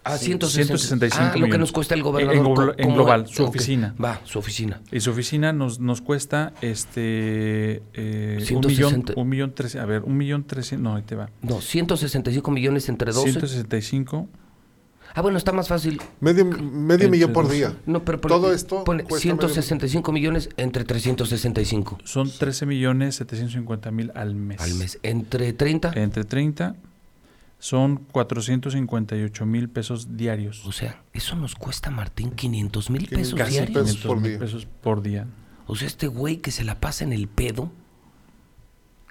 Ah, 0.06 0.18
Sí, 0.18 0.26
165. 0.26 0.78
165 0.78 1.32
Ah, 1.34 1.38
lo 1.40 1.50
que 1.50 1.58
nos 1.58 1.72
cuesta 1.72 1.94
el 1.94 2.02
En- 2.02 2.04
gobernador. 2.06 2.38
en 2.38 2.44
glo- 2.46 2.56
co- 2.56 2.74
en 2.78 2.94
global, 2.94 3.28
su 3.28 3.44
ok, 3.44 3.50
oficina. 3.50 3.96
Va, 4.04 4.20
su 4.26 4.38
oficina. 4.40 4.82
Y 4.92 5.00
su 5.00 5.12
oficina 5.12 5.54
nos, 5.54 5.80
nos 5.80 6.02
cuesta 6.02 6.54
este 6.62 7.82
eh, 7.94 8.38
un 8.40 8.46
160. 8.46 8.98
millón, 8.98 9.06
un 9.16 9.30
millón 9.30 9.54
tres, 9.56 9.76
a 9.78 9.86
ver, 9.86 10.02
un 10.04 10.18
millón 10.18 10.44
trescientos, 10.44 10.84
no, 10.84 10.96
ahí 10.98 11.04
te 11.04 11.16
va. 11.16 11.30
No, 11.42 11.62
165 11.62 12.52
millones 12.52 12.90
entre 12.90 13.12
12. 13.12 13.32
165, 13.32 14.28
Ah, 15.16 15.22
bueno, 15.22 15.38
está 15.38 15.52
más 15.52 15.68
fácil. 15.68 16.02
Medio, 16.22 16.44
medio 16.44 17.08
millón 17.08 17.34
por 17.34 17.48
día. 17.48 17.78
No, 17.86 18.04
pero 18.04 18.20
Todo 18.20 18.52
esto 18.52 18.84
pone 18.84 19.04
cuesta 19.04 19.22
165 19.22 20.12
millones 20.12 20.50
entre 20.58 20.86
365 20.86 22.00
son 22.04 22.32
13 22.32 22.66
millones 22.66 23.16
750 23.18 23.92
mil 23.92 24.12
al 24.16 24.34
mes. 24.34 24.60
al 24.60 24.74
mes. 24.74 24.98
Entre 25.04 25.54
30, 25.54 25.92
Entre 25.94 26.24
30 26.24 26.76
son 27.64 27.96
458 28.12 29.46
mil 29.46 29.70
pesos 29.70 30.18
diarios. 30.18 30.66
o 30.66 30.74
sea, 30.74 31.02
eso 31.14 31.38
nos 31.38 31.56
cuesta, 31.56 31.90
Martín, 31.92 32.32
500 32.32 32.90
mil 32.90 33.08
pesos 33.08 33.36
casi 33.40 33.52
diarios. 33.54 33.84
pesos. 33.84 34.02
por 34.02 34.18
500 34.18 34.22
mil 34.22 34.32
día. 34.32 34.40
pesos 34.40 34.68
por 34.82 35.02
día. 35.02 35.28
O 35.68 35.76
sea, 35.78 35.88
este 35.88 36.08
güey 36.08 36.38
que 36.38 36.52
se 36.52 36.66
la 36.66 36.82
pasa 36.82 37.06
en 37.06 37.14
el 37.14 37.30
pedo, 37.30 37.72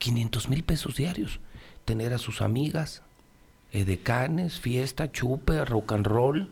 500 0.00 0.50
mil 0.50 0.64
pesos 0.64 0.96
diarios. 0.96 1.40
Tener 1.86 2.12
a 2.12 2.18
sus 2.18 2.42
amigas, 2.42 3.02
edecanes, 3.70 4.60
fiesta, 4.60 5.10
chupe, 5.10 5.64
rock 5.64 5.92
and 5.92 6.06
roll. 6.06 6.50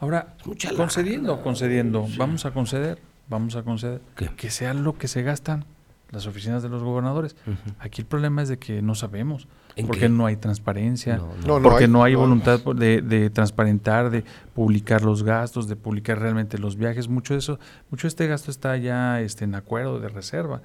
Ahora, 0.00 0.34
mucha 0.46 0.74
concediendo, 0.74 1.42
concediendo, 1.42 2.06
Sí. 2.08 2.16
vamos 2.18 2.44
a 2.44 2.50
conceder, 2.50 3.00
vamos 3.28 3.54
a 3.54 3.62
conceder 3.62 4.00
¿Qué? 4.16 4.30
que 4.36 4.50
sea 4.50 4.74
lo 4.74 4.98
que 4.98 5.06
se 5.06 5.22
gastan 5.22 5.64
las 6.10 6.26
oficinas 6.26 6.62
de 6.62 6.70
los 6.70 6.82
gobernadores. 6.82 7.36
Aquí 7.78 8.00
el 8.00 8.06
problema 8.08 8.42
es 8.42 8.48
de 8.48 8.58
que 8.58 8.80
no 8.82 8.94
sabemos, 8.96 9.44
¿En 9.44 9.67
porque 9.86 10.00
qué? 10.00 10.08
no 10.08 10.26
hay 10.26 10.36
transparencia, 10.36 11.16
No, 11.18 11.26
no. 11.26 11.46
No, 11.46 11.56
no 11.60 11.62
porque 11.62 11.84
hay, 11.84 11.90
no 11.90 12.02
hay 12.04 12.14
voluntad 12.14 12.60
de, 12.60 13.00
de 13.02 13.30
transparentar, 13.30 14.10
de 14.10 14.24
publicar 14.54 15.02
los 15.02 15.22
gastos, 15.22 15.68
de 15.68 15.76
publicar 15.76 16.18
realmente 16.18 16.58
los 16.58 16.76
viajes. 16.76 17.08
Mucho 17.08 17.34
de 17.34 17.38
eso, 17.38 17.58
mucho 17.90 18.06
de 18.06 18.08
este 18.08 18.26
gasto 18.26 18.50
está 18.50 18.76
ya 18.76 19.20
este, 19.20 19.44
en 19.44 19.54
acuerdo 19.54 20.00
de 20.00 20.08
reserva. 20.08 20.62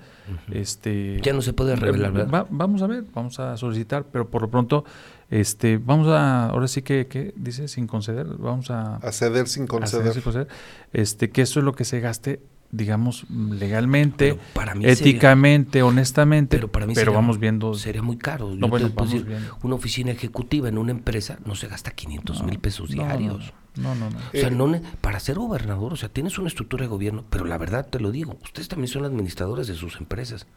este, 0.52 1.20
Ya 1.22 1.34
no 1.34 1.42
se 1.42 1.54
puede 1.54 1.76
revelar, 1.76 2.12
va- 2.16 2.24
¿verdad? 2.24 2.48
vamos 2.50 2.82
a 2.82 2.88
ver, 2.88 3.04
vamos 3.14 3.40
a 3.40 3.56
solicitar, 3.58 4.06
pero 4.12 4.30
por 4.30 4.42
lo 4.42 4.50
pronto, 4.50 4.84
este, 5.30 5.78
vamos 5.78 6.08
a, 6.08 6.48
ahora 6.48 6.68
sí 6.68 6.82
que, 6.82 7.08
¿qué 7.08 7.34
dice? 7.36 7.68
Sin 7.68 7.88
conceder, 7.88 8.26
vamos 8.38 8.70
a, 8.72 8.98
A 8.98 9.12
ceder 9.12 9.48
sin 9.48 9.64
a 9.64 9.68
conceder. 9.68 10.02
ceder, 10.04 10.14
sin 10.14 10.22
conceder, 10.24 10.48
este, 10.92 11.30
que 11.30 11.42
eso 11.42 11.60
es 11.60 11.66
lo 11.66 11.74
que 11.74 11.86
se 11.86 12.00
gaste, 12.00 12.40
digamos, 12.76 13.26
legalmente, 13.30 14.34
Pero 14.34 14.40
para 14.54 14.74
mí 14.74 14.84
sería- 14.84 14.94
éticamente, 15.12 15.84
honestamente, 15.84 16.58
Pero 16.58 16.72
para 16.72 16.88
mí 16.88 16.94
pero 16.96 17.06
sería- 17.12 17.16
vamos 17.20 17.40
viendo. 17.40 17.76
Sería 17.76 18.02
muy 18.02 18.18
caro. 18.18 18.50
Yo 18.50 18.56
No, 18.58 18.68
bueno, 18.68 18.90
te 18.92 19.04
decir, 19.04 19.28
una 19.62 19.76
oficina 19.76 20.12
ejecutiva 20.12 20.68
en 20.70 20.78
una 20.80 20.92
empresa 20.92 21.38
no 21.46 21.54
se 21.56 21.68
gasta 21.68 21.92
500 21.92 22.44
mil 22.44 22.58
pesos 22.60 22.90
No, 22.90 23.04
no, 23.04 23.08
diarios. 23.08 23.54
No, 23.76 23.94
no, 23.96 24.10
no. 24.10 24.18
O 24.18 24.32
sea, 24.32 24.48
Eh, 24.48 24.52
no 24.52 24.68
ne- 24.68 24.82
para 25.02 25.20
ser 25.20 25.38
gobernador, 25.38 25.94
o 25.94 25.96
sea, 25.96 26.10
tienes 26.10 26.38
una 26.40 26.48
estructura 26.48 26.84
de 26.84 26.88
gobierno, 26.90 27.24
pero 27.30 27.46
la 27.46 27.58
verdad 27.60 27.88
te 27.88 28.00
lo 28.00 28.12
digo, 28.12 28.38
ustedes 28.44 28.68
también 28.68 28.88
son 28.88 29.06
administradores 29.06 29.68
de 29.68 29.76
sus 29.76 29.98
empresas. 29.98 30.48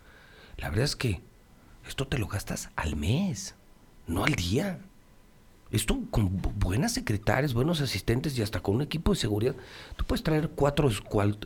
La 0.57 0.71
verdad 0.71 0.85
es 0.87 0.97
que 0.97 1.21
esto 1.87 2.07
te 2.09 2.19
lo 2.19 2.29
gastas 2.29 2.71
al 2.77 2.97
mes, 2.97 3.55
no 4.07 4.25
al 4.25 4.35
día. 4.35 4.81
Esto 5.71 5.99
con 6.11 6.41
bu- 6.41 6.53
buenas 6.55 6.93
secretarias, 6.95 7.53
buenos 7.53 7.81
asistentes 7.81 8.39
y 8.39 8.43
hasta 8.43 8.61
con 8.61 8.77
un 8.77 8.83
equipo 8.83 9.13
de 9.13 9.19
seguridad. 9.19 9.55
Tú 9.97 10.05
puedes 10.05 10.23
traer 10.23 10.49
cuatro 10.55 10.89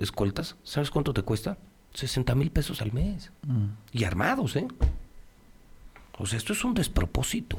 escoltas, 0.01 0.57
¿sabes 0.63 0.91
cuánto 0.91 1.13
te 1.15 1.23
cuesta? 1.23 1.57
60 1.95 2.35
mil 2.35 2.51
pesos 2.51 2.83
al 2.83 2.93
mes. 2.93 3.31
Mm, 3.47 3.65
Y 3.93 4.05
armados, 4.05 4.57
¿eh? 4.57 4.69
O 6.19 6.27
sea, 6.27 6.37
esto 6.37 6.53
es 6.53 6.65
un 6.65 6.75
despropósito, 6.75 7.59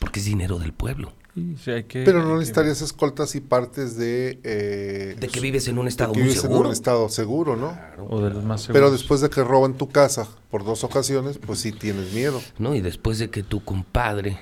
porque 0.00 0.20
es 0.20 0.26
dinero 0.26 0.58
del 0.58 0.72
pueblo. 0.72 1.12
Sí, 1.34 1.56
sí, 1.62 1.70
hay 1.70 1.84
que, 1.84 2.02
Pero 2.02 2.18
hay 2.18 2.24
no 2.24 2.30
que- 2.32 2.38
necesitarías 2.40 2.80
escoltas 2.80 3.34
y 3.34 3.40
partes 3.40 3.96
de... 3.96 4.40
eh, 4.42 5.16
De 5.20 5.28
que 5.28 5.38
vives 5.40 5.68
en 5.68 5.78
un 5.78 5.84
de 5.84 5.90
estado 5.90 6.12
que 6.12 6.18
muy 6.18 6.28
vives 6.28 6.42
en 6.44 6.50
seguro. 6.50 6.68
un 6.68 6.72
estado 6.72 7.08
seguro, 7.10 7.56
¿no? 7.56 7.78
O 8.08 8.22
de 8.22 8.30
los 8.30 8.42
más 8.42 8.62
seguros. 8.62 8.72
Pero 8.80 8.90
después 8.90 9.20
de 9.20 9.30
que 9.30 9.44
roban 9.44 9.74
tu 9.74 9.88
casa 9.88 10.26
por 10.50 10.64
dos 10.64 10.82
ocasiones, 10.82 11.38
pues 11.38 11.60
sí 11.60 11.72
tienes 11.72 12.12
miedo. 12.14 12.40
No, 12.58 12.74
y 12.74 12.80
después 12.80 13.18
de 13.18 13.28
que 13.30 13.42
tu 13.42 13.62
compadre 13.62 14.38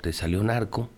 te 0.00 0.12
salió 0.12 0.42
narco, 0.42 0.88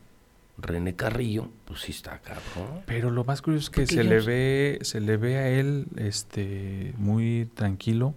René 0.58 0.94
Carrillo, 0.94 1.48
pues 1.64 1.80
sí 1.80 1.92
está 1.92 2.18
cabrón. 2.18 2.82
Pero 2.86 3.10
lo 3.10 3.24
más 3.24 3.42
curioso 3.42 3.64
es 3.64 3.70
que 3.70 3.82
Porque 3.82 3.94
se 3.94 4.04
yo 4.04 4.10
le 4.10 4.20
ve, 4.20 4.78
se 4.82 5.00
le 5.00 5.16
ve 5.16 5.38
a 5.38 5.48
él, 5.48 5.86
este, 5.96 6.94
muy 6.98 7.48
tranquilo, 7.54 8.14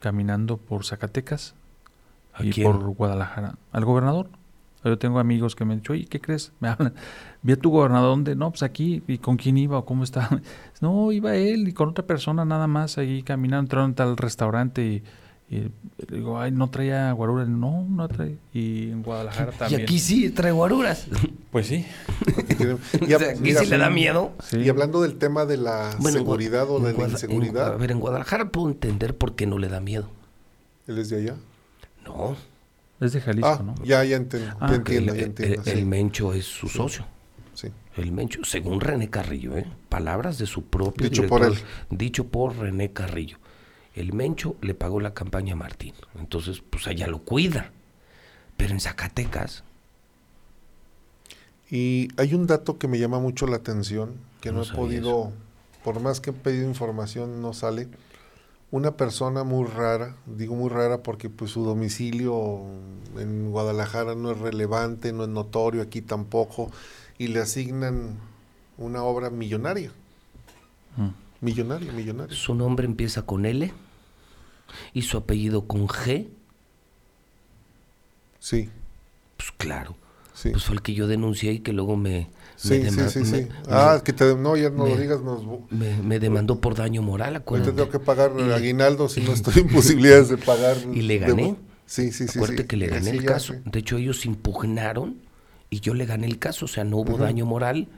caminando 0.00 0.56
por 0.56 0.84
Zacatecas 0.84 1.54
¿A 2.34 2.44
y 2.44 2.50
quién? 2.50 2.70
por 2.70 2.80
Guadalajara. 2.90 3.56
Al 3.72 3.84
gobernador. 3.84 4.28
Yo 4.84 4.98
tengo 4.98 5.18
amigos 5.18 5.56
que 5.56 5.64
me 5.64 5.72
han 5.72 5.80
dicho, 5.80 5.94
oye, 5.94 6.06
¿qué 6.06 6.20
crees? 6.20 6.52
Me 6.60 6.68
hablan. 6.68 6.94
Vi 7.42 7.52
a 7.52 7.56
tu 7.56 7.70
gobernador, 7.70 8.10
¿dónde? 8.10 8.36
No, 8.36 8.50
pues 8.50 8.62
aquí. 8.62 9.02
¿Y 9.08 9.18
con 9.18 9.36
quién 9.36 9.56
iba 9.56 9.78
o 9.78 9.84
cómo 9.84 10.04
estaba? 10.04 10.40
No, 10.80 11.10
iba 11.10 11.34
él 11.34 11.68
y 11.68 11.72
con 11.72 11.88
otra 11.88 12.06
persona 12.06 12.44
nada 12.44 12.66
más 12.66 12.98
ahí 12.98 13.22
caminando, 13.22 13.62
entraron 13.62 13.92
a 13.92 13.94
tal 13.94 14.16
restaurante 14.16 14.84
y, 14.84 15.02
y 15.48 15.70
digo, 16.12 16.40
ay, 16.40 16.50
no 16.50 16.68
traía 16.70 17.12
guarura. 17.12 17.44
No, 17.44 17.86
no 17.88 18.08
trae. 18.08 18.36
Y 18.52 18.90
en 18.90 19.02
Guadalajara 19.02 19.52
Y 19.54 19.58
también. 19.58 19.82
aquí 19.82 19.98
sí 19.98 20.30
trae 20.30 20.52
guaruras. 20.52 21.06
Pues 21.56 21.68
sí. 21.68 21.86
Y, 22.60 22.64
o 23.14 23.18
sea, 23.18 23.30
aquí 23.30 23.40
mira, 23.40 23.60
sí 23.60 23.66
le 23.66 23.78
da 23.78 23.88
miedo. 23.88 24.32
sí. 24.42 24.58
y 24.58 24.68
hablando 24.68 25.00
del 25.00 25.16
tema 25.16 25.46
de 25.46 25.56
la 25.56 25.94
Bueno, 26.00 26.18
seguridad 26.18 26.68
o 26.70 26.80
de 26.80 26.92
la 26.92 27.04
en- 27.04 27.10
inseguridad, 27.12 27.72
a 27.72 27.76
ver, 27.76 27.92
en 27.92 28.00
Guadalajara 28.00 28.50
puedo 28.50 28.68
entender 28.68 29.16
por 29.16 29.34
qué 29.36 29.46
no 29.46 29.56
le 29.58 29.68
da 29.68 29.80
miedo. 29.80 30.10
él 30.86 30.98
es 30.98 31.08
de 31.08 31.16
allá. 31.22 31.36
No, 32.04 32.36
Es 33.00 33.12
de 33.14 33.20
Jalisco, 33.22 33.48
Ah, 33.48 33.62
¿no? 33.64 33.74
ya, 33.84 34.04
ya 34.04 34.16
entiendo, 34.16 34.54
Ah, 34.60 34.68
ya 34.68 34.74
entiendo, 34.76 35.12
el, 35.14 35.18
ya 35.18 35.24
entiendo. 35.26 35.62
el 35.64 35.78
sí, 35.78 35.84
Mencho 35.86 36.34
es 36.34 36.44
su 36.44 36.68
socio. 36.68 37.06
sí. 37.54 37.68
El 37.96 38.12
Mencho, 38.12 38.40
según 38.44 38.80
René 38.82 39.08
Carrillo, 39.08 39.56
¿eh? 39.56 39.64
palabras 39.88 40.36
de 40.36 40.44
su 40.46 40.64
propio 40.64 41.08
Dicho 41.08 41.26
por 41.26 41.40
director, 41.42 41.66
dicho 41.88 42.24
por 42.26 42.54
René 42.58 42.92
Carrillo. 42.92 43.38
El 43.96 44.12
Mencho 44.12 44.54
le 44.60 44.74
pagó 44.74 45.00
la 45.00 45.14
campaña 45.14 45.54
a 45.54 45.56
Martín, 45.56 45.94
entonces 46.16 46.62
pues 46.70 46.86
allá 46.86 47.06
lo 47.08 47.18
cuida. 47.22 47.72
Pero 48.56 48.72
en 48.72 48.80
Zacatecas, 48.80 49.64
Y 51.70 52.08
hay 52.16 52.32
un 52.34 52.46
dato 52.46 52.78
que 52.78 52.86
me 52.86 52.98
llama 52.98 53.18
mucho 53.18 53.46
la 53.48 53.56
atención, 53.56 54.14
que 54.40 54.52
no, 54.52 54.58
No 54.58 54.64
he 54.64 54.70
podido, 54.76 55.32
por 55.82 55.98
más 56.00 56.20
que 56.20 56.30
he 56.30 56.32
pedido 56.32 56.66
información, 56.68 57.42
no 57.42 57.52
sale. 57.54 57.88
Una 58.70 58.96
persona 58.96 59.42
muy 59.44 59.66
rara, 59.66 60.14
digo 60.26 60.54
muy 60.54 60.68
rara 60.70 61.02
porque 61.02 61.28
pues 61.28 61.50
su 61.50 61.64
domicilio 61.64 62.62
en 63.18 63.50
Guadalajara 63.50 64.14
no 64.14 64.30
es 64.30 64.38
relevante, 64.38 65.12
no 65.12 65.24
es 65.24 65.28
notorio, 65.28 65.82
aquí 65.82 66.02
tampoco, 66.02 66.70
y 67.18 67.28
le 67.28 67.40
asignan 67.40 68.16
una 68.78 69.02
obra 69.02 69.30
millonaria, 69.30 69.90
Mm. 70.96 71.08
millonaria, 71.40 71.92
millonaria. 71.92 72.34
su 72.36 72.54
nombre 72.54 72.86
empieza 72.86 73.22
con 73.22 73.44
L 73.44 73.72
y 74.92 75.02
su 75.02 75.16
apellido 75.16 75.66
con 75.66 75.86
G, 75.88 76.28
Sí, 78.38 78.68
pues 79.36 79.50
claro, 79.56 79.96
sí. 80.32 80.50
pues 80.50 80.64
fue 80.64 80.76
el 80.76 80.82
que 80.82 80.94
yo 80.94 81.06
denuncié 81.06 81.52
y 81.52 81.58
que 81.60 81.72
luego 81.72 81.96
me... 81.96 82.28
Sí, 82.56 82.78
me 82.78 82.90
sí, 82.90 83.00
sí, 83.10 83.18
me- 83.18 83.24
sí. 83.24 83.32
me- 83.32 83.48
Ah, 83.68 84.00
que 84.04 84.12
te, 84.12 84.34
no, 84.34 84.56
ya 84.56 84.70
no 84.70 84.84
me- 84.84 84.90
lo 84.90 84.96
digas, 84.96 85.20
nos, 85.20 85.42
me, 85.70 85.96
me 86.02 86.18
demandó 86.18 86.58
por 86.60 86.74
daño 86.74 87.02
moral, 87.02 87.36
acuérdate. 87.36 87.72
tengo 87.72 87.90
que 87.90 87.98
pagar 87.98 88.32
le- 88.32 88.54
aguinaldo 88.54 89.08
si 89.08 89.20
no 89.20 89.32
estoy 89.34 89.62
en 89.62 89.68
posibilidades 89.68 90.28
de 90.28 90.38
pagar. 90.38 90.76
Y 90.94 91.02
le 91.02 91.18
de- 91.18 91.26
gané. 91.26 91.56
sí, 91.86 92.12
sí, 92.12 92.28
sí. 92.28 92.38
Acuérdate 92.38 92.62
sí. 92.62 92.68
que 92.68 92.76
le 92.76 92.86
gané 92.86 93.10
el 93.10 93.20
ya, 93.22 93.28
caso. 93.28 93.54
De 93.64 93.78
hecho, 93.80 93.96
ellos 93.98 94.24
impugnaron 94.24 95.16
y 95.68 95.80
yo 95.80 95.92
le 95.92 96.06
gané 96.06 96.26
el 96.26 96.38
caso. 96.38 96.64
O 96.64 96.68
sea, 96.68 96.84
no 96.84 96.96
hubo 96.98 97.18
daño 97.18 97.44
moral 97.44 97.88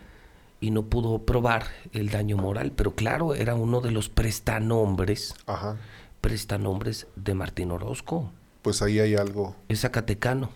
y 0.61 0.73
no 0.73 0.87
pudo 0.87 1.21
probar 1.25 1.67
el 1.93 2.09
daño 2.11 2.37
moral. 2.37 2.73
Pero 2.75 2.95
claro, 2.97 3.35
era 3.37 3.55
uno 3.55 3.81
de 3.81 3.93
los 3.93 4.09
prestanombres, 4.09 5.35
Ajá. 5.47 5.77
Prestanombres 6.21 7.07
de 7.17 7.35
Martín 7.35 7.71
Orozco. 7.71 8.31
Pues 8.63 8.83
ahí 8.83 8.99
hay 8.99 9.15
algo. 9.17 9.57
Es 9.69 9.81
zacatecano. 9.81 10.51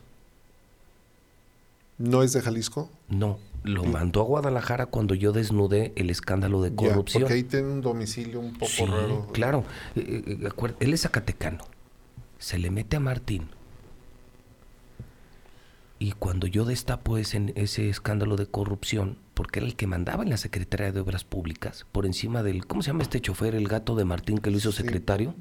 ¿No 1.98 2.22
es 2.22 2.32
de 2.32 2.40
Jalisco? 2.40 2.90
No, 3.08 3.38
lo 3.62 3.84
mandó 3.84 4.22
a 4.22 4.24
Guadalajara 4.24 4.86
cuando 4.86 5.14
yo 5.14 5.30
desnudé 5.32 5.92
el 5.94 6.10
escándalo 6.10 6.60
de 6.62 6.70
Ya, 6.70 6.76
corrupción. 6.76 7.22
porque 7.22 7.34
ahí 7.34 7.42
tiene 7.44 7.68
un 7.68 7.80
domicilio 7.80 8.40
un 8.40 8.54
poco 8.54 8.66
Sí, 8.66 8.84
raro. 8.86 9.28
claro. 9.32 9.64
Eh, 9.94 10.22
eh, 10.26 10.38
acuer- 10.48 10.74
él 10.80 10.92
es 10.94 11.02
zacatecano. 11.02 11.64
Se 12.38 12.58
le 12.58 12.70
mete 12.70 12.96
a 12.96 13.00
Martín. 13.00 13.48
Y 16.00 16.12
cuando 16.12 16.48
yo 16.48 16.64
destapo 16.64 17.16
ese, 17.18 17.52
ese 17.54 17.88
escándalo 17.88 18.34
de 18.36 18.46
corrupción, 18.46 19.16
porque 19.42 19.58
era 19.58 19.66
el 19.66 19.74
que 19.74 19.88
mandaba 19.88 20.22
en 20.22 20.30
la 20.30 20.36
Secretaría 20.36 20.92
de 20.92 21.00
Obras 21.00 21.24
Públicas, 21.24 21.84
por 21.90 22.06
encima 22.06 22.44
del, 22.44 22.64
¿cómo 22.64 22.80
se 22.80 22.90
llama 22.90 23.02
este 23.02 23.20
chofer, 23.20 23.56
el 23.56 23.66
gato 23.66 23.96
de 23.96 24.04
Martín 24.04 24.38
que 24.38 24.52
lo 24.52 24.58
hizo 24.58 24.70
secretario? 24.70 25.34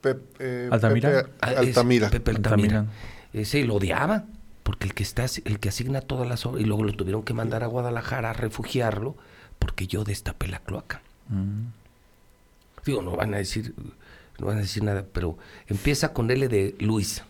Pep- 0.00 0.24
eh, 0.38 0.70
¿Altamira? 0.72 1.10
Pepe 1.10 1.30
es 1.40 1.58
Altamira. 1.76 2.08
Pepe 2.08 2.30
Altamira. 2.30 2.78
Altamira. 2.78 2.96
Ese 3.34 3.62
lo 3.66 3.74
odiaba, 3.74 4.24
porque 4.62 4.86
el 4.86 4.94
que 4.94 5.02
está, 5.02 5.26
el 5.44 5.60
que 5.60 5.68
asigna 5.68 6.00
todas 6.00 6.26
las 6.26 6.46
obras, 6.46 6.62
y 6.62 6.64
luego 6.64 6.84
lo 6.84 6.94
tuvieron 6.94 7.22
que 7.22 7.34
mandar 7.34 7.62
a 7.62 7.66
Guadalajara 7.66 8.30
a 8.30 8.32
refugiarlo, 8.32 9.14
porque 9.58 9.86
yo 9.86 10.04
destapé 10.04 10.48
la 10.48 10.60
cloaca. 10.60 11.02
Mm. 11.28 11.66
Digo, 12.86 13.02
no 13.02 13.14
van 13.14 13.34
a 13.34 13.36
decir, 13.36 13.74
no 14.38 14.46
van 14.46 14.56
a 14.56 14.60
decir 14.62 14.82
nada, 14.84 15.04
pero 15.12 15.36
empieza 15.66 16.14
con 16.14 16.30
L 16.30 16.48
de 16.48 16.74
Luis. 16.78 17.24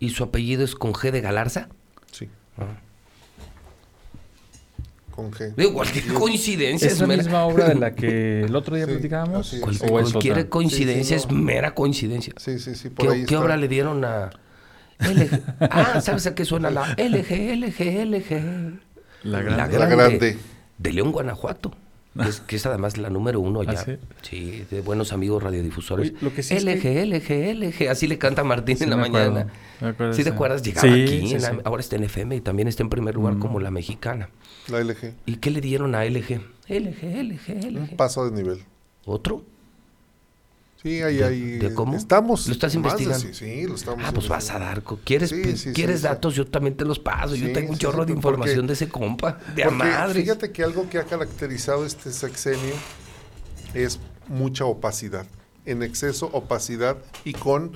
Y 0.00 0.10
su 0.10 0.24
apellido 0.24 0.64
es 0.64 0.74
con 0.74 0.94
G 0.94 1.12
de 1.12 1.20
Galarza. 1.20 1.68
Sí, 2.10 2.28
Ah. 2.58 2.80
Con 5.14 5.30
G. 5.30 5.54
Digo, 5.54 5.72
cualquier 5.74 6.04
coincidencia 6.14 6.86
¿Es 6.88 6.94
es 6.94 7.00
la 7.00 7.06
mera, 7.06 7.22
misma 7.22 7.44
obra 7.44 7.68
de 7.68 7.74
la 7.76 7.94
que 7.94 8.40
el 8.44 8.56
otro 8.56 8.74
día 8.74 8.86
Sí, 8.86 8.92
platicábamos? 8.92 9.52
es. 9.52 9.60
cual- 9.60 9.76
¿O 9.90 10.00
es 10.00 10.10
cualquier 10.10 10.38
otra? 10.38 10.50
coincidencia 10.50 11.18
Sí, 11.18 11.22
sí, 11.22 11.26
es 11.28 11.32
no. 11.32 11.38
mera 11.42 11.74
coincidencia. 11.74 12.32
Sí, 12.36 12.58
sí, 12.58 12.74
sí, 12.74 12.88
por 12.90 13.06
¿Qué, 13.06 13.12
ahí 13.14 13.24
qué 13.24 13.36
obra 13.36 13.56
le 13.56 13.68
dieron 13.68 14.04
a 14.04 14.30
LG? 14.98 15.40
Ah, 15.60 16.00
¿sabes 16.00 16.26
a 16.26 16.34
qué 16.34 16.44
suena 16.44 16.70
la 16.70 16.94
LG, 16.98 17.56
LG, 17.56 18.06
LG? 18.06 18.80
La 19.24 19.38
La 19.38 19.42
grande. 19.42 19.78
La 19.78 19.86
grande. 19.86 20.38
De 20.78 20.92
León, 20.92 21.12
Guanajuato. 21.12 21.72
Que 22.20 22.22
es, 22.28 22.40
que 22.40 22.56
es 22.56 22.66
además 22.66 22.96
la 22.96 23.10
número 23.10 23.40
uno 23.40 23.60
allá. 23.60 23.78
¿Ah, 23.80 23.84
sí? 23.84 23.96
sí? 24.22 24.66
de 24.70 24.80
buenos 24.80 25.12
amigos 25.12 25.42
radiodifusores. 25.42 26.10
Oye, 26.10 26.18
lo 26.20 26.32
que 26.32 26.42
sí 26.42 26.54
es 26.54 26.64
LG, 26.64 26.80
que- 26.80 27.02
LG, 27.06 27.54
LG. 27.84 27.88
Así 27.90 28.06
le 28.06 28.18
canta 28.18 28.44
Martín 28.44 28.76
Sí, 28.76 28.84
en 28.84 28.90
la 28.90 28.96
mañana. 28.96 29.46
¿Sí 30.12 30.22
te 30.24 30.30
acuerdas? 30.30 30.62
Llegaba 30.62 30.86
Sí, 30.88 31.02
aquí, 31.02 31.28
sí, 31.28 31.34
en 31.34 31.42
la- 31.42 31.50
sí. 31.50 31.56
ahora 31.64 31.80
está 31.80 31.96
en 31.96 32.04
FM 32.04 32.36
y 32.36 32.40
también 32.40 32.68
está 32.68 32.82
en 32.82 32.90
primer 32.90 33.14
lugar 33.16 33.34
Mm. 33.34 33.38
como 33.40 33.60
la 33.60 33.70
mexicana. 33.70 34.28
La 34.68 34.78
LG. 34.80 35.14
¿Y 35.26 35.36
qué 35.36 35.50
le 35.50 35.60
dieron 35.60 35.94
a 35.94 36.04
LG? 36.04 36.40
LG, 36.68 37.20
LG, 37.20 37.52
Un 37.66 37.74
LG. 37.84 37.96
paso 37.96 38.24
de 38.30 38.36
nivel. 38.36 38.60
¿Otro? 39.04 39.44
Sí, 40.84 41.00
ahí, 41.00 41.16
¿De- 41.16 41.24
ahí. 41.24 41.40
de 41.58 41.72
cómo? 41.72 41.96
Estamos. 41.96 42.46
¿Lo 42.46 42.52
estás 42.52 42.76
más 42.76 42.96
de- 42.98 43.04
investigando? 43.04 43.38
sí, 43.38 43.62
sí, 43.62 43.66
lo 43.66 43.74
estamos 43.74 44.04
Ah, 44.04 44.12
pues 44.12 44.28
vas 44.28 44.50
a 44.50 44.52
investigando. 44.58 44.90
dar. 44.96 45.04
¿Quieres, 45.04 45.30
Sí, 45.30 45.42
pe- 45.42 45.56
sí, 45.56 45.72
¿quieres 45.72 45.96
sí, 45.96 46.02
sí. 46.02 46.08
datos? 46.08 46.34
Yo 46.34 46.46
también 46.46 46.76
te 46.76 46.84
los 46.84 46.98
paso. 46.98 47.34
Yo 47.34 47.50
tengo 47.54 47.70
un 47.70 47.76
sí, 47.76 47.80
chorro 47.80 48.02
sí, 48.02 48.08
de 48.08 48.14
porque- 48.14 48.18
información 48.18 48.66
de 48.66 48.72
ese 48.74 48.88
compa. 48.90 49.38
De 49.56 49.64
madres. 49.70 50.22
fíjate 50.22 50.52
que 50.52 50.62
algo 50.62 50.86
que 50.90 50.98
ha 50.98 51.04
caracterizado 51.04 51.86
este 51.86 52.12
sexenio 52.12 52.74
es 53.72 53.98
mucha 54.28 54.66
opacidad. 54.66 55.26
En 55.64 55.82
exceso, 55.82 56.28
opacidad 56.34 56.98
y 57.24 57.32
con 57.32 57.72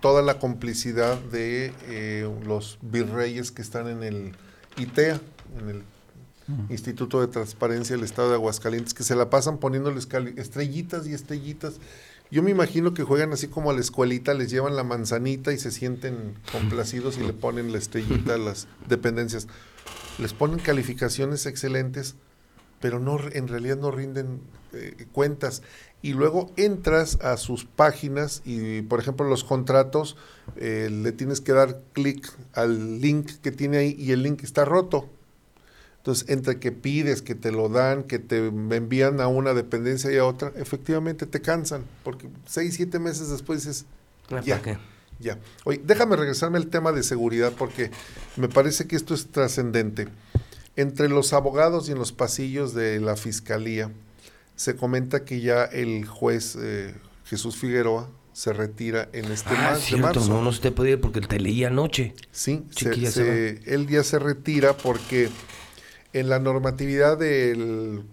toda 0.00 0.22
la 0.22 0.38
complicidad 0.38 1.18
de 1.18 1.72
eh, 1.88 2.30
los 2.46 2.78
virreyes 2.80 3.50
que 3.50 3.62
están 3.62 3.88
en 3.88 4.04
el 4.04 4.32
ITEA, 4.76 5.20
en 5.58 5.68
el 5.68 5.82
Instituto 6.70 7.20
de 7.20 7.26
Transparencia 7.26 7.96
del 7.96 8.04
Estado 8.04 8.28
de 8.28 8.34
Aguascalientes, 8.34 8.94
que 8.94 9.02
se 9.02 9.16
la 9.16 9.30
pasan 9.30 9.58
poniéndoles 9.58 10.06
estrellitas 10.36 11.08
y 11.08 11.14
estrellitas. 11.14 11.74
Yo 12.32 12.42
me 12.42 12.50
imagino 12.50 12.94
que 12.94 13.02
juegan 13.02 13.34
así 13.34 13.48
como 13.48 13.70
a 13.70 13.74
la 13.74 13.80
escuelita, 13.80 14.32
les 14.32 14.50
llevan 14.50 14.74
la 14.74 14.84
manzanita 14.84 15.52
y 15.52 15.58
se 15.58 15.70
sienten 15.70 16.32
complacidos 16.50 17.18
y 17.18 17.20
le 17.20 17.34
ponen 17.34 17.72
la 17.72 17.76
estrellita 17.76 18.36
a 18.36 18.38
las 18.38 18.68
dependencias. 18.88 19.48
Les 20.18 20.32
ponen 20.32 20.58
calificaciones 20.58 21.44
excelentes, 21.44 22.14
pero 22.80 23.00
no 23.00 23.18
en 23.32 23.48
realidad 23.48 23.76
no 23.76 23.90
rinden 23.90 24.40
eh, 24.72 25.06
cuentas. 25.12 25.60
Y 26.00 26.14
luego 26.14 26.50
entras 26.56 27.18
a 27.20 27.36
sus 27.36 27.66
páginas 27.66 28.40
y, 28.46 28.80
por 28.80 28.98
ejemplo, 28.98 29.28
los 29.28 29.44
contratos, 29.44 30.16
eh, 30.56 30.88
le 30.90 31.12
tienes 31.12 31.42
que 31.42 31.52
dar 31.52 31.82
clic 31.92 32.32
al 32.54 33.02
link 33.02 33.30
que 33.42 33.52
tiene 33.52 33.76
ahí 33.76 33.94
y 33.98 34.12
el 34.12 34.22
link 34.22 34.42
está 34.42 34.64
roto. 34.64 35.06
Entonces, 36.02 36.28
entre 36.28 36.58
que 36.58 36.72
pides, 36.72 37.22
que 37.22 37.36
te 37.36 37.52
lo 37.52 37.68
dan, 37.68 38.02
que 38.02 38.18
te 38.18 38.46
envían 38.48 39.20
a 39.20 39.28
una 39.28 39.54
dependencia 39.54 40.10
y 40.12 40.16
a 40.16 40.24
otra, 40.24 40.52
efectivamente 40.56 41.26
te 41.26 41.40
cansan, 41.40 41.84
porque 42.02 42.28
seis, 42.44 42.74
siete 42.74 42.98
meses 42.98 43.28
después 43.30 43.64
dices, 43.64 43.84
ya, 44.44 44.56
¿para 44.56 44.62
qué? 44.62 44.78
ya. 45.20 45.38
Oye, 45.64 45.80
déjame 45.84 46.16
regresarme 46.16 46.58
al 46.58 46.66
tema 46.66 46.90
de 46.90 47.04
seguridad, 47.04 47.52
porque 47.56 47.92
me 48.36 48.48
parece 48.48 48.88
que 48.88 48.96
esto 48.96 49.14
es 49.14 49.26
trascendente. 49.28 50.08
Entre 50.74 51.08
los 51.08 51.32
abogados 51.32 51.88
y 51.88 51.92
en 51.92 51.98
los 51.98 52.10
pasillos 52.10 52.74
de 52.74 52.98
la 52.98 53.14
fiscalía, 53.14 53.92
se 54.56 54.74
comenta 54.74 55.24
que 55.24 55.40
ya 55.40 55.64
el 55.66 56.04
juez 56.06 56.56
eh, 56.60 56.94
Jesús 57.26 57.54
Figueroa, 57.56 58.08
se 58.32 58.52
retira 58.54 59.08
en 59.12 59.26
este 59.30 59.50
Ah, 59.54 59.68
mes 59.74 59.78
de 59.80 59.84
cierto, 59.84 60.06
marzo. 60.06 60.28
no, 60.32 60.42
no 60.42 60.50
se 60.52 60.60
te 60.62 60.72
puede 60.72 60.92
ir 60.92 61.00
porque 61.00 61.20
te 61.20 61.38
leí 61.38 61.62
anoche. 61.64 62.14
Sí, 62.32 62.64
se- 62.70 63.10
se 63.10 63.60
él 63.72 63.86
ya 63.86 64.02
se 64.02 64.18
retira 64.18 64.74
porque 64.76 65.28
en 66.12 66.28
la 66.28 66.38
normatividad 66.38 67.18
del 67.18 68.04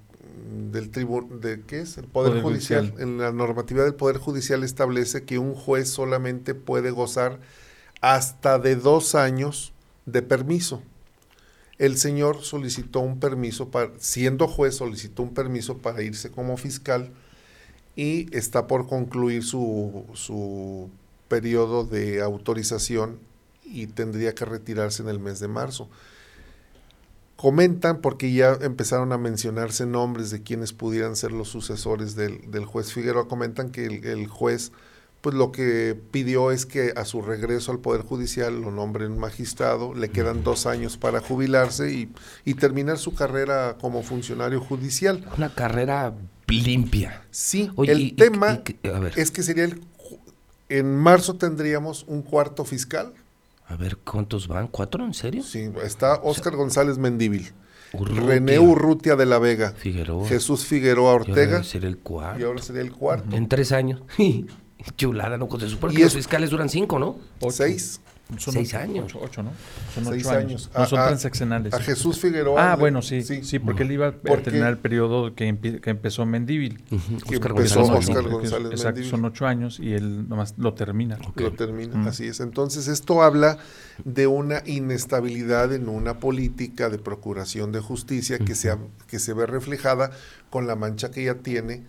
del 0.71 0.91
tribu- 0.91 1.27
de 1.39 1.61
qué 1.63 1.81
es 1.81 1.97
el 1.97 2.05
poder, 2.05 2.41
Poder 2.41 2.43
judicial. 2.43 2.91
Judicial. 2.91 3.01
en 3.09 3.17
la 3.19 3.31
normatividad 3.31 3.85
del 3.85 3.95
poder 3.95 4.17
judicial 4.17 4.63
establece 4.63 5.23
que 5.23 5.37
un 5.39 5.53
juez 5.55 5.89
solamente 5.89 6.55
puede 6.55 6.91
gozar 6.91 7.39
hasta 8.01 8.59
de 8.59 8.75
dos 8.75 9.15
años 9.15 9.73
de 10.05 10.21
permiso 10.21 10.81
el 11.77 11.97
señor 11.97 12.43
solicitó 12.43 12.99
un 12.99 13.19
permiso 13.19 13.69
para 13.69 13.91
siendo 13.99 14.47
juez 14.47 14.75
solicitó 14.75 15.23
un 15.23 15.33
permiso 15.33 15.77
para 15.77 16.01
irse 16.03 16.29
como 16.31 16.57
fiscal 16.57 17.11
y 17.95 18.35
está 18.35 18.67
por 18.67 18.87
concluir 18.87 19.43
su, 19.43 20.05
su 20.13 20.89
periodo 21.27 21.83
de 21.85 22.21
autorización 22.21 23.19
y 23.63 23.87
tendría 23.87 24.33
que 24.35 24.45
retirarse 24.45 25.03
en 25.03 25.09
el 25.09 25.19
mes 25.19 25.39
de 25.39 25.47
marzo. 25.47 25.89
Comentan, 27.39 28.01
porque 28.01 28.33
ya 28.33 28.57
empezaron 28.61 29.13
a 29.13 29.17
mencionarse 29.17 29.85
nombres 29.85 30.29
de 30.29 30.43
quienes 30.43 30.73
pudieran 30.73 31.15
ser 31.15 31.31
los 31.31 31.47
sucesores 31.47 32.13
del, 32.17 32.51
del 32.51 32.65
juez 32.65 32.91
Figueroa, 32.91 33.29
comentan 33.29 33.69
que 33.71 33.85
el, 33.85 34.03
el 34.05 34.27
juez 34.27 34.73
pues 35.21 35.35
lo 35.35 35.53
que 35.53 35.97
pidió 36.11 36.51
es 36.51 36.65
que 36.65 36.91
a 36.97 37.05
su 37.05 37.21
regreso 37.21 37.71
al 37.71 37.79
Poder 37.79 38.01
Judicial 38.01 38.59
lo 38.61 38.71
nombren 38.71 39.17
magistrado, 39.17 39.93
le 39.93 40.09
quedan 40.09 40.43
dos 40.43 40.65
años 40.65 40.97
para 40.97 41.21
jubilarse 41.21 41.93
y, 41.93 42.09
y 42.43 42.55
terminar 42.55 42.97
su 42.97 43.13
carrera 43.13 43.77
como 43.79 44.03
funcionario 44.03 44.59
judicial. 44.59 45.25
Una 45.37 45.53
carrera 45.53 46.13
limpia. 46.49 47.23
Sí, 47.31 47.69
Oye, 47.77 47.91
el 47.93 47.99
y- 48.01 48.11
tema 48.13 48.61
y- 48.83 48.87
a 48.89 48.99
ver. 48.99 49.13
es 49.17 49.31
que 49.31 49.43
sería 49.43 49.63
el... 49.63 49.81
En 50.67 50.93
marzo 50.97 51.35
tendríamos 51.35 52.03
un 52.07 52.21
cuarto 52.21 52.63
fiscal. 52.65 53.13
A 53.69 53.75
ver, 53.77 53.97
¿cuántos 53.97 54.47
van? 54.47 54.67
¿Cuatro? 54.67 55.05
¿En 55.05 55.13
serio? 55.13 55.43
Sí, 55.43 55.69
está 55.83 56.15
Óscar 56.23 56.55
González 56.55 56.97
Mendívil, 56.97 57.51
Urrutia, 57.93 58.25
René 58.25 58.59
Urrutia 58.59 59.15
de 59.15 59.25
la 59.25 59.39
Vega, 59.39 59.71
Figueroa. 59.77 60.27
Jesús 60.27 60.65
Figueroa 60.65 61.05
Y 61.05 61.11
ahora 61.11 61.23
Ortega 61.29 61.51
debe 61.53 61.63
ser 61.63 61.85
el 61.85 61.97
cuarto. 61.99 62.39
y 62.39 62.43
ahora 62.43 62.61
sería 62.61 62.81
el 62.81 62.91
cuarto. 62.91 63.35
En 63.35 63.47
tres 63.47 63.71
años. 63.71 64.01
Chulada, 64.97 65.37
¿no? 65.37 65.47
Se 65.59 65.69
supone 65.69 65.93
Y 65.93 65.97
que 65.97 66.01
es- 66.03 66.13
los 66.13 66.15
fiscales 66.15 66.49
duran 66.49 66.69
cinco, 66.69 66.99
¿no? 66.99 67.17
Ocho. 67.41 67.51
Seis. 67.51 68.01
Son 68.37 68.53
Seis 68.53 68.69
ocho, 68.69 68.77
años. 68.77 69.05
Ocho, 69.05 69.19
ocho, 69.23 69.43
¿no? 69.43 69.51
Son 69.95 70.05
Seis 70.05 70.23
ocho 70.25 70.35
años. 70.37 70.45
años. 70.51 70.71
No 70.75 70.81
A- 70.83 70.85
son 70.85 70.99
a- 70.99 71.07
transaccionales. 71.07 71.73
A 71.73 71.79
Jesús 71.79 72.19
Figueroa. 72.19 72.71
Ah, 72.71 72.75
le- 72.75 72.79
bueno, 72.79 73.01
sí, 73.01 73.23
sí, 73.23 73.57
porque 73.59 73.81
él 73.83 73.91
iba 73.93 74.07
a 74.09 74.11
Porque- 74.11 74.43
terminar 74.43 74.69
el 74.69 74.77
periodo 74.77 75.33
que, 75.33 75.57
que 75.81 75.89
empezó 75.89 76.25
Que 77.27 77.35
Óscar 77.37 77.51
empezó 77.51 77.79
González 77.81 78.09
Óscar 78.09 78.15
Mendívil. 78.23 78.31
González 78.31 78.71
Exacto, 78.71 78.85
Mendívil. 78.87 79.09
son 79.09 79.25
ocho 79.25 79.47
años 79.47 79.79
y 79.79 79.93
él 79.93 80.29
nomás 80.29 80.53
lo 80.57 80.73
termina. 80.75 81.17
lo 81.35 81.51
termina, 81.53 81.95
Mm. 81.95 82.07
así 82.07 82.27
es. 82.27 82.39
Entonces, 82.39 82.87
esto 82.87 83.23
habla 83.23 83.57
de 84.05 84.27
una 84.27 84.61
inestabilidad 84.65 85.73
en 85.73 85.89
una 85.89 86.19
política 86.19 86.89
de 86.89 86.99
procuración 86.99 87.71
de 87.71 87.79
justicia 87.79 88.37
que, 88.37 88.53
se, 88.53 88.69
ha- 88.69 88.77
que 89.07 89.17
se 89.17 89.33
ve 89.33 89.47
reflejada 89.47 90.11
con 90.51 90.67
la 90.67 90.75
mancha 90.75 91.09
que 91.09 91.23
ella 91.23 91.39
tiene 91.39 91.83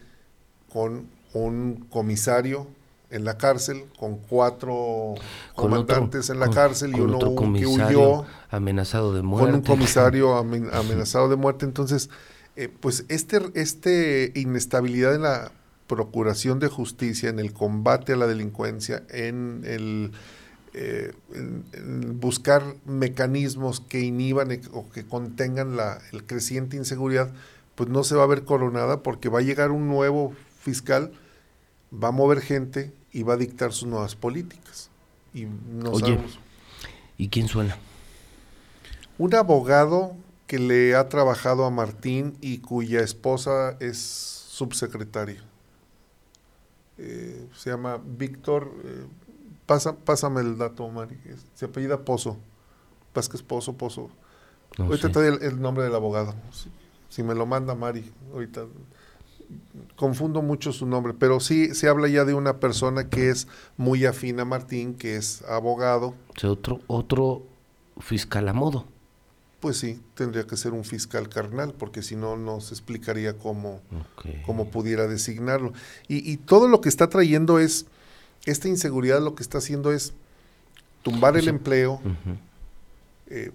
con 0.72 1.06
un 1.34 1.86
comisario 1.90 2.66
en 3.10 3.24
la 3.24 3.36
cárcel, 3.38 3.84
con 3.98 4.18
cuatro 4.18 5.14
Con 5.54 5.72
otro- 5.72 5.86
comandantes 5.86 6.30
en 6.30 6.38
la 6.40 6.46
con- 6.46 6.54
cárcel 6.54 6.92
y 6.96 7.00
uno 7.00 7.18
que 7.54 7.66
huyó 7.66 8.24
amenazado 8.50 9.12
de 9.14 9.22
muerte. 9.22 9.50
con 9.50 9.54
un 9.60 9.66
comisario 9.66 10.36
amen- 10.36 10.70
amenazado 10.72 11.28
de 11.28 11.36
muerte. 11.36 11.64
Entonces, 11.64 12.08
eh, 12.56 12.68
pues 12.80 13.04
este, 13.08 13.40
este 13.54 14.32
inestabilidad 14.34 15.14
en 15.14 15.22
la 15.22 15.50
procuración 15.86 16.60
de 16.60 16.68
justicia, 16.68 17.28
en 17.30 17.38
el 17.40 17.52
combate 17.52 18.12
a 18.12 18.16
la 18.16 18.26
delincuencia, 18.26 19.02
en 19.10 19.62
el 19.64 20.12
eh, 20.72 21.12
en- 21.34 21.64
en 21.72 22.20
buscar 22.20 22.62
mecanismos 22.86 23.80
que 23.80 23.98
inhiban 23.98 24.52
e- 24.52 24.60
o 24.72 24.88
que 24.88 25.04
contengan 25.04 25.76
la 25.76 25.98
el 26.12 26.22
creciente 26.22 26.76
inseguridad, 26.76 27.32
pues 27.74 27.88
no 27.88 28.04
se 28.04 28.14
va 28.14 28.22
a 28.22 28.26
ver 28.28 28.44
coronada 28.44 29.02
porque 29.02 29.28
va 29.28 29.40
a 29.40 29.42
llegar 29.42 29.72
un 29.72 29.88
nuevo 29.88 30.32
fiscal, 30.60 31.10
va 31.92 32.08
a 32.08 32.12
mover 32.12 32.40
gente 32.40 32.92
y 33.12 33.22
va 33.22 33.34
a 33.34 33.36
dictar 33.36 33.72
sus 33.72 33.88
nuevas 33.88 34.14
políticas. 34.16 34.90
Y 35.34 35.44
no 35.44 35.90
Oye. 35.92 36.00
sabemos. 36.00 36.38
¿Y 37.16 37.28
quién 37.28 37.48
suena? 37.48 37.76
Un 39.18 39.34
abogado 39.34 40.16
que 40.46 40.58
le 40.58 40.94
ha 40.94 41.08
trabajado 41.08 41.64
a 41.64 41.70
Martín 41.70 42.36
y 42.40 42.58
cuya 42.58 43.00
esposa 43.00 43.76
es 43.80 43.98
subsecretaria. 43.98 45.42
Eh, 46.98 47.48
se 47.54 47.70
llama 47.70 48.00
Víctor. 48.04 48.72
eh, 48.84 49.06
pasa, 49.66 49.96
pásame 49.96 50.40
el 50.40 50.58
dato, 50.58 50.88
Mari. 50.88 51.16
Se 51.54 51.66
apellida 51.66 52.04
Pozo. 52.04 52.38
Vázquez 53.14 53.42
Pozo, 53.42 53.74
Pozo. 53.74 54.10
No 54.78 54.84
ahorita 54.86 55.08
te 55.10 55.18
doy 55.20 55.28
el, 55.28 55.42
el 55.42 55.60
nombre 55.60 55.84
del 55.84 55.94
abogado. 55.94 56.34
Si, 56.52 56.70
si 57.08 57.22
me 57.22 57.34
lo 57.34 57.46
manda 57.46 57.74
Mari, 57.74 58.10
ahorita. 58.32 58.66
Confundo 59.96 60.42
mucho 60.42 60.72
su 60.72 60.86
nombre, 60.86 61.14
pero 61.18 61.40
sí 61.40 61.74
se 61.74 61.88
habla 61.88 62.08
ya 62.08 62.24
de 62.24 62.34
una 62.34 62.58
persona 62.58 63.08
que 63.08 63.30
es 63.30 63.48
muy 63.76 64.06
afín 64.06 64.40
a 64.40 64.44
Martín, 64.44 64.94
que 64.94 65.16
es 65.16 65.42
abogado. 65.42 66.14
O 66.34 66.40
sea, 66.40 66.50
otro, 66.50 66.80
otro 66.86 67.42
fiscal 67.98 68.48
a 68.48 68.52
modo. 68.52 68.86
Pues 69.60 69.76
sí, 69.76 70.00
tendría 70.14 70.46
que 70.46 70.56
ser 70.56 70.72
un 70.72 70.84
fiscal 70.84 71.28
carnal, 71.28 71.74
porque 71.76 72.02
si 72.02 72.16
no, 72.16 72.36
no 72.36 72.60
se 72.60 72.72
explicaría 72.72 73.36
cómo, 73.36 73.80
cómo 74.46 74.70
pudiera 74.70 75.06
designarlo. 75.06 75.74
Y, 76.08 76.30
y 76.30 76.38
todo 76.38 76.66
lo 76.66 76.80
que 76.80 76.88
está 76.88 77.10
trayendo 77.10 77.58
es, 77.58 77.84
esta 78.46 78.68
inseguridad 78.68 79.20
lo 79.20 79.34
que 79.34 79.42
está 79.42 79.58
haciendo 79.58 79.92
es 79.92 80.14
tumbar 81.02 81.36
el 81.36 81.48
empleo. 81.48 82.00
Eh, 83.30 83.52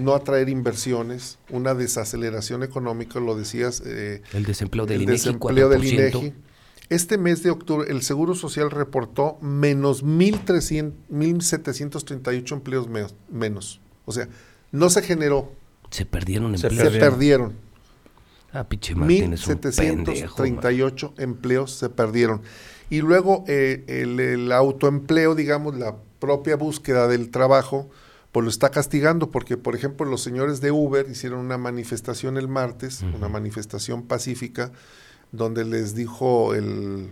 no 0.00 0.14
atraer 0.14 0.48
inversiones, 0.48 1.38
una 1.50 1.74
desaceleración 1.74 2.62
económica, 2.62 3.20
lo 3.20 3.36
decías, 3.36 3.82
eh, 3.84 4.22
El 4.32 4.44
desempleo 4.44 4.86
del 4.86 4.96
el 4.96 5.02
INEGI, 5.02 5.18
desempleo 5.18 5.68
del 5.68 5.82
4%. 5.82 5.92
INEGI. 6.18 6.34
Este 6.88 7.16
mes 7.18 7.42
de 7.42 7.50
octubre, 7.50 7.90
el 7.90 8.02
Seguro 8.02 8.34
Social 8.34 8.70
reportó 8.70 9.38
menos 9.40 10.04
1.300 10.04 10.92
1.738 11.10 12.52
empleos 12.52 12.88
me- 12.88 13.06
menos. 13.30 13.80
O 14.04 14.12
sea, 14.12 14.28
no 14.72 14.90
se 14.90 15.02
generó, 15.02 15.52
Se 15.90 16.04
perdieron 16.06 16.56
Se 16.58 16.66
empleos. 16.68 16.92
se 16.92 16.98
perdieron. 16.98 17.52
Ah, 18.52 18.68
pinche 18.68 18.94
Martín 18.94 19.32
es 19.32 19.46
un 19.46 19.56
pendejo. 19.58 20.36
1.738 20.36 21.12
empleos 21.18 21.72
se 21.72 21.88
perdieron. 21.88 22.42
Y 22.90 23.00
luego 23.00 23.44
eh, 23.48 23.84
el, 23.86 24.20
el 24.20 24.52
autoempleo, 24.52 25.34
digamos, 25.34 25.76
la 25.78 25.96
propia 26.18 26.56
búsqueda 26.56 27.08
del 27.08 27.30
trabajo, 27.30 27.88
pues 28.32 28.44
lo 28.44 28.50
está 28.50 28.70
castigando, 28.70 29.30
porque 29.30 29.56
por 29.58 29.76
ejemplo 29.76 30.06
los 30.06 30.22
señores 30.22 30.60
de 30.60 30.70
Uber 30.70 31.06
hicieron 31.08 31.40
una 31.40 31.58
manifestación 31.58 32.38
el 32.38 32.48
martes, 32.48 33.02
una 33.02 33.28
manifestación 33.28 34.02
pacífica, 34.04 34.72
donde 35.32 35.66
les 35.66 35.94
dijo 35.94 36.54
el, 36.54 37.10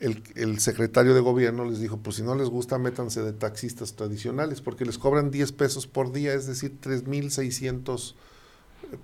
el, 0.00 0.22
el 0.34 0.58
secretario 0.58 1.14
de 1.14 1.20
gobierno, 1.20 1.64
les 1.64 1.80
dijo, 1.80 1.98
pues 1.98 2.16
si 2.16 2.22
no 2.22 2.34
les 2.34 2.48
gusta, 2.48 2.78
métanse 2.78 3.22
de 3.22 3.32
taxistas 3.32 3.94
tradicionales, 3.94 4.60
porque 4.60 4.84
les 4.84 4.98
cobran 4.98 5.30
10 5.30 5.52
pesos 5.52 5.86
por 5.86 6.12
día, 6.12 6.34
es 6.34 6.46
decir, 6.46 6.76
3.600 6.82 8.14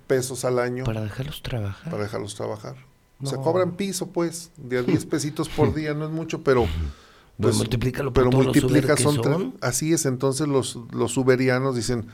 pesos 0.07 0.45
al 0.45 0.59
año 0.59 0.83
Para 0.83 1.01
dejarlos 1.01 1.41
trabajar. 1.41 1.91
para 1.91 2.03
dejarlos 2.03 2.35
trabajar. 2.35 2.75
O 3.21 3.27
sea, 3.27 3.37
cobran 3.37 3.77
piso, 3.77 4.07
pues, 4.07 4.51
de 4.57 4.79
a 4.79 4.83
10 4.83 5.05
pesitos 5.07 5.47
por 5.47 5.73
día, 5.73 5.93
no 5.93 6.05
es 6.05 6.11
mucho, 6.11 6.43
pero... 6.43 6.67
Bueno, 7.37 7.57
multiplícalo 7.57 8.13
por 8.13 8.23
pero 8.23 8.29
todos 8.31 8.45
multiplica, 8.45 8.95
que 8.95 9.03
son, 9.03 9.15
son. 9.15 9.57
Así 9.61 9.91
es, 9.91 10.05
entonces 10.05 10.47
los, 10.47 10.79
los 10.91 11.17
uberianos 11.17 11.75
dicen, 11.75 12.07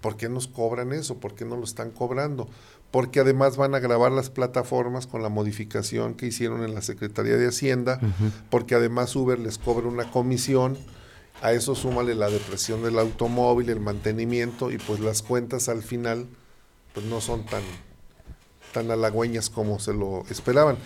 ¿por 0.00 0.16
qué 0.16 0.28
nos 0.28 0.46
cobran 0.46 0.92
eso? 0.92 1.18
¿Por 1.18 1.34
qué 1.34 1.44
no 1.44 1.56
lo 1.56 1.64
están 1.64 1.90
cobrando? 1.90 2.48
Porque 2.90 3.20
además 3.20 3.56
van 3.56 3.74
a 3.74 3.80
grabar 3.80 4.12
las 4.12 4.30
plataformas 4.30 5.06
con 5.06 5.22
la 5.22 5.28
modificación 5.28 6.14
que 6.14 6.26
hicieron 6.26 6.64
en 6.64 6.74
la 6.74 6.82
Secretaría 6.82 7.36
de 7.36 7.48
Hacienda, 7.48 8.00
porque 8.50 8.74
además 8.74 9.14
Uber 9.16 9.38
les 9.38 9.58
cobra 9.58 9.88
una 9.88 10.10
comisión, 10.10 10.78
a 11.42 11.52
eso 11.52 11.74
súmale 11.74 12.14
la 12.14 12.30
depresión 12.30 12.82
del 12.82 12.98
automóvil, 12.98 13.68
el 13.70 13.80
mantenimiento, 13.80 14.70
y 14.70 14.78
pues 14.78 15.00
las 15.00 15.22
cuentas 15.22 15.68
al 15.68 15.82
final 15.82 16.26
pues 16.94 17.04
no 17.06 17.20
son 17.20 17.44
tan, 17.44 17.62
tan 18.72 18.90
halagüeñas 18.90 19.50
como 19.50 19.78
se 19.78 19.92
lo 19.92 20.24
esperaban. 20.30 20.76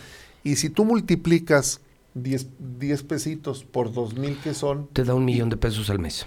Y 0.42 0.56
si 0.56 0.70
tú 0.70 0.84
multiplicas 0.84 1.80
10, 2.14 2.48
10 2.78 3.02
pesitos 3.04 3.64
por 3.64 3.92
2 3.92 4.14
mil 4.16 4.36
que 4.38 4.54
son, 4.54 4.88
Te 4.92 5.04
da 5.04 5.14
un 5.14 5.24
millón 5.24 5.48
de 5.48 5.56
pesos 5.56 5.90
al 5.90 5.98
mes. 5.98 6.26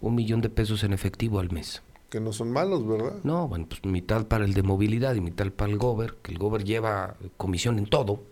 Un 0.00 0.14
millón 0.14 0.40
de 0.40 0.48
pesos 0.50 0.84
en 0.84 0.92
efectivo 0.92 1.40
al 1.40 1.50
mes. 1.50 1.82
que 2.10 2.20
no 2.20 2.32
son 2.32 2.50
malos, 2.52 2.86
¿verdad? 2.86 3.16
No, 3.22 3.48
bueno, 3.48 3.66
pues 3.68 3.84
mitad 3.84 4.26
para 4.26 4.44
el 4.46 4.54
de 4.54 4.62
movilidad 4.62 5.14
y 5.14 5.20
mitad 5.20 5.50
para 5.50 5.70
el 5.70 5.78
gober, 5.78 6.16
que 6.22 6.32
el 6.32 6.38
gober 6.38 6.64
lleva 6.64 7.16
comisión 7.36 7.78
en 7.78 7.86
todo. 7.86 8.22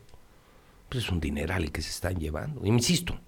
Pues 0.89 1.05
es 1.05 1.11
un 1.11 1.21
dineral 1.21 1.65
el 1.65 1.73
que 1.73 1.83
se 1.83 1.91
están 1.91 2.19
llevando. 2.19 2.65
Insisto, 2.65 3.19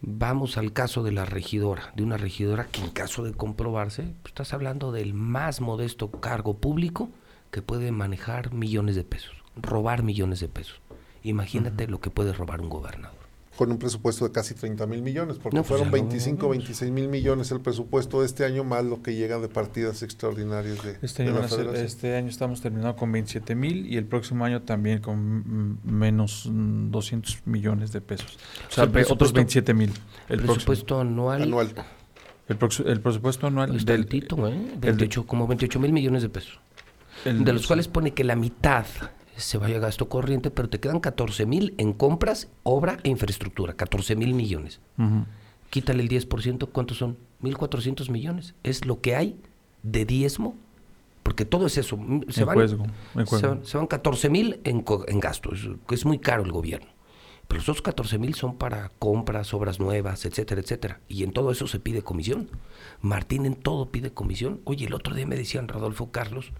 vamos 0.00 0.56
al 0.56 0.72
caso 0.72 1.02
de 1.02 1.12
la 1.12 1.24
regidora, 1.26 1.92
de 1.96 2.04
una 2.04 2.16
regidora 2.16 2.68
que 2.68 2.80
en 2.80 2.90
caso 2.90 3.22
de 3.24 3.34
comprobarse, 3.34 4.14
pues 4.22 4.30
estás 4.30 4.54
hablando 4.54 4.92
del 4.92 5.12
más 5.12 5.60
modesto 5.60 6.10
cargo 6.10 6.54
público 6.56 7.10
que 7.50 7.60
puede 7.60 7.90
manejar 7.92 8.54
millones 8.54 8.94
de 8.96 9.04
pesos, 9.04 9.34
robar 9.56 10.02
millones 10.04 10.40
de 10.40 10.48
pesos. 10.48 10.80
Imagínate 11.22 11.86
lo 11.86 12.00
que 12.00 12.10
puede 12.10 12.32
robar 12.32 12.60
un 12.60 12.68
gobernador. 12.68 13.18
con 13.56 13.70
un 13.70 13.78
presupuesto 13.78 14.24
de 14.24 14.32
casi 14.32 14.54
30 14.54 14.86
mil 14.86 15.02
millones, 15.02 15.36
porque 15.36 15.54
No, 15.54 15.62
pues 15.62 15.68
fueron 15.68 15.88
ya 15.88 15.90
no, 15.90 15.92
25, 16.08 16.36
no, 16.38 16.42
no. 16.44 16.48
26 16.50 16.90
mil 16.92 17.08
millones 17.08 17.50
el 17.50 17.60
presupuesto 17.60 18.20
de 18.20 18.26
este 18.26 18.46
año, 18.46 18.64
más 18.64 18.82
lo 18.86 19.02
que 19.02 19.14
llega 19.16 19.38
de 19.38 19.48
partidas 19.48 20.02
extraordinarias 20.02 20.82
de, 20.82 20.96
Este 21.02 21.24
de 21.24 21.28
año, 21.28 21.40
la 21.40 21.48
ser- 21.48 21.74
este 21.76 22.16
año 22.16 22.28
estamos 22.28 22.62
terminando 22.62 22.96
con 22.96 23.12
27 23.12 23.54
mil 23.54 23.84
y 23.86 23.98
el 23.98 24.06
próximo 24.06 24.46
año 24.46 24.62
también 24.62 25.00
con 25.02 25.78
menos 25.84 26.46
mm, 26.50 26.90
200 26.90 27.42
millones 27.44 27.92
de 27.92 28.00
pesos. 28.00 28.38
O 28.70 28.72
sea, 28.72 28.84
otros 28.84 28.94
presupuesto- 28.94 29.34
27 29.34 29.74
mil. 29.74 29.90
El, 29.90 29.96
próximo. 30.38 30.46
presupuesto 30.54 31.00
anual. 31.00 31.42
anual. 31.42 31.74
El, 32.48 32.56
el 32.86 33.00
presupuesto 33.02 33.46
anual 33.46 33.76
Es 33.76 33.84
del, 33.84 34.06
tantito, 34.06 34.48
¿eh? 34.48 34.52
el 34.74 34.80
de- 34.80 34.86
28, 34.92 35.26
como 35.26 35.46
28 35.46 35.78
mil 35.80 35.92
millones 35.92 36.22
de 36.22 36.30
pesos. 36.30 36.58
el- 37.26 37.44
de 37.44 37.52
los 37.52 37.66
cuales 37.66 37.88
pone 37.88 38.12
que 38.14 38.24
la 38.24 38.36
mitad 38.36 38.86
se 39.40 39.58
vaya 39.58 39.76
a 39.76 39.80
gasto 39.80 40.08
corriente, 40.08 40.50
pero 40.50 40.68
te 40.68 40.80
quedan 40.80 41.00
14 41.00 41.46
mil 41.46 41.74
en 41.78 41.92
compras, 41.92 42.48
obra 42.62 42.98
e 43.02 43.08
infraestructura. 43.08 43.74
14 43.74 44.16
mil 44.16 44.34
millones. 44.34 44.80
Quítale 45.70 46.02
el 46.02 46.08
10%, 46.08 46.68
¿cuántos 46.72 46.98
son? 46.98 47.16
1.400 47.42 48.10
millones. 48.10 48.54
Es 48.62 48.84
lo 48.84 49.00
que 49.00 49.16
hay 49.16 49.40
de 49.82 50.04
diezmo, 50.04 50.56
porque 51.22 51.44
todo 51.44 51.66
es 51.66 51.78
eso. 51.78 51.98
Se 52.28 52.40
En 52.40 52.46
van, 52.46 52.54
juego, 52.54 52.86
en 53.14 53.26
se 53.26 53.46
van, 53.46 53.64
se 53.64 53.78
van 53.78 53.86
14 53.86 54.30
mil 54.30 54.60
en, 54.64 54.84
en 55.06 55.20
gastos, 55.20 55.70
que 55.88 55.94
es 55.94 56.04
muy 56.04 56.18
caro 56.18 56.44
el 56.44 56.52
gobierno. 56.52 56.88
Pero 57.46 57.58
los 57.58 57.68
otros 57.68 57.82
14 57.82 58.18
mil 58.18 58.34
son 58.34 58.56
para 58.56 58.90
compras, 59.00 59.52
obras 59.54 59.80
nuevas, 59.80 60.24
etcétera, 60.24 60.60
etcétera. 60.60 61.00
Y 61.08 61.24
en 61.24 61.32
todo 61.32 61.50
eso 61.50 61.66
se 61.66 61.80
pide 61.80 62.02
comisión. 62.02 62.48
Martín 63.00 63.44
en 63.44 63.56
todo 63.56 63.90
pide 63.90 64.12
comisión. 64.12 64.60
Oye, 64.64 64.86
el 64.86 64.94
otro 64.94 65.16
día 65.16 65.26
me 65.26 65.34
decían 65.34 65.66
Rodolfo 65.66 66.12
Carlos 66.12 66.52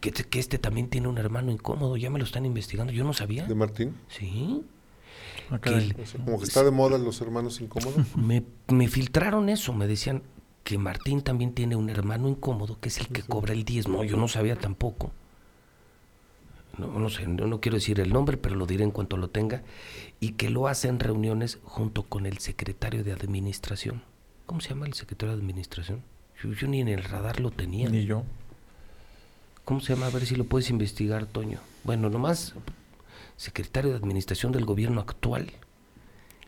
que, 0.00 0.12
te- 0.12 0.24
que 0.24 0.38
este 0.38 0.58
también 0.58 0.88
tiene 0.88 1.08
un 1.08 1.18
hermano 1.18 1.50
incómodo. 1.52 1.96
Ya 1.96 2.10
me 2.10 2.18
lo 2.18 2.24
están 2.24 2.46
investigando. 2.46 2.92
Yo 2.92 3.04
no 3.04 3.12
sabía. 3.12 3.46
de 3.46 3.54
Martín. 3.54 3.94
Sí. 4.08 4.62
Ah, 5.50 5.58
Que 5.58 5.70
caray. 5.70 5.90
el- 5.96 6.00
O 6.02 6.06
sea, 6.06 6.24
como 6.24 6.38
que 6.38 6.44
está 6.44 6.62
de 6.64 6.70
moda 6.70 6.98
los 6.98 7.20
hermanos 7.20 7.60
incómodos. 7.60 7.94
me, 8.16 8.42
me 8.68 8.88
filtraron 8.88 9.48
eso, 9.48 9.72
me 9.72 9.86
decían 9.86 10.22
que 10.64 10.78
Martín 10.78 11.22
también 11.22 11.52
tiene 11.52 11.74
un 11.76 11.88
hermano 11.90 12.28
incómodo 12.28 12.78
que 12.80 12.88
es 12.88 12.98
el 12.98 13.08
que 13.08 13.22
cobra 13.22 13.52
el 13.52 13.64
diezmo. 13.64 14.04
Yo 14.04 14.16
no 14.16 14.28
sabía 14.28 14.56
tampoco. 14.56 15.10
No, 16.78 16.86
no 16.98 17.10
sé, 17.10 17.26
no, 17.26 17.46
no 17.46 17.60
quiero 17.60 17.76
decir 17.76 18.00
el 18.00 18.12
nombre, 18.12 18.36
pero 18.36 18.54
lo 18.54 18.64
diré 18.66 18.84
en 18.84 18.90
cuanto 18.90 19.16
lo 19.16 19.28
tenga. 19.28 19.62
Y 20.20 20.32
que 20.32 20.48
lo 20.50 20.68
hace 20.68 20.88
en 20.88 20.98
reuniones 21.00 21.58
junto 21.64 22.04
con 22.04 22.26
el 22.26 22.38
secretario 22.38 23.04
de 23.04 23.12
administración. 23.12 24.02
¿Cómo 24.46 24.60
se 24.60 24.70
llama 24.70 24.86
el 24.86 24.94
secretario 24.94 25.34
de 25.34 25.40
administración? 25.42 26.02
Yo, 26.42 26.52
yo 26.52 26.68
ni 26.68 26.80
en 26.80 26.88
el 26.88 27.02
radar 27.04 27.40
lo 27.40 27.50
tenía. 27.50 27.88
Ni 27.88 28.04
yo. 28.06 28.22
¿Cómo 29.70 29.80
se 29.80 29.94
llama? 29.94 30.06
A 30.06 30.10
ver 30.10 30.26
si 30.26 30.34
lo 30.34 30.42
puedes 30.42 30.68
investigar, 30.68 31.26
Toño. 31.26 31.60
Bueno, 31.84 32.10
nomás 32.10 32.54
secretario 33.36 33.92
de 33.92 33.96
administración 33.98 34.50
del 34.50 34.64
gobierno 34.64 35.00
actual. 35.00 35.52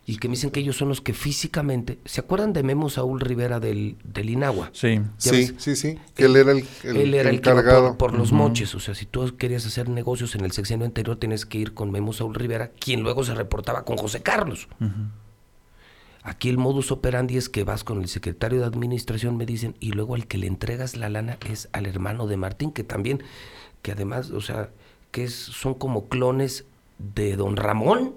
Y 0.05 0.17
que 0.17 0.27
me 0.27 0.33
dicen 0.35 0.51
que 0.51 0.59
ellos 0.59 0.77
son 0.77 0.89
los 0.89 1.01
que 1.01 1.13
físicamente... 1.13 2.01
¿Se 2.05 2.19
acuerdan 2.21 2.53
de 2.53 2.65
Memo 2.65 2.91
Saúl 2.91 3.21
Rivera 3.21 3.61
del, 3.61 3.95
del 4.03 4.29
Inagua? 4.29 4.71
Sí. 4.73 5.01
Sí, 5.19 5.55
sí, 5.57 5.77
sí. 5.77 6.01
Que 6.17 6.25
él 6.25 6.35
era 6.35 6.51
el, 6.51 6.65
el 6.83 6.97
Él 6.97 7.15
era 7.15 7.31
el 7.31 7.41
que 7.41 7.49
encargado. 7.49 7.97
por, 7.97 8.11
por 8.11 8.19
los 8.19 8.33
moches. 8.33 8.75
O 8.75 8.81
sea, 8.81 8.97
si 8.97 9.07
tú 9.07 9.37
querías 9.37 9.65
hacer 9.67 9.89
negocios 9.89 10.35
en 10.35 10.45
el 10.45 10.51
sexenio 10.51 10.85
anterior, 10.85 11.17
tienes 11.17 11.47
que 11.47 11.59
ir 11.59 11.75
con 11.75 11.93
Memo 11.93 12.13
Saúl 12.13 12.35
Rivera, 12.35 12.73
quien 12.81 13.03
luego 13.03 13.23
se 13.23 13.37
reportaba 13.37 13.85
con 13.85 13.97
José 13.97 14.21
Carlos. 14.21 14.67
Aquí 16.25 16.49
el 16.49 16.57
modus 16.59 16.93
operandi 16.93 17.37
es 17.37 17.49
que 17.49 17.65
vas 17.65 17.83
con 17.83 18.01
el 18.01 18.09
secretario 18.09 18.61
de 18.61 18.67
administración, 18.67 19.37
me 19.37 19.45
dicen, 19.47 19.75
y 19.81 19.91
luego 19.93 20.15
al 20.15 20.27
que 20.29 20.39
le 20.39 20.47
entregas 20.47 20.97
la 20.97 21.09
lana 21.09 21.37
es 21.49 21.69
al 21.73 21.87
hermano 21.87 22.27
de 22.29 22.37
Martín, 22.37 22.71
que 22.71 22.85
también, 22.85 23.23
que 23.83 23.93
además, 23.93 24.31
o 24.31 24.41
sea, 24.41 24.71
que 25.11 25.25
es, 25.25 25.35
son 25.35 25.75
como 25.75 26.09
clones 26.09 26.65
de 26.99 27.35
don 27.37 27.57
Ramón, 27.57 28.15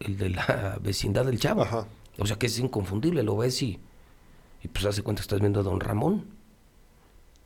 el 0.00 0.18
de 0.18 0.30
la 0.30 0.78
vecindad 0.82 1.24
del 1.24 1.38
Chavo. 1.38 1.62
Ajá. 1.62 1.86
O 2.18 2.26
sea 2.26 2.36
que 2.36 2.46
es 2.46 2.58
inconfundible, 2.58 3.22
lo 3.22 3.36
ves 3.36 3.62
y, 3.62 3.78
y 4.64 4.68
pues 4.68 4.84
hace 4.86 5.02
cuenta 5.02 5.22
estás 5.22 5.38
viendo 5.40 5.60
a 5.60 5.62
don 5.62 5.78
Ramón. 5.80 6.24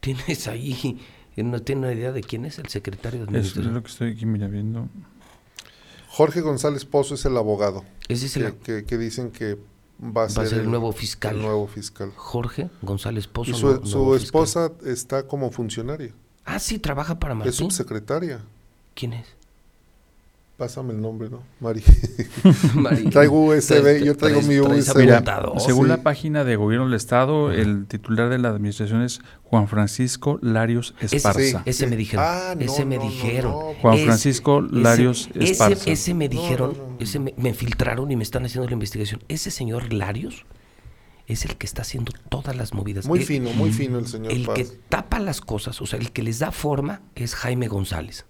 Tienes 0.00 0.48
ahí, 0.48 0.98
no 1.36 1.60
tiene 1.60 1.82
una 1.88 1.92
idea 1.92 2.12
de 2.12 2.22
quién 2.22 2.46
es 2.46 2.58
el 2.58 2.68
secretario 2.68 3.20
de 3.20 3.24
Es, 3.24 3.28
administración. 3.28 3.74
lo 3.74 3.82
que 3.82 3.88
estoy 3.90 4.12
aquí 4.12 4.24
mira, 4.24 4.46
viendo. 4.48 4.88
Jorge 6.08 6.40
González 6.40 6.84
Pozo 6.86 7.14
es 7.14 7.24
el 7.26 7.36
abogado. 7.36 7.84
Ese 8.08 8.26
es 8.26 8.34
Que, 8.34 8.40
el, 8.46 8.54
que- 8.56 8.84
que 8.84 8.98
dicen 8.98 9.30
que 9.30 9.58
va 10.00 10.24
a 10.24 10.26
va 10.26 10.46
ser, 10.46 10.60
el 10.60 10.70
nuevo 10.70 10.92
fiscal. 10.92 11.36
el 11.36 11.42
nuevo 11.42 11.66
fiscal. 11.66 12.12
Jorge 12.16 12.70
González 12.82 13.26
Pozo. 13.26 13.50
Y 13.50 13.54
su, 13.54 13.68
fiscal. 13.68 14.14
esposa 14.16 14.72
está 14.84 15.26
como 15.26 15.50
funcionaria. 15.50 16.12
Ah, 16.44 16.58
sí, 16.58 16.78
trabaja 16.78 17.18
para 17.18 17.34
Martín. 17.34 17.50
Es 17.50 17.56
subsecretaria. 17.56 18.40
¿Quién 18.94 19.12
es? 19.12 19.26
Pásame 20.60 20.92
el 20.92 21.00
nombre, 21.00 21.30
¿no? 21.30 21.42
Mari. 21.58 21.82
Mari. 22.74 23.04
Traigo 23.08 23.46
USB, 23.46 24.04
yo 24.04 24.14
traigo 24.14 24.42
mi 24.42 24.60
USB. 24.60 24.98
Mira, 24.98 25.24
según 25.58 25.84
sí. 25.84 25.88
la 25.88 26.02
página 26.02 26.44
de 26.44 26.56
Gobierno 26.56 26.84
del 26.84 26.94
Estado, 26.94 27.50
el 27.50 27.86
titular 27.86 28.28
de 28.28 28.36
la 28.36 28.50
administración 28.50 29.00
es 29.00 29.22
Juan 29.44 29.68
Francisco 29.68 30.38
Larios 30.42 30.94
Esparza. 31.00 31.40
Sí. 31.40 31.56
Ese 31.64 31.86
me 31.86 31.96
dijeron. 31.96 32.24
Ah, 32.28 32.54
no, 32.54 32.60
ese 32.60 32.84
me 32.84 32.96
no, 32.98 33.04
dijeron. 33.04 33.52
no. 33.52 33.72
Juan 33.80 33.94
Ese- 33.94 34.04
Francisco 34.04 34.60
Larios 34.60 35.30
ese, 35.34 35.52
Esparza. 35.52 35.90
Ese 35.90 36.12
me 36.12 36.28
No, 36.28 36.34
no, 36.34 36.40
dijeron, 36.42 36.72
no, 36.76 36.88
no. 36.90 36.96
ese 37.00 37.18
me, 37.18 37.32
me 37.38 37.54
filtraron 37.54 38.10
y 38.10 38.16
me 38.16 38.22
están 38.22 38.44
haciendo 38.44 38.66
la 38.68 38.74
investigación. 38.74 39.22
Ese 39.28 39.50
señor 39.50 39.94
Larios 39.94 40.44
es 41.26 41.46
el 41.46 41.56
que 41.56 41.64
está 41.66 41.80
haciendo 41.82 42.12
todas 42.28 42.54
las 42.54 42.74
movidas. 42.74 43.06
Muy 43.06 43.20
El- 43.20 43.24
fino, 43.24 43.50
muy 43.54 43.72
fino 43.72 43.98
el 43.98 44.06
señor 44.08 44.30
El 44.30 44.44
Paz. 44.44 44.56
que 44.56 44.64
tapa 44.90 45.20
las 45.20 45.40
cosas, 45.40 45.80
o 45.80 45.86
sea, 45.86 45.98
el 45.98 46.12
que 46.12 46.22
les 46.22 46.38
da 46.38 46.52
forma 46.52 47.00
es 47.14 47.34
Jaime 47.34 47.66
González, 47.68 48.26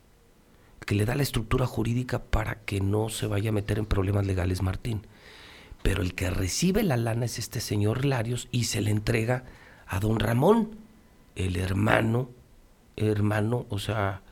que 0.87 0.95
le 0.95 1.05
da 1.05 1.14
la 1.14 1.22
estructura 1.22 1.66
jurídica 1.66 2.22
para 2.22 2.57
que 2.57 2.81
no 2.81 3.09
se 3.09 3.26
vaya 3.26 3.51
a 3.51 3.53
meter 3.53 3.78
en 3.78 3.87
problemas 3.87 4.26
legales 4.26 4.62
Martín. 4.62 5.07
Pero 5.83 6.03
el 6.03 6.14
que 6.14 6.31
recibe 6.31 6.83
la 6.83 6.97
lana 6.97 7.24
es 7.24 7.39
este 7.39 7.61
señor 7.61 8.05
Larios 8.05 8.49
y 8.51 8.64
se 8.64 8.81
le 8.81 8.91
entrega 8.91 9.45
a 9.87 10.01
don 10.01 10.18
Ramón, 10.20 10.70
el 11.37 11.57
hermano, 11.57 12.28
hermano, 12.97 13.66
o 13.70 13.78
sea, 13.78 14.22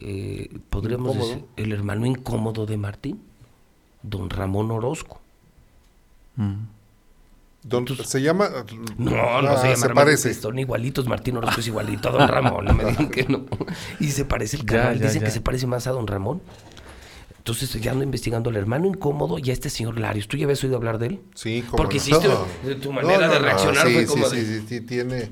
eh, 0.00 0.58
podríamos 0.70 1.14
Incómodo. 1.14 1.28
decir, 1.28 1.44
el 1.56 1.72
hermano 1.72 2.06
incómodo 2.06 2.66
de 2.66 2.76
Martín, 2.76 3.20
don 4.02 4.30
Ramón 4.30 4.70
Orozco. 4.70 5.20
Mm. 6.36 6.54
Don- 7.64 7.80
Entonces- 7.82 8.08
se 8.08 8.20
llama. 8.22 8.50
No, 8.98 9.10
no 9.42 9.48
Ah, 9.50 9.56
se 9.60 9.68
llama 9.70 9.76
se 9.88 9.88
parece. 9.94 10.34
Son 10.34 10.58
igualitos, 10.58 11.06
Martín 11.08 11.36
Orozco 11.38 11.60
es 11.60 11.66
igualito 11.66 12.10
a 12.10 12.12
Don 12.12 12.28
Ramón, 12.28 12.66
no 12.66 12.74
me 12.74 12.84
digan 12.90 13.08
que 13.10 13.24
no. 13.24 13.46
Y 14.00 14.08
se 14.10 14.24
parece 14.26 14.58
el 14.58 14.64
canal, 14.66 14.98
ya, 14.98 15.06
dicen 15.06 15.22
ya. 15.22 15.26
que 15.26 15.32
se 15.32 15.40
parece 15.40 15.66
más 15.66 15.86
a 15.86 15.90
Don 15.92 16.06
Ramón. 16.06 16.42
Entonces 17.38 17.72
ya 17.82 17.92
ando 17.92 18.04
investigando 18.04 18.48
al 18.50 18.56
hermano 18.56 18.86
incómodo 18.86 19.38
y 19.38 19.50
a 19.50 19.52
este 19.52 19.68
señor 19.68 19.98
Larios. 19.98 20.28
¿Tú 20.28 20.36
ya 20.38 20.44
habías 20.44 20.62
oído 20.64 20.76
hablar 20.76 20.98
de 20.98 21.06
él? 21.08 21.20
Sí, 21.34 21.62
como 21.62 21.76
Porque 21.76 21.98
hiciste 21.98 22.26
tu 22.80 22.90
manera 22.92 23.28
de 23.28 23.38
reaccionar 23.38 23.86
fue 23.90 24.06
como 24.06 24.26
sí, 24.30 24.36
de- 24.36 24.44
sí, 24.46 24.60
sí, 24.60 24.64
sí, 24.68 24.80
tiene, 24.80 25.30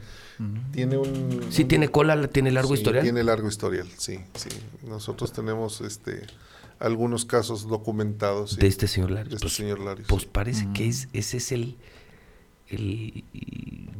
tiene 0.73 0.99
un... 0.99 1.47
Sí, 1.51 1.65
tiene 1.65 1.89
cola, 1.89 2.29
tiene 2.29 2.51
largo 2.51 2.71
sí, 2.71 2.75
historial. 2.81 3.03
Tiene 3.05 3.25
largo 3.25 3.49
historial, 3.49 3.89
sí, 3.97 4.19
sí. 4.35 4.51
Nosotros 4.87 5.33
tenemos 5.33 5.81
este 5.81 6.27
algunos 6.79 7.25
casos 7.25 7.67
documentados 7.69 8.53
sí, 8.53 8.57
De 8.57 8.67
este 8.67 8.89
señor 8.89 9.11
de 9.11 9.15
Larios. 9.15 9.35
este 9.35 9.45
Pues, 9.45 9.55
señor 9.55 9.81
Larios. 9.81 10.07
pues 10.09 10.25
parece 10.27 10.69
que 10.75 10.89
es, 10.89 11.09
ese 11.15 11.37
es 11.39 11.53
el, 11.53 11.79
el 12.73 13.25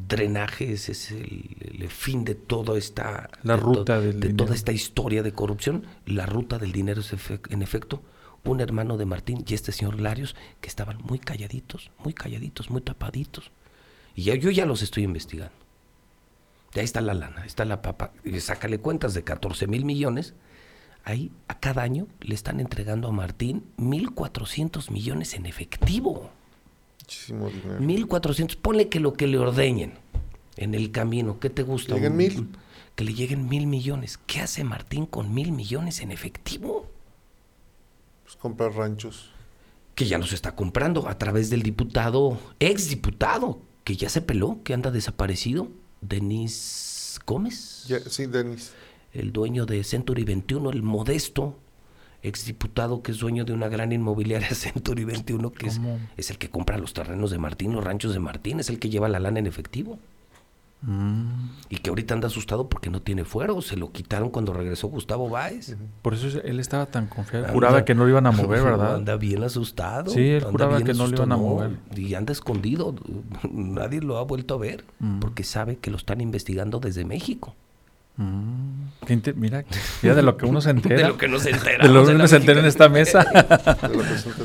drenaje, 0.09 0.73
ese 0.73 0.93
es 0.93 1.11
el, 1.13 1.57
el 1.81 1.89
fin 1.89 2.25
de 2.25 2.35
toda 2.35 2.77
esta... 2.79 3.31
La 3.43 3.57
de 3.57 3.61
to- 3.63 3.67
ruta 3.67 4.01
del 4.01 4.21
De 4.21 4.29
dinero. 4.29 4.45
toda 4.45 4.55
esta 4.55 4.73
historia 4.73 5.23
de 5.23 5.33
corrupción. 5.33 5.87
La 6.07 6.27
ruta 6.27 6.59
del 6.59 6.73
dinero 6.73 7.01
es 7.01 7.13
en 7.51 7.63
efecto 7.63 8.03
un 8.45 8.61
hermano 8.61 8.97
de 8.97 9.07
Martín 9.07 9.45
y 9.47 9.55
este 9.55 9.73
señor 9.73 10.01
Larios 10.01 10.35
que 10.61 10.69
estaban 10.69 10.99
muy 11.03 11.19
calladitos, 11.19 11.91
muy 12.05 12.13
calladitos, 12.13 12.71
muy 12.71 12.81
tapaditos. 12.81 13.51
Y 14.15 14.25
ya, 14.25 14.35
yo 14.35 14.51
ya 14.51 14.67
los 14.67 14.83
estoy 14.83 15.05
investigando. 15.05 15.55
Ya 16.75 16.83
está 16.83 17.01
la 17.01 17.15
lana, 17.15 17.45
está 17.47 17.65
la 17.65 17.83
papa. 17.83 18.13
Y 18.25 18.41
sácale 18.41 18.79
cuentas 18.79 19.15
de 19.15 19.23
14 19.25 19.67
mil 19.67 19.85
millones. 19.85 20.35
Ahí 21.05 21.31
a 21.49 21.59
cada 21.59 21.83
año 21.83 22.07
le 22.21 22.35
están 22.35 22.61
entregando 22.61 23.09
a 23.09 23.13
Martín 23.13 23.65
1.400 23.79 24.91
millones 24.91 25.35
en 25.35 25.47
efectivo. 25.47 26.31
Muchísimo 27.13 27.51
dinero. 27.51 27.79
1.400. 27.81 28.57
Ponle 28.57 28.89
que 28.89 29.01
lo 29.01 29.13
que 29.13 29.27
le 29.27 29.39
ordeñen 29.39 29.95
en 30.57 30.75
el 30.75 30.91
camino. 30.91 31.39
¿Qué 31.41 31.51
te 31.51 31.63
gusta? 31.63 31.95
Lleguen 31.95 32.17
mil. 32.17 32.49
Que 32.95 33.05
le 33.05 33.15
lleguen 33.15 33.49
mil 33.49 33.67
millones. 33.67 34.19
¿Qué 34.27 34.41
hace 34.41 34.65
Martín 34.65 35.07
con 35.07 35.35
mil 35.35 35.53
millones 35.53 36.01
en 36.01 36.11
efectivo? 36.11 36.87
Pues 38.25 38.37
comprar 38.37 38.73
ranchos. 38.75 39.31
Que 39.95 40.07
ya 40.07 40.19
los 40.19 40.33
está 40.33 40.57
comprando 40.57 41.07
a 41.07 41.19
través 41.19 41.51
del 41.51 41.63
diputado, 41.63 42.39
ex 42.61 42.89
diputado, 42.89 43.61
que 43.85 43.97
ya 43.97 44.09
se 44.09 44.23
peló, 44.23 44.61
que 44.65 44.73
anda 44.73 44.91
desaparecido. 44.91 45.69
Denis 46.01 47.21
Gómez. 47.27 47.87
Sí, 48.09 48.27
Denis. 48.27 48.73
el 49.13 49.33
dueño 49.33 49.67
de 49.67 49.85
Century 49.85 50.25
21, 50.25 50.71
el 50.71 50.83
modesto 50.83 51.59
exdiputado 52.23 53.03
que 53.03 53.13
es 53.13 53.19
dueño 53.19 53.45
de 53.45 53.53
una 53.53 53.69
gran 53.69 53.93
inmobiliaria 53.93 54.49
Century 54.55 55.05
21, 55.05 55.51
que 55.53 55.67
es, 56.17 56.31
el 56.31 56.39
que 56.39 56.51
compra 56.51 56.79
los 56.79 56.93
terrenos 56.95 57.31
de 57.31 57.39
Martín, 57.39 57.73
los 57.73 57.83
ranchos 57.85 58.13
de 58.13 58.21
Martín, 58.21 58.61
es 58.61 58.69
el 58.71 58.79
que 58.79 58.91
lleva 58.91 59.09
la 59.09 59.19
lana 59.21 59.39
en 59.41 59.47
efectivo. 59.47 59.99
Mm. 60.85 61.51
Y 61.69 61.77
que 61.77 61.91
ahorita 61.91 62.13
anda 62.15 62.27
asustado 62.27 62.69
porque 62.69 62.91
no 62.91 63.01
tiene 63.01 63.25
fuero. 63.25 63.63
Se 63.63 63.77
lo 63.77 63.93
quitaron 63.93 64.31
cuando 64.31 64.53
regresó 64.53 64.89
Gustavo 64.89 65.29
Báez. 65.29 65.77
Por 66.03 66.13
eso 66.15 66.41
él 66.43 66.59
estaba 66.59 66.87
tan 66.87 67.07
confiado. 67.07 67.45
Anda- 67.45 67.55
Juraba 67.55 67.85
que 67.85 67.95
no 67.95 68.03
lo 68.03 68.11
iban 68.11 68.27
a 68.27 68.33
mover, 68.33 68.63
¿verdad? 68.65 68.97
Anda 68.97 69.15
bien 69.17 69.45
asustado. 69.45 70.11
Sí, 70.11 70.21
él 70.31 70.43
juraba 70.43 70.83
que 70.83 70.93
no 70.93 71.07
lo 71.07 71.15
iban 71.15 71.31
a 71.31 71.37
mover. 71.37 71.71
Y 71.95 72.15
anda 72.15 72.33
escondido. 72.33 72.97
Nadie 73.53 74.01
lo 74.01 74.19
ha 74.19 74.25
vuelto 74.25 74.55
a 74.55 74.59
ver 74.59 74.85
Mm. 74.99 75.21
porque 75.21 75.45
sabe 75.45 75.77
que 75.77 75.91
lo 75.93 75.97
están 75.97 76.21
investigando 76.21 76.81
desde 76.81 77.05
México. 77.05 77.55
Mm. 78.23 78.83
Mira, 79.37 79.65
mira 80.03 80.15
de 80.15 80.23
lo 80.23 80.37
que 80.37 80.47
uno 80.47 80.61
se 80.61 80.71
entera. 80.77 80.97
De 81.03 81.09
lo 81.09 81.19
que 81.19 81.29
no 81.29 81.39
se 81.41 81.51
entera. 81.51 81.87
de 81.87 81.93
lo 81.93 82.07
que 82.07 82.13
uno 82.15 82.29
se 82.29 82.37
entera 82.37 82.61
en 82.61 82.67
esta 82.67 82.89
mesa. 82.89 83.25
de 83.83 83.89
lo 83.97 84.03
que 84.03 84.09
resulta. 84.09 84.45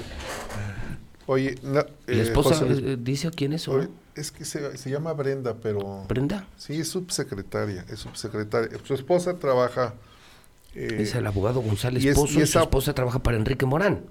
Oye, 1.27 1.55
La 1.61 1.81
eh, 2.07 2.21
esposa 2.21 2.55
José 2.55 2.73
eh, 2.93 2.97
dice 2.99 3.29
quién 3.31 3.53
es. 3.53 3.67
no? 3.67 3.73
oye, 3.75 3.89
es 4.15 4.31
que 4.31 4.45
se, 4.45 4.77
se 4.77 4.89
llama 4.89 5.11
Brenda, 5.13 5.55
pero 5.61 6.05
Brenda. 6.07 6.47
sí 6.57 6.79
es 6.79 6.87
subsecretaria, 6.87 7.85
es 7.89 7.99
subsecretaria. 7.99 8.69
Su 8.85 8.93
esposa 8.93 9.35
trabaja. 9.35 9.93
eh, 10.73 10.97
es 11.01 11.13
el 11.15 11.27
abogado 11.27 11.59
González 11.61 12.03
y 12.03 12.07
es- 12.09 12.15
Pozo. 12.15 12.33
y 12.33 12.37
Y 12.39 12.41
esa- 12.43 12.53
su 12.53 12.59
esposa 12.59 12.93
trabaja 12.93 13.19
para 13.19 13.35
Enrique 13.37 13.65
Morán. 13.65 14.01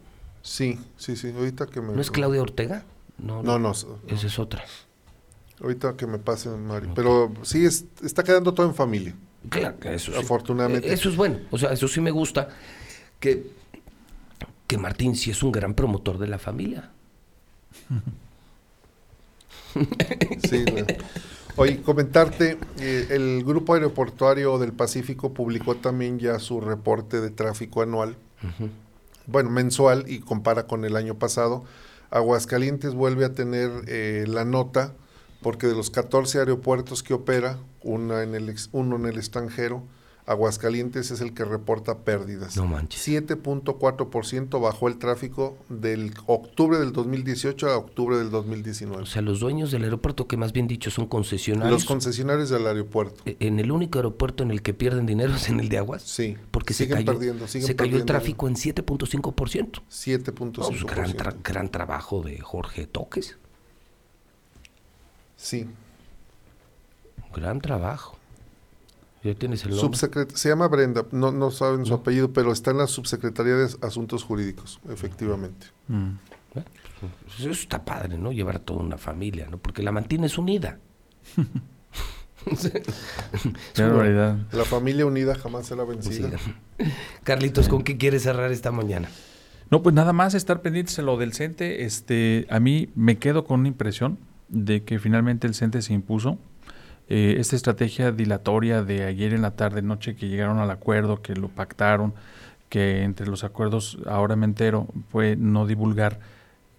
Sí, 0.42 0.78
sí, 0.96 1.16
sí. 1.16 1.32
Ahorita 1.36 1.66
que 1.66 1.80
me. 1.80 1.92
¿No 1.94 2.00
es 2.00 2.10
Claudia 2.10 2.40
Ortega? 2.42 2.84
No, 3.18 3.42
No, 3.42 3.58
no. 3.58 3.70
Esa 3.72 4.26
es 4.26 4.38
otra. 4.38 4.62
Ahorita 5.62 5.94
que 5.96 6.06
me 6.06 6.18
pase, 6.18 6.50
Mario. 6.50 6.90
Pero 6.94 7.32
sí, 7.42 7.64
es- 7.64 7.86
está 8.04 8.22
quedando 8.22 8.52
todo 8.52 8.66
en 8.66 8.74
familia. 8.74 9.14
Claro, 9.48 9.76
eso 9.84 10.12
sí. 10.12 10.18
Afortunadamente. 10.18 10.88
Eh, 10.88 10.92
Eso 10.94 11.08
es 11.08 11.16
bueno. 11.16 11.40
O 11.50 11.58
sea, 11.58 11.72
eso 11.72 11.88
sí 11.88 12.00
me 12.00 12.10
gusta. 12.10 12.48
Que, 13.20 13.46
que 14.66 14.78
Martín 14.78 15.16
sí 15.16 15.30
es 15.30 15.42
un 15.42 15.52
gran 15.52 15.74
promotor 15.74 16.18
de 16.18 16.26
la 16.28 16.38
familia. 16.38 16.90
Sí, 20.48 20.64
Oye, 21.56 21.80
comentarte, 21.82 22.58
eh, 22.80 23.06
el 23.10 23.42
Grupo 23.44 23.74
Aeroportuario 23.74 24.58
del 24.58 24.72
Pacífico 24.72 25.32
publicó 25.32 25.76
también 25.76 26.18
ya 26.18 26.38
su 26.38 26.60
reporte 26.60 27.20
de 27.20 27.30
tráfico 27.30 27.80
anual, 27.82 28.16
bueno, 29.26 29.50
mensual 29.50 30.04
y 30.06 30.20
compara 30.20 30.66
con 30.66 30.84
el 30.84 30.96
año 30.96 31.14
pasado. 31.18 31.64
Aguascalientes 32.10 32.94
vuelve 32.94 33.24
a 33.24 33.34
tener 33.34 33.70
eh, 33.88 34.24
la 34.28 34.44
nota 34.44 34.94
porque 35.46 35.68
de 35.68 35.76
los 35.76 35.90
14 35.90 36.40
aeropuertos 36.40 37.04
que 37.04 37.14
opera, 37.14 37.56
una 37.84 38.24
en 38.24 38.34
el 38.34 38.48
ex- 38.48 38.68
uno 38.72 38.96
en 38.96 39.06
el 39.06 39.16
extranjero, 39.16 39.84
Aguascalientes 40.28 41.12
es 41.12 41.20
el 41.20 41.34
que 41.34 41.44
reporta 41.44 41.98
pérdidas. 41.98 42.56
No 42.56 42.66
manches. 42.66 43.00
7.4% 43.06 44.60
bajó 44.60 44.88
el 44.88 44.98
tráfico 44.98 45.56
del 45.68 46.12
octubre 46.26 46.78
del 46.80 46.92
2018 46.92 47.68
a 47.70 47.76
octubre 47.76 48.16
del 48.16 48.30
2019. 48.30 49.04
O 49.04 49.06
sea, 49.06 49.22
los 49.22 49.38
dueños 49.38 49.70
del 49.70 49.84
aeropuerto, 49.84 50.26
que 50.26 50.36
más 50.36 50.52
bien 50.52 50.66
dicho 50.66 50.90
son 50.90 51.06
concesionarios. 51.06 51.70
Los 51.72 51.84
concesionarios 51.84 52.50
del 52.50 52.66
aeropuerto. 52.66 53.22
eh, 53.24 53.36
en 53.38 53.60
el 53.60 53.70
único 53.70 54.00
aeropuerto 54.00 54.42
en 54.42 54.50
el 54.50 54.62
que 54.62 54.74
pierden 54.74 55.06
dinero 55.06 55.32
es 55.36 55.48
en 55.48 55.60
el 55.60 55.68
de 55.68 55.78
Aguas. 55.78 56.02
Sí. 56.02 56.36
Porque 56.50 56.74
se 56.74 56.86
siguen 56.86 57.04
cayó, 57.04 57.12
perdiendo, 57.12 57.46
siguen 57.46 57.68
se 57.68 57.76
cayó 57.76 57.96
el 57.96 58.04
tráfico 58.04 58.48
en 58.48 58.56
7.5%. 58.56 59.82
7.5%. 59.88 60.58
Oh, 60.58 60.86
gran, 60.86 61.12
tra- 61.16 61.36
gran 61.44 61.70
trabajo 61.70 62.22
de 62.22 62.40
Jorge 62.40 62.88
Toques. 62.88 63.36
Sí. 65.36 65.68
Gran 67.34 67.60
trabajo. 67.60 68.16
Ya 69.22 69.34
tienes 69.34 69.64
el 69.64 69.70
nombre. 69.76 69.86
Subsecret- 69.98 70.34
se 70.34 70.48
llama 70.48 70.68
Brenda, 70.68 71.04
no, 71.12 71.32
no 71.32 71.50
saben 71.50 71.84
su 71.84 71.94
apellido, 71.94 72.32
pero 72.32 72.52
está 72.52 72.70
en 72.70 72.78
la 72.78 72.86
Subsecretaría 72.86 73.54
de 73.56 73.68
Asuntos 73.82 74.22
Jurídicos, 74.24 74.80
efectivamente. 74.88 75.66
Mm. 75.88 76.10
Pues 76.54 77.40
eso 77.40 77.50
está 77.50 77.84
padre, 77.84 78.16
¿no? 78.16 78.32
Llevar 78.32 78.56
a 78.56 78.58
toda 78.60 78.80
una 78.80 78.96
familia, 78.96 79.48
¿no? 79.50 79.58
Porque 79.58 79.82
la 79.82 79.92
mantienes 79.92 80.38
unida. 80.38 80.78
Qué 83.74 83.82
barbaridad. 83.82 84.38
La 84.52 84.64
familia 84.64 85.04
unida 85.06 85.34
jamás 85.34 85.66
será 85.66 85.82
Sí. 85.84 85.88
vencida. 85.90 86.38
Carlitos, 87.24 87.68
¿con 87.68 87.82
qué 87.82 87.96
quieres 87.96 88.22
cerrar 88.22 88.52
esta 88.52 88.70
mañana? 88.70 89.08
No, 89.70 89.82
pues 89.82 89.94
nada 89.94 90.12
más 90.12 90.34
estar 90.34 90.62
pendientes 90.62 90.98
en 90.98 91.06
lo 91.06 91.16
del 91.16 91.32
CENTE. 91.34 91.84
Este, 91.84 92.46
a 92.50 92.60
mí 92.60 92.88
me 92.94 93.18
quedo 93.18 93.44
con 93.44 93.60
una 93.60 93.68
impresión 93.68 94.18
de 94.48 94.84
que 94.84 94.98
finalmente 94.98 95.46
el 95.46 95.54
CENTE 95.54 95.82
se 95.82 95.92
impuso. 95.92 96.38
Eh, 97.08 97.36
esta 97.38 97.54
estrategia 97.54 98.10
dilatoria 98.10 98.82
de 98.82 99.04
ayer 99.04 99.32
en 99.32 99.42
la 99.42 99.52
tarde, 99.52 99.82
noche, 99.82 100.16
que 100.16 100.28
llegaron 100.28 100.58
al 100.58 100.70
acuerdo, 100.70 101.22
que 101.22 101.34
lo 101.34 101.48
pactaron, 101.48 102.14
que 102.68 103.02
entre 103.02 103.26
los 103.26 103.44
acuerdos, 103.44 103.98
ahora 104.06 104.34
me 104.36 104.44
entero, 104.44 104.88
fue 105.10 105.36
no 105.36 105.66
divulgar 105.66 106.18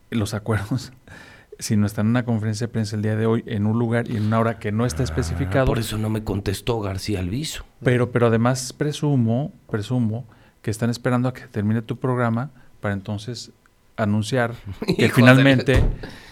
los 0.09 0.33
acuerdos, 0.33 0.91
sino 1.59 1.85
estar 1.85 2.03
en 2.03 2.09
una 2.09 2.25
conferencia 2.25 2.67
de 2.67 2.73
prensa 2.73 2.95
el 2.95 3.01
día 3.01 3.15
de 3.15 3.25
hoy 3.25 3.43
en 3.47 3.65
un 3.65 3.79
lugar 3.79 4.09
y 4.09 4.17
en 4.17 4.25
una 4.25 4.39
hora 4.39 4.59
que 4.59 4.71
no 4.71 4.85
está 4.85 5.03
especificado. 5.03 5.63
Ah, 5.63 5.67
por 5.67 5.79
eso 5.79 5.97
no 5.97 6.09
me 6.09 6.23
contestó 6.23 6.79
García 6.81 7.19
Alviso. 7.19 7.65
Pero, 7.81 8.11
pero 8.11 8.27
además 8.27 8.73
presumo, 8.73 9.53
presumo 9.69 10.25
que 10.61 10.71
están 10.71 10.89
esperando 10.89 11.29
a 11.29 11.33
que 11.33 11.47
termine 11.47 11.81
tu 11.81 11.97
programa 11.97 12.51
para 12.81 12.93
entonces 12.93 13.51
anunciar 13.97 14.53
que 14.97 15.09
finalmente, 15.09 15.83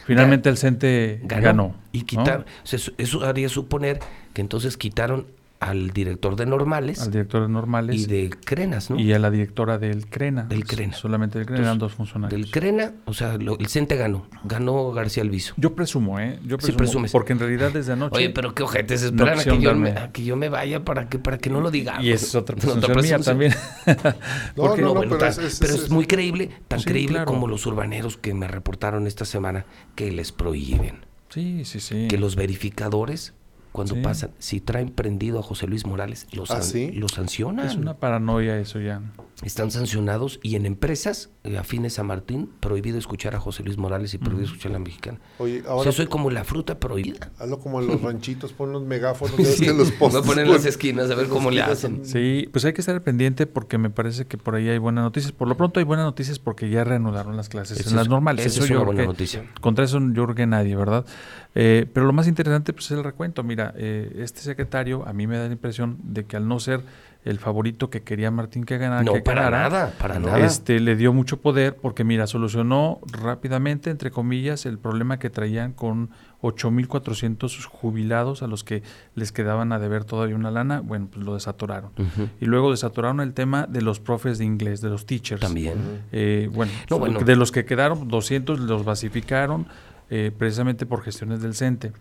finalmente 0.05 0.49
el 0.49 0.57
CENTE 0.57 1.22
ganó. 1.24 1.76
Y 1.91 2.03
quitar, 2.03 2.45
eso 2.63 3.26
haría 3.26 3.49
suponer 3.49 3.99
que 4.34 4.41
entonces 4.41 4.78
quitaron 4.78 5.28
al 5.60 5.91
director 5.91 6.36
de 6.36 6.45
normales 6.45 7.01
al 7.01 7.12
director 7.12 7.41
de 7.43 7.47
normales 7.49 7.95
y 7.95 8.06
de 8.06 8.30
Crenas, 8.30 8.89
¿no? 8.89 8.99
y 8.99 9.14
a 9.14 9.20
la 9.20 9.32
directora 9.32 9.78
del 9.78 10.08
CRENA. 10.08 10.43
Del 10.43 10.66
CRENA. 10.66 10.93
Solamente 10.93 11.39
del 11.39 11.47
CRENA 11.47 11.64
eran 11.64 11.80
dos 11.80 11.93
funcionarios. 11.93 12.39
Del 12.41 12.51
Crena, 12.51 12.93
o 13.06 13.14
sea, 13.14 13.38
lo- 13.38 13.58
el 13.58 13.68
CENTE 13.68 13.95
ganó. 13.95 14.28
Ganó 14.43 14.91
García 14.91 15.24
Alviso. 15.24 15.53
Yo 15.58 15.74
presumo, 15.74 16.20
¿eh? 16.20 16.39
Yo 16.43 16.58
Sí, 16.58 16.68
presumo, 16.68 16.78
presumes. 16.78 17.12
porque 17.12 17.34
en 17.34 17.39
realidad 17.39 17.72
desde 17.72 17.93
anoche... 17.93 18.18
Oye, 18.18 18.30
pero 18.32 18.53
qué 18.53 18.64
ojetes 18.64 19.01
no 19.14 19.26
esperan 19.26 19.39
a, 19.39 19.43
que 19.43 19.62
yo 19.62 19.76
me, 19.76 19.89
a 19.91 20.12
que 20.12 20.24
yo 20.24 20.36
me 20.36 20.49
vaya 20.49 20.84
para 20.84 21.08
que 21.10 21.20
para 21.20 21.38
que 21.38 21.49
no 21.49 21.62
lo 21.62 21.72
digamos. 21.72 22.03
Y 22.03 22.12
es 22.12 22.36
otra 22.36 22.56
No, 22.56 22.62
presunción 22.62 22.91
mía 22.91 23.18
presunción. 23.18 23.24
también. 23.24 23.53
No, 24.56 24.64
Porque- 24.68 24.82
no, 24.82 24.88
No, 24.89 24.93
no, 24.93 24.99
bueno, 24.99 25.10
pero 25.18 25.20
tan- 25.20 25.30
es- 25.30 25.53
es- 25.53 25.60
pero 25.60 25.74
es- 25.74 25.84
es 25.84 25.89
muy 25.89 26.06
creíble, 26.06 26.49
tan 26.68 26.80
Sí, 26.80 26.86
creíble 26.86 27.14
claro. 27.16 27.26
como 27.28 27.47
los 27.47 27.66
urbaneros 27.66 28.18
que 28.18 28.34
me 28.34 28.47
reportaron 28.47 29.08
esta 29.08 29.26
semana 29.26 29.66
que 29.95 30.12
les 30.12 30.32
prohíben. 30.32 31.06
Sí, 31.30 31.64
sí, 31.66 31.80
sí. 31.80 32.08
Que 32.08 32.18
los 32.18 32.36
verificadores, 32.36 33.34
cuando 33.76 33.95
Sí. 33.95 34.01
pasan, 34.01 34.32
si 34.39 34.61
traen 34.61 34.89
prendido 34.89 35.38
a 35.39 35.43
José 35.43 35.67
Luis 35.67 35.86
Morales, 35.86 36.28
lo, 36.32 36.43
¿Ah, 36.43 36.45
san- 36.47 36.63
sí? 36.63 36.91
lo 36.93 37.09
sancionan. 37.09 37.67
Es 37.67 37.76
una 37.76 37.97
paranoia 37.97 38.57
eso 38.57 38.80
ya. 38.80 39.01
Están 39.43 39.69
sancionados 39.69 40.39
y 40.41 40.55
en 40.55 40.65
empresas 40.65 41.30
eh, 41.43 41.57
afines 41.57 41.99
a 41.99 42.03
Martín, 42.03 42.49
prohibido 42.61 42.97
escuchar 42.97 43.36
a 43.36 43.39
José 43.39 43.63
Luis 43.63 43.78
Morales 43.78 44.13
y 44.13 44.17
prohibido 44.17 44.45
escuchar 44.47 44.71
a 44.71 44.73
la 44.73 44.80
mexicana. 44.80 45.19
Oye, 45.39 45.61
o 45.67 45.71
ahora 45.71 45.84
sea, 45.84 45.91
soy 45.91 46.07
como 46.07 46.32
la 46.32 46.43
fruta 46.45 46.80
prohibida. 46.80 47.32
hazlo 47.38 47.59
como 47.59 47.82
en 47.82 47.88
los 47.88 48.01
ranchitos, 48.01 48.53
pon 48.53 48.71
los 48.71 48.84
megáfonos, 48.84 49.36
Sí, 49.45 49.65
que 49.65 49.73
los 49.73 49.89
voy 49.89 49.95
a 49.95 49.99
postes 49.99 50.21
poner 50.26 50.45
en 50.47 50.53
las 50.53 50.65
esquinas 50.65 51.11
a 51.11 51.15
ver 51.15 51.28
cómo 51.28 51.51
le 51.51 51.61
hacen. 51.61 52.05
Sí, 52.05 52.47
pues 52.53 52.63
hay 52.63 52.71
que 52.73 52.80
estar 52.82 52.99
pendiente 53.01 53.45
porque 53.45 53.78
me 53.78 53.89
parece 53.89 54.26
que 54.26 54.38
por 54.38 54.55
ahí 54.55 54.69
hay 54.69 54.78
buenas 54.78 55.03
noticias. 55.03 55.34
Por 55.34 55.49
lo 55.49 55.57
pronto 55.57 55.80
hay 55.82 55.86
buenas 55.86 56.05
noticias 56.05 56.39
porque 56.39 56.69
ya 56.69 56.86
reanudaron 56.86 57.36
las 57.36 57.49
clases 57.49 57.78
Eso 57.80 57.89
en 57.89 57.97
las 57.97 58.05
es- 58.05 58.09
normales. 58.09 58.45
eso 58.45 58.63
es 58.63 58.69
una 58.71 58.84
buena 58.84 59.01
que- 59.01 59.07
noticia. 59.07 59.45
Contra 59.59 59.84
eso 59.84 59.99
yo 60.13 60.23
creo 60.23 60.36
que 60.36 60.47
nadie, 60.47 60.76
¿verdad? 60.78 61.05
Eh, 61.56 61.88
pero 61.93 62.06
lo 62.06 62.12
más 62.14 62.28
interesante 62.28 62.74
pues, 62.74 62.86
es 62.86 62.91
el 62.91 63.03
recuento. 63.03 63.41
Mira, 63.43 63.74
eh, 63.78 64.18
este 64.20 64.41
secretario 64.41 65.08
a 65.08 65.14
mí 65.14 65.26
me 65.26 65.38
da 65.38 65.47
la 65.47 65.53
impresión 65.53 65.97
de 66.03 66.26
que 66.26 66.36
al 66.36 66.47
no 66.47 66.60
ser 66.60 66.82
el 67.24 67.39
favorito 67.39 67.89
que 67.89 68.03
quería 68.03 68.30
Martín 68.30 68.66
que 68.66 68.78
ganara, 68.78 69.01
No, 69.03 69.14
que 69.14 69.22
para 69.22 69.43
ganara, 69.45 69.70
nada, 69.70 69.93
para 69.97 70.20
nada. 70.20 70.39
Este, 70.45 70.80
le 70.80 70.95
dio 70.95 71.12
mucho 71.12 71.38
poder 71.41 71.76
porque, 71.76 72.03
mira, 72.03 72.28
solucionó 72.28 72.99
rápidamente, 73.12 73.89
entre 73.89 74.12
comillas, 74.12 74.68
el 74.68 74.78
problema 74.78 75.18
que 75.18 75.32
traían 75.32 75.74
con 75.74 76.12
8.400 76.41 77.66
jubilados 77.66 78.43
a 78.43 78.47
los 78.47 78.64
que 78.64 78.84
les 79.16 79.32
quedaban 79.32 79.72
a 79.72 79.80
deber 79.80 80.03
todavía 80.03 80.36
una 80.36 80.51
lana. 80.51 80.82
Bueno, 80.82 81.08
pues 81.12 81.26
lo 81.26 81.34
desatoraron. 81.34 81.91
Y 82.39 82.45
luego 82.45 82.70
desatoraron 82.72 83.20
el 83.22 83.34
tema 83.34 83.66
de 83.68 83.82
los 83.82 83.99
profes 83.99 84.38
de 84.38 84.45
inglés, 84.45 84.82
de 84.82 84.89
los 84.89 85.06
teachers. 85.06 85.41
También. 85.41 86.03
Eh, 86.12 86.49
bueno, 86.53 86.72
No, 86.89 86.99
bueno. 86.99 87.20
de 87.22 87.36
los 87.36 87.51
que 87.51 87.66
quedaron, 87.66 88.08
200 88.08 88.60
los 88.60 88.86
basificaron 88.86 89.68
eh, 90.10 90.32
precisamente 90.38 90.86
por 90.86 91.01
gestiones 91.03 91.41
del 91.41 91.56
CENTE. 91.56 91.91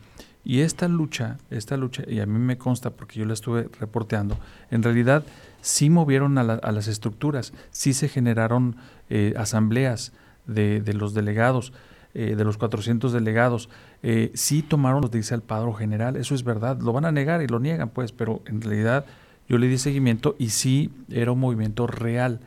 Y 0.45 0.61
esta 0.61 0.89
lucha, 0.89 1.39
esta 1.51 1.77
lucha, 1.79 2.03
y 2.07 2.21
a 2.21 2.27
mí 2.27 2.39
me 2.39 2.59
consta 2.59 2.91
porque 2.91 3.19
yo 3.19 3.25
la 3.25 3.33
estuve 3.33 3.69
reporteando, 3.81 4.37
en 4.71 4.83
realidad 4.83 5.25
sí 5.63 5.89
movieron 5.89 6.37
a, 6.37 6.43
la- 6.43 6.55
a 6.55 6.71
las 6.73 6.87
estructuras, 6.87 7.55
sí 7.71 7.95
se 7.95 8.09
generaron 8.09 8.77
eh, 9.09 9.33
asambleas 9.39 10.13
de, 10.47 10.83
de 10.83 10.93
los 10.93 11.15
delegados, 11.15 11.73
eh, 12.13 12.37
de 12.37 12.45
los 12.45 12.59
400 12.59 13.13
delegados, 13.15 13.71
eh, 14.03 14.31
sí 14.35 14.63
tomaron 14.63 15.01
los 15.01 15.11
dice 15.11 15.35
el 15.35 15.41
padro 15.41 15.73
general, 15.73 16.17
eso 16.17 16.35
es 16.35 16.45
verdad, 16.45 16.79
lo 16.81 16.93
van 16.93 17.07
a 17.07 17.13
negar 17.13 17.41
y 17.43 17.47
lo 17.49 17.59
niegan 17.59 17.89
pues, 17.89 18.13
pero 18.13 18.43
en 18.47 18.61
realidad 18.61 19.07
yo 19.49 19.57
le 19.57 19.67
di 19.67 19.79
seguimiento 19.79 20.37
y 20.39 20.51
sí 20.51 20.91
era 21.11 21.33
un 21.33 21.41
movimiento 21.41 21.87
real. 21.87 22.41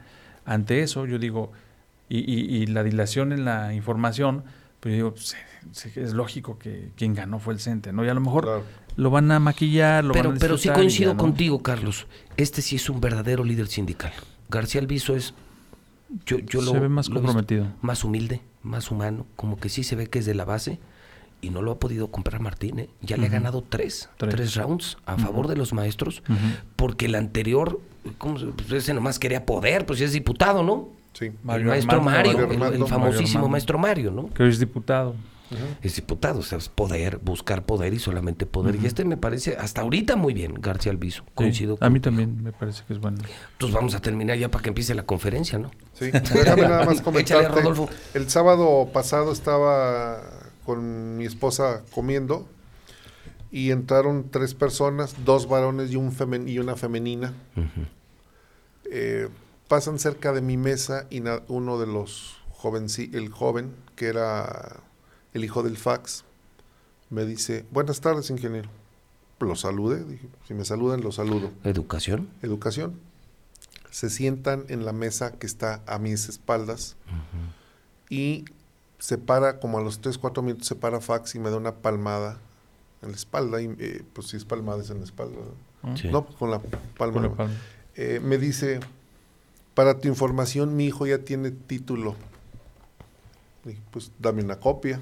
Ante 0.46 0.82
eso 0.84 1.06
yo 1.08 1.18
digo, 1.20 1.52
y- 2.10 2.20
y 2.22 2.68
la 2.68 2.84
dilación 2.84 3.34
en 3.34 3.44
la 3.44 3.74
información, 3.74 4.44
pues 4.80 4.92
yo 4.94 4.96
digo, 4.96 5.12
pues, 5.14 5.36
sí, 5.74 5.90
sí, 5.92 6.00
es 6.00 6.14
lógico 6.14 6.58
que 6.60 6.92
quien 6.96 7.14
ganó 7.14 7.40
fue 7.40 7.54
el 7.54 7.60
CENTE, 7.60 7.92
¿no? 7.94 8.06
Y 8.06 8.10
a 8.10 8.14
lo 8.14 8.22
mejor 8.22 8.44
Claro. 8.46 8.64
lo 8.96 9.10
van 9.10 9.32
a 9.32 9.40
maquillar, 9.40 10.04
lo 10.04 10.14
Pero, 10.14 10.30
van 10.30 10.38
a 10.38 10.40
pero 10.40 10.58
sí 10.58 10.70
coincido 10.70 11.12
ya, 11.12 11.16
¿no? 11.16 11.20
contigo, 11.24 11.62
Carlos. 11.64 12.08
Este 12.38 12.62
sí 12.62 12.76
es 12.76 12.90
un 12.90 13.02
verdadero 13.02 13.44
líder 13.44 13.68
sindical. 13.68 14.14
García 14.50 14.82
Alviso 14.82 15.16
es. 15.16 15.34
Yo, 16.26 16.38
yo 16.40 16.62
Se 16.62 16.66
lo, 16.74 16.80
ve 16.80 16.88
más 16.90 17.10
lo 17.10 17.16
comprometido. 17.16 17.68
más 17.82 18.04
humilde, 18.06 18.42
más 18.64 18.92
humano, 18.92 19.26
como 19.36 19.60
que 19.60 19.68
sí 19.68 19.84
se 19.84 19.96
ve 19.98 20.08
que 20.08 20.20
es 20.20 20.26
de 20.26 20.34
la 20.36 20.46
base 20.46 20.80
y 21.42 21.50
no 21.50 21.62
lo 21.62 21.72
ha 21.74 21.80
podido 21.80 22.10
comprar 22.12 22.40
Martín. 22.40 22.80
¿eh? 22.80 22.90
Ya 23.02 23.18
le 23.18 23.26
ha 23.28 23.30
ganado 23.30 23.62
tres, 23.68 24.10
Tres. 24.18 24.34
tres, 24.34 24.56
rounds 24.56 24.98
a 25.06 25.18
favor 25.18 25.48
de 25.50 25.58
los 25.58 25.74
maestros, 25.74 26.24
porque 26.78 27.08
el 27.08 27.16
anterior, 27.16 27.82
¿cómo 28.18 28.40
se- 28.40 28.46
pues 28.48 28.72
ese 28.72 28.94
nomás 28.94 29.20
quería 29.20 29.46
poder, 29.46 29.86
pues 29.86 30.00
es 30.00 30.14
diputado, 30.14 30.64
¿no? 30.64 30.90
Sí. 31.18 31.32
Mario 31.44 31.64
el 31.64 31.70
maestro 31.70 31.98
Armando, 31.98 32.30
Mario, 32.32 32.60
Mario 32.60 32.84
el- 32.84 32.90
famosísimo 32.90 33.40
Mario 33.42 33.50
maestro 33.52 33.78
Mario, 33.80 34.12
¿no? 34.12 34.30
Que 34.34 34.44
hoy 34.44 34.50
es 34.50 34.60
diputado. 34.60 35.16
Es 35.82 35.96
diputado, 35.96 36.40
o 36.40 36.44
sea, 36.44 36.58
es 36.58 36.68
poder, 36.68 37.20
buscar 37.20 37.66
poder 37.66 37.94
y 37.94 38.00
solamente 38.00 38.46
poder. 38.46 38.76
Y 38.76 38.86
este 38.86 39.06
me 39.06 39.16
parece 39.16 39.56
hasta 39.56 39.80
ahorita 39.80 40.18
muy 40.18 40.34
bien, 40.34 40.56
García 40.56 40.92
Alviso. 40.92 41.24
Coincido 41.36 41.76
Sí, 41.76 41.80
con 41.80 41.88
A 41.88 41.90
mí 41.90 42.02
también 42.02 42.44
me 42.44 42.52
parece 42.52 42.84
que 42.86 42.92
es 42.94 43.00
bueno. 43.00 43.20
Entonces 43.54 43.74
vamos 43.74 43.96
a 43.96 44.02
terminar 44.02 44.38
ya 44.38 44.52
para 44.52 44.62
que 44.62 44.70
empiece 44.70 44.94
la 44.94 45.04
conferencia, 45.04 45.58
¿no? 45.58 45.72
Sí, 45.94 46.12
déjame 46.12 46.64
nada 46.64 46.84
más 46.86 47.00
comentarte. 47.02 47.48
Rodolfo. 47.62 47.88
El 48.14 48.30
sábado 48.30 48.90
pasado 48.92 49.32
estaba 49.32 50.22
con 50.66 51.16
mi 51.18 51.24
esposa 51.26 51.82
comiendo 51.92 52.46
y 53.50 53.72
entraron 53.72 54.26
tres 54.30 54.54
personas, 54.54 55.16
dos 55.24 55.48
varones 55.48 55.92
y, 55.92 55.96
un 55.96 56.12
femen- 56.12 56.50
y 56.50 56.60
una 56.60 56.76
femenina. 56.76 57.32
Eh, 58.92 59.30
pasan 59.68 60.00
cerca 60.00 60.32
de 60.32 60.42
mi 60.42 60.58
mesa 60.58 61.08
y 61.10 61.22
uno 61.48 61.80
de 61.80 61.88
los 61.88 62.38
jóvenes, 62.52 62.98
el 63.00 63.30
joven, 63.30 63.76
que 63.96 64.08
era 64.08 64.82
el 65.34 65.44
hijo 65.44 65.64
del 65.64 65.78
fax, 65.78 66.24
me 67.10 67.26
dice, 67.26 67.66
buenas 67.72 68.02
tardes, 68.02 68.30
ingeniero. 68.30 68.70
Lo 69.40 69.56
saludé, 69.56 70.04
dije, 70.04 70.28
si 70.48 70.54
me 70.54 70.66
saludan, 70.66 71.02
lo 71.02 71.12
saludo. 71.12 71.52
Educación. 71.64 72.30
Educación. 72.42 73.00
Se 73.92 74.10
sientan 74.10 74.66
en 74.70 74.84
la 74.84 74.94
mesa 74.94 75.32
que 75.34 75.46
está 75.46 75.82
a 75.86 76.00
mis 76.00 76.28
espaldas 76.28 76.96
y 78.10 78.46
se 79.00 79.18
para, 79.18 79.60
como 79.60 79.78
a 79.78 79.82
los 79.82 80.02
3, 80.02 80.18
4 80.18 80.44
minutos, 80.44 80.68
se 80.68 80.76
para 80.76 81.00
fax 81.02 81.36
y 81.36 81.40
me 81.40 81.50
da 81.50 81.58
una 81.58 81.76
palmada 81.76 82.40
en 83.02 83.12
la 83.12 83.16
espalda. 83.16 83.62
Y, 83.62 83.74
eh, 83.80 84.04
pues 84.14 84.28
si 84.28 84.38
es 84.38 84.46
palmada 84.46 84.82
es 84.82 84.90
en 84.90 85.00
la 85.00 85.06
espalda. 85.06 85.38
¿no? 85.84 85.98
Sí. 85.98 86.10
No, 86.10 86.26
con 86.26 86.52
la 86.52 86.60
palma. 86.60 86.82
Con 86.98 87.24
la 87.24 87.36
palma. 87.36 87.54
Eh, 87.96 88.20
me 88.24 88.38
dice, 88.38 88.80
para 89.78 90.00
tu 90.00 90.08
información, 90.08 90.76
mi 90.76 90.88
hijo 90.88 91.06
ya 91.06 91.20
tiene 91.20 91.52
título. 91.52 92.16
Dije, 93.64 93.80
pues 93.92 94.12
dame 94.18 94.42
una 94.44 94.60
copia. 94.60 95.00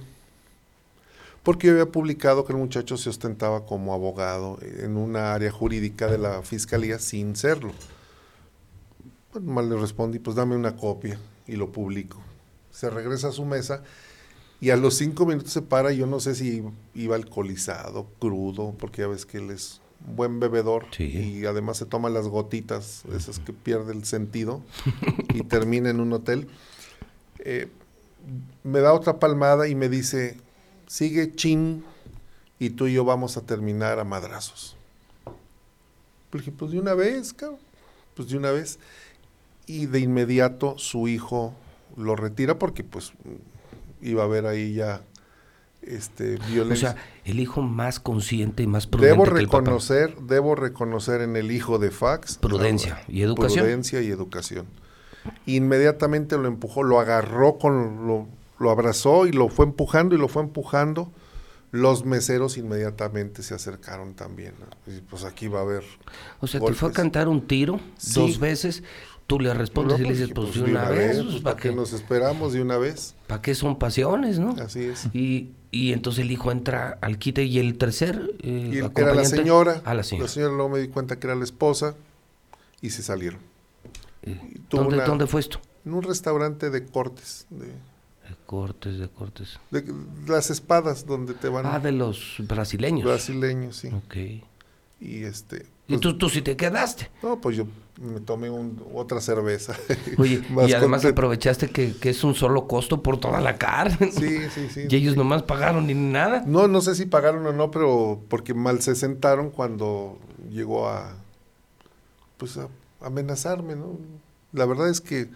Porque 1.44 1.68
yo 1.68 1.74
había 1.74 1.86
publicado 1.86 2.44
que 2.44 2.52
el 2.52 2.60
muchacho 2.60 2.98
se 2.98 3.10
ostentaba 3.10 3.66
como 3.66 3.94
abogado 3.94 4.60
en 4.62 4.98
una 4.98 5.34
área 5.34 5.50
jurídica 5.50 6.08
de 6.08 6.18
la 6.18 6.42
fiscalía 6.42 7.00
sin 7.00 7.38
serlo. 7.38 7.72
Bueno, 9.32 9.54
mal 9.54 9.70
le 9.70 9.78
respondí, 9.78 10.20
pues 10.20 10.36
dame 10.36 10.58
una 10.58 10.76
copia 10.76 11.18
y 11.48 11.56
lo 11.56 11.72
publico. 11.72 12.22
Se 12.70 12.90
regresa 12.90 13.30
a 13.30 13.32
su 13.32 13.46
mesa 13.46 13.82
y 14.60 14.72
a 14.72 14.76
los 14.76 14.98
cinco 14.98 15.26
minutos 15.26 15.54
se 15.54 15.62
para, 15.62 15.94
yo 15.94 16.06
no 16.06 16.20
sé 16.20 16.36
si 16.36 16.62
iba 16.94 17.16
alcoholizado, 17.16 18.08
crudo, 18.20 18.76
porque 18.78 19.04
ya 19.04 19.08
ves 19.08 19.26
que 19.26 19.38
él 19.38 19.52
es 19.52 19.80
buen 20.08 20.40
bebedor 20.40 20.86
Sí. 20.92 21.06
y 21.42 21.46
además 21.46 21.78
se 21.78 21.86
toma 21.86 22.10
las 22.10 22.28
gotitas, 22.28 23.04
esas 23.14 23.40
que 23.40 23.54
pierde 23.54 23.94
el 23.94 24.06
sentido 24.06 24.62
y 25.34 25.42
termina 25.44 25.90
en 25.90 26.00
un 26.00 26.14
hotel. 26.14 26.48
Eh, 27.40 27.68
me 28.64 28.80
da 28.80 28.94
otra 28.94 29.20
palmada 29.20 29.68
y 29.68 29.76
me 29.76 29.90
dice, 29.90 30.38
sigue 30.88 31.34
chin 31.36 31.84
y 32.60 32.72
tú 32.72 32.88
y 32.88 32.94
yo 32.94 33.04
vamos 33.06 33.38
a 33.38 33.42
terminar 33.42 34.00
a 34.00 34.04
madrazos. 34.04 34.76
Le 36.32 36.40
dije, 36.40 36.52
pues 36.52 36.72
de 36.72 36.80
una 36.80 36.94
vez, 36.94 37.34
cabrón, 37.34 37.60
pues 38.16 38.30
de 38.30 38.38
una 38.38 38.52
vez. 38.52 38.80
Y 39.68 39.86
de 39.88 40.00
inmediato 40.00 40.78
su 40.78 41.08
hijo 41.08 41.54
lo 41.98 42.16
retira 42.16 42.60
porque 42.60 42.84
pues 42.84 43.14
iba 44.02 44.22
a 44.22 44.26
haber 44.26 44.46
ahí 44.46 44.74
ya 44.74 45.02
este 45.82 46.36
O 46.36 46.46
violencia. 46.48 46.92
sea, 46.94 47.02
el 47.26 47.40
hijo 47.40 47.62
más 47.62 48.00
consciente 48.00 48.64
y 48.64 48.68
más 48.68 48.88
prudente 48.88 49.12
debo 49.14 49.24
que 49.26 49.40
el 49.42 49.48
papá. 49.48 49.60
reconocer, 49.60 50.16
debo 50.22 50.56
reconocer 50.56 51.22
en 51.22 51.36
el 51.36 51.52
hijo 51.52 51.80
de 51.80 51.92
Fax 51.92 52.38
Prudencia 52.38 53.02
la- 53.08 53.14
y 53.14 53.22
educación. 53.24 53.66
Prudencia 53.66 54.02
y 54.02 54.10
educación. 54.10 54.66
Inmediatamente 55.46 56.38
lo 56.38 56.48
empujó, 56.48 56.84
lo 56.84 57.00
agarró 57.00 57.58
con 57.58 58.08
lo, 58.08 58.28
lo 58.60 58.70
abrazó 58.72 59.28
y 59.28 59.32
lo 59.32 59.50
fue 59.50 59.66
empujando 59.66 60.16
y 60.16 60.18
lo 60.18 60.28
fue 60.28 60.44
empujando. 60.44 61.12
Los 61.72 62.06
meseros 62.06 62.58
inmediatamente 62.58 63.44
se 63.44 63.54
acercaron 63.54 64.14
también. 64.14 64.54
¿no? 64.60 64.94
Y, 64.94 65.02
pues 65.02 65.24
aquí 65.26 65.48
va 65.48 65.60
a 65.60 65.64
haber 65.64 65.84
O 66.40 66.48
sea, 66.48 66.62
te 66.62 66.74
fue 66.74 66.90
a 66.90 66.94
cantar 66.94 67.28
un 67.28 67.46
tiro 67.48 67.80
Sí. 67.98 68.20
dos 68.20 68.40
veces, 68.40 68.84
tú 69.28 69.40
le 69.40 69.54
respondes 69.54 70.00
y 70.00 70.04
le 70.04 70.10
dices, 70.10 70.28
dije, 70.30 70.36
pues, 70.36 70.54
de 70.54 70.62
una 70.64 70.90
vez, 70.90 71.16
pues, 71.18 71.26
pues, 71.32 71.42
¿para 71.42 71.56
¿para 71.56 71.62
qué 71.64 71.70
qué? 71.70 71.76
nos 71.76 71.92
esperamos 71.92 72.54
de 72.54 72.62
una 72.62 72.78
vez? 72.78 73.16
¿Para 73.28 73.42
qué 73.42 73.56
son 73.56 73.78
pasiones, 73.78 74.40
no? 74.40 74.52
Así 74.62 74.84
es. 74.86 75.08
Y, 75.14 75.52
y 75.76 75.94
entonces 75.94 76.24
el 76.24 76.32
hijo 76.32 76.52
entra 76.52 76.98
al 77.02 77.18
quite 77.18 77.44
y 77.44 77.60
el 77.60 77.78
tercer 77.78 78.32
eh, 78.42 78.70
Y 78.74 78.78
el- 78.78 78.92
era 78.96 79.14
la 79.14 79.26
señora, 79.26 79.82
Ah, 79.86 79.94
la 79.94 80.04
señora. 80.04 80.28
la 80.28 80.32
señora 80.34 80.54
luego 80.54 80.70
me 80.70 80.80
di 80.80 80.88
cuenta 80.88 81.20
que 81.20 81.28
era 81.28 81.36
la 81.36 81.44
esposa 81.44 81.96
y 82.82 82.90
se 82.92 83.04
salieron. 83.04 83.40
Eh, 84.24 84.40
y 84.56 84.60
¿Dónde, 84.70 84.96
una- 84.96 85.06
¿Dónde 85.06 85.28
fue 85.28 85.42
esto? 85.42 85.60
En 85.86 85.94
un 85.94 86.04
restaurante 86.04 86.70
de 86.70 86.86
cortes, 86.86 87.46
de, 87.50 87.66
De 87.68 88.36
cortes, 88.46 88.98
de 88.98 89.08
cortes. 89.08 89.60
de 89.72 89.84
las 90.28 90.50
espadas 90.50 91.06
donde 91.06 91.34
te 91.36 91.48
van 91.50 91.66
Ah, 91.66 91.80
de 91.80 91.92
los 91.92 92.38
brasileños. 92.40 93.06
brasileños, 93.06 93.76
sí. 93.78 93.90
Ok. 93.90 94.16
Y 95.02 95.24
este, 95.24 95.66
Y 95.88 95.94
pues, 95.94 96.02
tú, 96.02 96.18
tú 96.18 96.30
sí 96.30 96.42
te 96.42 96.56
quedaste. 96.58 97.10
no, 97.22 97.40
pues 97.40 97.58
yo 97.58 97.66
me 98.02 98.20
tomé 98.20 98.50
un- 98.50 98.84
otra 98.94 99.22
cerveza. 99.22 99.76
Oye, 100.18 100.42
y 100.68 100.74
además 100.74 101.02
contento. 101.02 101.10
aprovechaste 101.10 101.70
que, 101.70 101.96
que 101.96 102.10
es 102.10 102.24
un 102.24 102.34
solo 102.36 102.68
costo 102.68 103.02
por 103.04 103.20
toda 103.20 103.40
la 103.40 103.58
carne. 103.58 104.12
Sí, 104.12 104.40
sí, 104.54 104.68
sí. 104.70 104.82
Y 104.90 104.96
ellos 104.96 105.16
nomás 105.16 105.44
pagaron 105.44 105.88
ni 105.88 105.94
nada. 105.94 106.44
No, 106.46 106.68
no 106.68 106.82
sé 106.82 106.96
si 106.96 107.06
pagaron 107.06 107.46
o 107.46 107.54
no, 107.54 107.72
pero 107.72 108.20
porque 108.30 108.54
mal 108.54 108.82
se 108.82 108.96
sentaron 108.96 109.50
cuando 109.52 110.18
llegó 110.50 110.90
a, 110.90 111.14
pues 112.38 112.58
a 112.58 112.68
amenazarme, 113.02 113.76
¿no? 113.76 113.98
La 114.52 114.66
verdad 114.66 114.90
es 114.90 115.02
que 115.02 115.30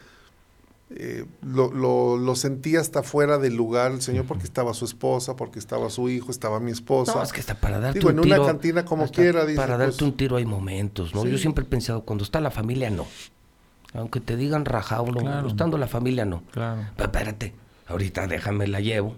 eh, 0.91 1.25
lo, 1.43 1.71
lo, 1.71 2.17
lo 2.17 2.35
sentí 2.35 2.75
hasta 2.75 3.03
fuera 3.03 3.37
del 3.37 3.55
lugar 3.55 3.91
el 3.91 4.01
señor 4.01 4.25
porque 4.25 4.43
estaba 4.43 4.73
su 4.73 4.85
esposa, 4.85 5.35
porque 5.35 5.59
estaba 5.59 5.89
su 5.89 6.09
hijo, 6.09 6.31
estaba 6.31 6.59
mi 6.59 6.71
esposa. 6.71 7.13
No, 7.15 7.23
es 7.23 7.31
que 7.31 7.39
hasta 7.41 7.55
para 7.55 7.79
darte 7.79 7.99
Digo, 7.99 8.09
un 8.09 8.15
en 8.15 8.19
una 8.25 8.35
tiro. 8.35 8.45
cantina 8.47 8.85
como 8.85 9.07
quiera, 9.09 9.45
dice, 9.45 9.57
Para 9.57 9.77
darte 9.77 9.93
pues, 9.97 10.01
un 10.01 10.17
tiro 10.17 10.37
hay 10.37 10.45
momentos, 10.45 11.13
¿no? 11.13 11.23
sí. 11.23 11.29
Yo 11.31 11.37
siempre 11.37 11.63
he 11.63 11.67
pensado, 11.67 12.03
cuando 12.03 12.23
está 12.23 12.41
la 12.41 12.51
familia, 12.51 12.89
no. 12.89 13.05
Aunque 13.93 14.19
te 14.19 14.35
digan 14.37 14.65
rajado, 14.65 15.05
no. 15.07 15.19
Claro. 15.19 15.47
Estando 15.47 15.77
la 15.77 15.87
familia, 15.87 16.25
no. 16.25 16.43
Claro. 16.51 16.81
Pero 16.95 17.11
espérate, 17.11 17.53
ahorita 17.87 18.27
déjame 18.27 18.67
la 18.67 18.79
llevo. 18.81 19.15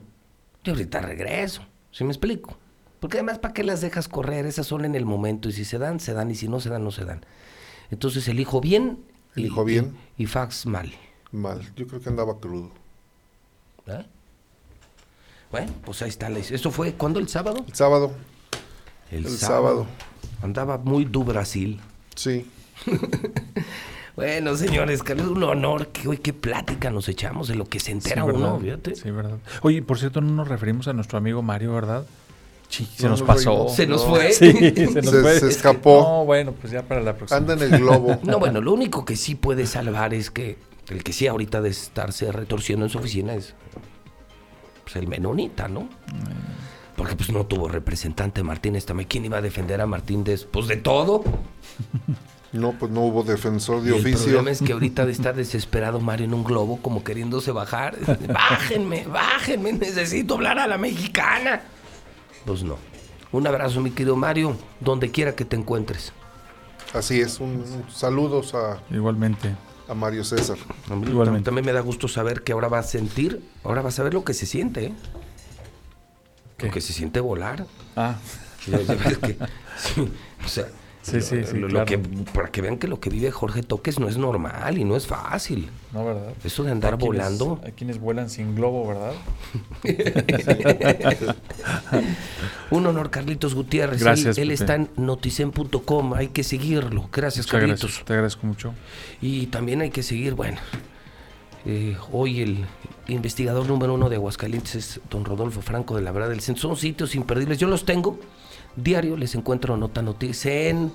Y 0.64 0.70
ahorita 0.70 1.02
regreso. 1.02 1.64
¿Sí 1.92 2.04
me 2.04 2.12
explico? 2.12 2.58
Porque 3.00 3.18
además, 3.18 3.40
¿para 3.40 3.54
qué 3.54 3.64
las 3.64 3.82
dejas 3.82 4.08
correr? 4.08 4.46
Esas 4.46 4.68
son 4.68 4.86
en 4.86 4.96
el 4.96 5.06
momento. 5.06 5.50
Y 5.50 5.54
si 5.54 5.66
se 5.66 5.78
dan, 5.78 6.00
se 6.00 6.14
dan. 6.14 6.30
Y 6.32 6.36
si 6.36 6.48
no 6.48 6.60
se 6.60 6.70
dan, 6.70 6.84
no 6.84 6.92
se 6.92 7.04
dan. 7.04 7.26
Entonces, 7.90 8.28
el 8.28 8.40
hijo 8.40 8.62
bien. 8.62 9.00
El 9.36 9.44
y- 9.44 9.46
hijo 9.48 9.66
bien. 9.66 9.96
Y, 10.18 10.24
y 10.24 10.26
fax 10.28 10.66
mal. 10.68 10.94
Mal, 11.32 11.62
yo 11.76 11.88
creo 11.88 12.02
que 12.02 12.10
andaba 12.10 12.38
crudo. 12.40 12.70
¿eh? 13.88 14.06
Bueno, 15.52 15.72
pues 15.84 16.02
ahí 16.02 16.10
está. 16.10 16.30
¿Eso 16.30 16.72
fue 16.72 16.94
cuándo? 16.94 17.20
¿El 17.20 17.28
sábado? 17.30 17.64
El 17.68 17.76
sábado, 17.76 18.12
El, 19.12 19.26
El 19.26 19.38
sábado. 19.38 19.38
sábado. 19.40 19.88
Andaba 20.42 20.78
muy 20.78 21.06
du 21.06 21.24
Brasil. 21.24 21.80
sí. 22.16 22.50
Bueno, 24.14 24.58
señores, 24.58 25.04
que 25.04 25.14
es 25.14 25.22
un 25.22 25.42
honor 25.42 25.88
que 25.88 26.06
hoy 26.08 26.18
qué 26.18 26.34
plática 26.34 26.92
nos 26.92 27.08
echamos 27.08 27.48
de 27.48 27.56
lo 27.56 27.64
que 27.66 27.80
se 27.80 27.92
entera 27.92 28.24
Sí, 28.24 28.30
uno, 28.30 28.60
¿verdad? 28.60 28.60
fíjate. 28.60 28.96
Sí, 28.96 29.10
verdad. 29.10 29.38
Oye, 29.62 29.82
por 29.82 29.98
cierto, 30.00 30.20
no 30.20 30.32
nos 30.34 30.50
referimos 30.50 30.88
a 30.90 30.94
nuestro 30.94 31.18
amigo 31.18 31.42
Mario, 31.42 31.74
¿verdad? 31.74 32.06
Sí, 32.68 32.86
se 32.94 33.04
No 33.04 33.12
nos 33.12 33.22
nos 33.22 33.28
pasó. 33.28 33.50
reímos. 33.52 33.76
Se 33.76 33.88
nos 33.88 34.04
No. 34.06 34.10
fue. 34.16 34.34
Sí, 34.34 34.52
se 34.76 35.02
nos 35.02 35.12
Se- 35.16 35.22
fue. 35.22 35.40
se 35.40 35.48
escapó. 35.48 36.02
No, 36.02 36.26
bueno, 36.26 36.52
pues 36.52 36.74
ya 36.74 36.84
para 36.84 37.00
la 37.02 37.16
próxima. 37.16 37.38
Anda 37.38 37.54
en 37.54 37.74
el 37.74 37.80
globo. 37.82 38.20
No, 38.24 38.38
bueno, 38.38 38.60
lo 38.60 38.74
único 38.74 39.06
que 39.06 39.16
sí 39.16 39.34
puede 39.36 39.66
salvar 39.66 40.14
es 40.14 40.30
que 40.30 40.58
el 40.92 41.04
que 41.04 41.14
sí 41.14 41.28
ahorita 41.28 41.62
de 41.62 41.70
estarse 41.70 42.32
retorciendo 42.32 42.86
en 42.86 42.90
su 42.90 42.98
oficina 42.98 43.34
es 43.34 43.54
pues, 44.84 44.96
el 44.96 45.08
menonita, 45.08 45.68
¿no? 45.68 45.90
Porque 46.96 47.16
pues 47.16 47.32
no 47.32 47.46
tuvo 47.46 47.68
representante 47.68 48.44
Martínez 48.44 48.86
también. 48.86 49.08
¿Quién 49.08 49.26
iba 49.26 49.38
a 49.38 49.42
defender 49.42 49.82
a 49.82 49.88
Martín 49.88 50.24
después 50.24 50.68
de 50.68 50.78
todo? 50.78 51.24
No, 52.54 52.74
pues 52.74 52.92
no 52.92 53.02
hubo 53.02 53.24
defensor 53.24 53.82
de 53.82 53.92
Y 53.92 53.94
el 53.94 54.02
oficio. 54.02 54.24
problema 54.26 54.52
es 54.52 54.62
que 54.62 54.74
ahorita 54.74 55.06
de 55.06 55.12
estar 55.14 55.34
desesperado 55.36 56.02
Mario 56.02 56.26
en 56.26 56.34
un 56.34 56.44
globo 56.44 56.82
como 56.82 57.02
queriéndose 57.02 57.52
bajar. 57.54 57.96
Bájenme, 58.28 59.06
bájenme, 59.08 59.72
necesito 59.72 60.34
hablar 60.34 60.60
a 60.60 60.68
la 60.68 60.78
mexicana. 60.78 61.62
Pues 62.46 62.64
no. 62.64 62.78
Un 63.32 63.48
abrazo, 63.48 63.80
mi 63.80 63.92
querido 63.92 64.18
Mario, 64.18 64.58
donde 64.82 65.12
quiera 65.12 65.34
que 65.34 65.46
te 65.46 65.56
encuentres. 65.56 66.12
Así 66.94 67.22
es, 67.22 67.40
un, 67.40 67.52
un 67.62 67.86
saludos 67.90 68.54
a, 68.54 68.82
Igualmente. 68.94 69.56
A 69.92 69.94
Mario 69.94 70.24
César. 70.24 70.58
Igualmente. 71.06 71.46
También 71.46 71.66
me 71.66 71.74
da 71.74 71.82
gusto 71.82 72.08
saber 72.08 72.44
que 72.44 72.54
ahora 72.54 72.70
va 72.70 72.80
a 72.80 72.84
sentir, 72.84 73.44
ahora 73.64 73.82
va 73.82 73.90
a 73.90 73.92
saber 73.92 74.14
lo 74.14 74.24
que 74.24 74.34
se 74.34 74.46
siente, 74.46 74.86
¿eh? 74.86 74.94
¿Qué? 76.58 76.68
Lo 76.68 76.72
que 76.74 76.80
se 76.82 76.94
siente 76.94 77.20
volar. 77.20 77.66
Ah, 77.98 78.16
que- 78.66 79.38
sí, 79.78 80.10
o 80.46 80.48
sea, 80.48 80.68
Sí, 81.04 81.20
sí, 81.22 81.44
sí, 81.46 81.58
Lo- 81.58 81.68
claro. 81.68 81.86
que, 81.88 81.98
para 81.98 82.50
que 82.52 82.62
vean 82.62 82.78
que 82.78 82.88
lo 82.88 83.00
que 83.00 83.10
vive 83.10 83.32
Jorge 83.32 83.64
Toques 83.64 84.00
no 84.00 84.08
es 84.08 84.18
normal 84.18 84.78
y 84.78 84.84
no 84.84 84.96
es 84.96 85.08
fácil. 85.08 85.70
No, 85.94 86.06
¿verdad? 86.06 86.34
Eso 86.44 86.64
de 86.64 86.72
andar 86.72 86.94
Hay 86.94 87.00
quienes- 87.00 87.18
volando. 87.18 87.60
Hay 87.66 87.72
quienes 87.72 88.00
vuelan 88.00 88.30
sin 88.30 88.54
globo, 88.56 88.88
¿verdad? 88.90 89.14
Un 92.72 92.86
honor, 92.88 93.10
Carlitos 93.10 93.56
Gutiérrez. 93.56 94.00
Él- 94.02 94.06
Gracias, 94.06 94.38
Él, 94.38 94.52
está 94.52 94.76
en 94.76 94.90
noticen.com. 94.96 96.14
Hay 96.14 96.30
que 96.30 96.44
seguirlo. 96.44 97.10
Gracias, 97.12 97.46
Muchas 97.48 97.60
Carlitos. 97.60 97.82
gracias. 97.82 98.06
Te 98.06 98.14
agradezco 98.14 98.48
mucho. 98.48 98.74
Y 99.22 99.48
también 99.48 99.82
hay 99.82 99.90
que 99.90 100.04
seguir, 100.04 100.36
bueno, 100.36 100.58
eh, 101.66 101.98
hoy 102.12 102.42
el 102.42 102.66
investigador 103.08 103.68
número 103.68 103.94
uno 103.94 104.10
de 104.10 104.16
Aguascalientes 104.16 104.76
es 104.76 105.02
don 105.10 105.26
Rodolfo 105.26 105.62
Franco 105.62 105.96
de 105.96 106.02
la 106.04 106.12
Verdad 106.12 106.30
del 106.30 106.42
Centro. 106.42 106.62
Son 106.62 106.78
sitios 106.78 107.16
imperdibles. 107.16 107.58
Yo 107.58 107.68
los 107.68 107.86
tengo. 107.86 108.20
Diario 108.76 109.18
les 109.18 109.36
encuentro 109.36 109.76
nota 109.78 110.02
noticia 110.02 110.70
en 110.70 110.92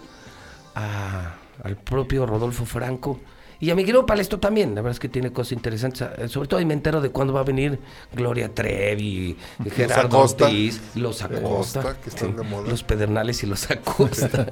a- 0.75 1.35
al 1.63 1.77
propio 1.77 2.27
Rodolfo 2.27 2.65
Franco. 2.67 3.19
Y 3.59 3.71
a 3.71 3.75
mi 3.75 3.85
querido 3.87 4.05
Palesto 4.05 4.39
también, 4.39 4.75
la 4.75 4.83
verdad 4.83 4.93
es 4.93 5.01
que 5.01 5.09
tiene 5.09 5.33
cosas 5.33 5.53
interesantes. 5.53 6.07
Eh, 6.19 6.29
Sobre 6.29 6.47
todo 6.47 6.59
ahí 6.61 6.67
me 6.67 6.75
entero 6.75 7.01
de 7.01 7.09
cuándo 7.09 7.33
va 7.33 7.41
a 7.41 7.45
venir 7.45 7.79
Gloria 8.13 8.55
Trevi, 8.55 9.35
Gerardo 9.75 10.19
Acosta. 10.19 10.45
Ortiz, 10.45 10.83
los 10.95 11.23
Acosta, 11.23 11.81
Acosta, 11.81 12.01
que 12.03 12.11
están 12.11 12.37
de 12.37 12.43
moda. 12.43 12.69
los 12.69 12.83
Pedernales 12.83 13.43
y 13.43 13.47
los 13.47 13.71
Acosta. 13.71 14.47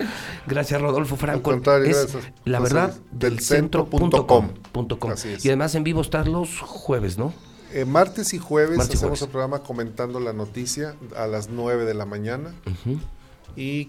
gracias 0.48 0.80
Rodolfo 0.80 1.14
Franco. 1.14 1.52
Es 1.54 1.60
gracias. 1.62 2.16
la 2.44 2.58
verdad 2.58 2.94
del 3.12 3.38
centro.com. 3.38 4.48
Y 5.44 5.48
además 5.48 5.76
en 5.76 5.84
vivo 5.84 6.00
están 6.00 6.32
los 6.32 6.58
jueves, 6.60 7.16
¿no? 7.16 7.32
Eh, 7.72 7.84
martes 7.84 8.32
y 8.34 8.38
jueves 8.38 8.78
Martes 8.78 8.96
hacemos 8.96 9.18
jueves. 9.18 9.22
el 9.22 9.28
programa 9.28 9.62
comentando 9.62 10.20
la 10.20 10.32
noticia 10.32 10.94
a 11.16 11.26
las 11.26 11.50
9 11.50 11.84
de 11.84 11.94
la 11.94 12.06
mañana. 12.06 12.54
Y 13.56 13.62
y, 13.62 13.80
eh, 13.80 13.88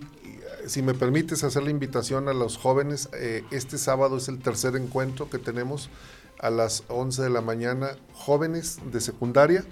si 0.68 0.82
me 0.82 0.94
permites 0.94 1.44
hacer 1.44 1.64
la 1.64 1.70
invitación 1.70 2.28
a 2.28 2.34
los 2.34 2.58
jóvenes, 2.58 3.10
eh, 3.14 3.44
este 3.52 3.78
sábado 3.78 4.18
es 4.18 4.28
el 4.28 4.40
tercer 4.40 4.76
encuentro 4.76 5.30
que 5.30 5.38
tenemos 5.38 5.90
a 6.40 6.50
las 6.50 6.84
11 6.88 7.22
de 7.22 7.30
la 7.30 7.42
mañana, 7.42 7.92
jóvenes 8.14 8.80
de 8.92 9.02
secundaria 9.02 9.64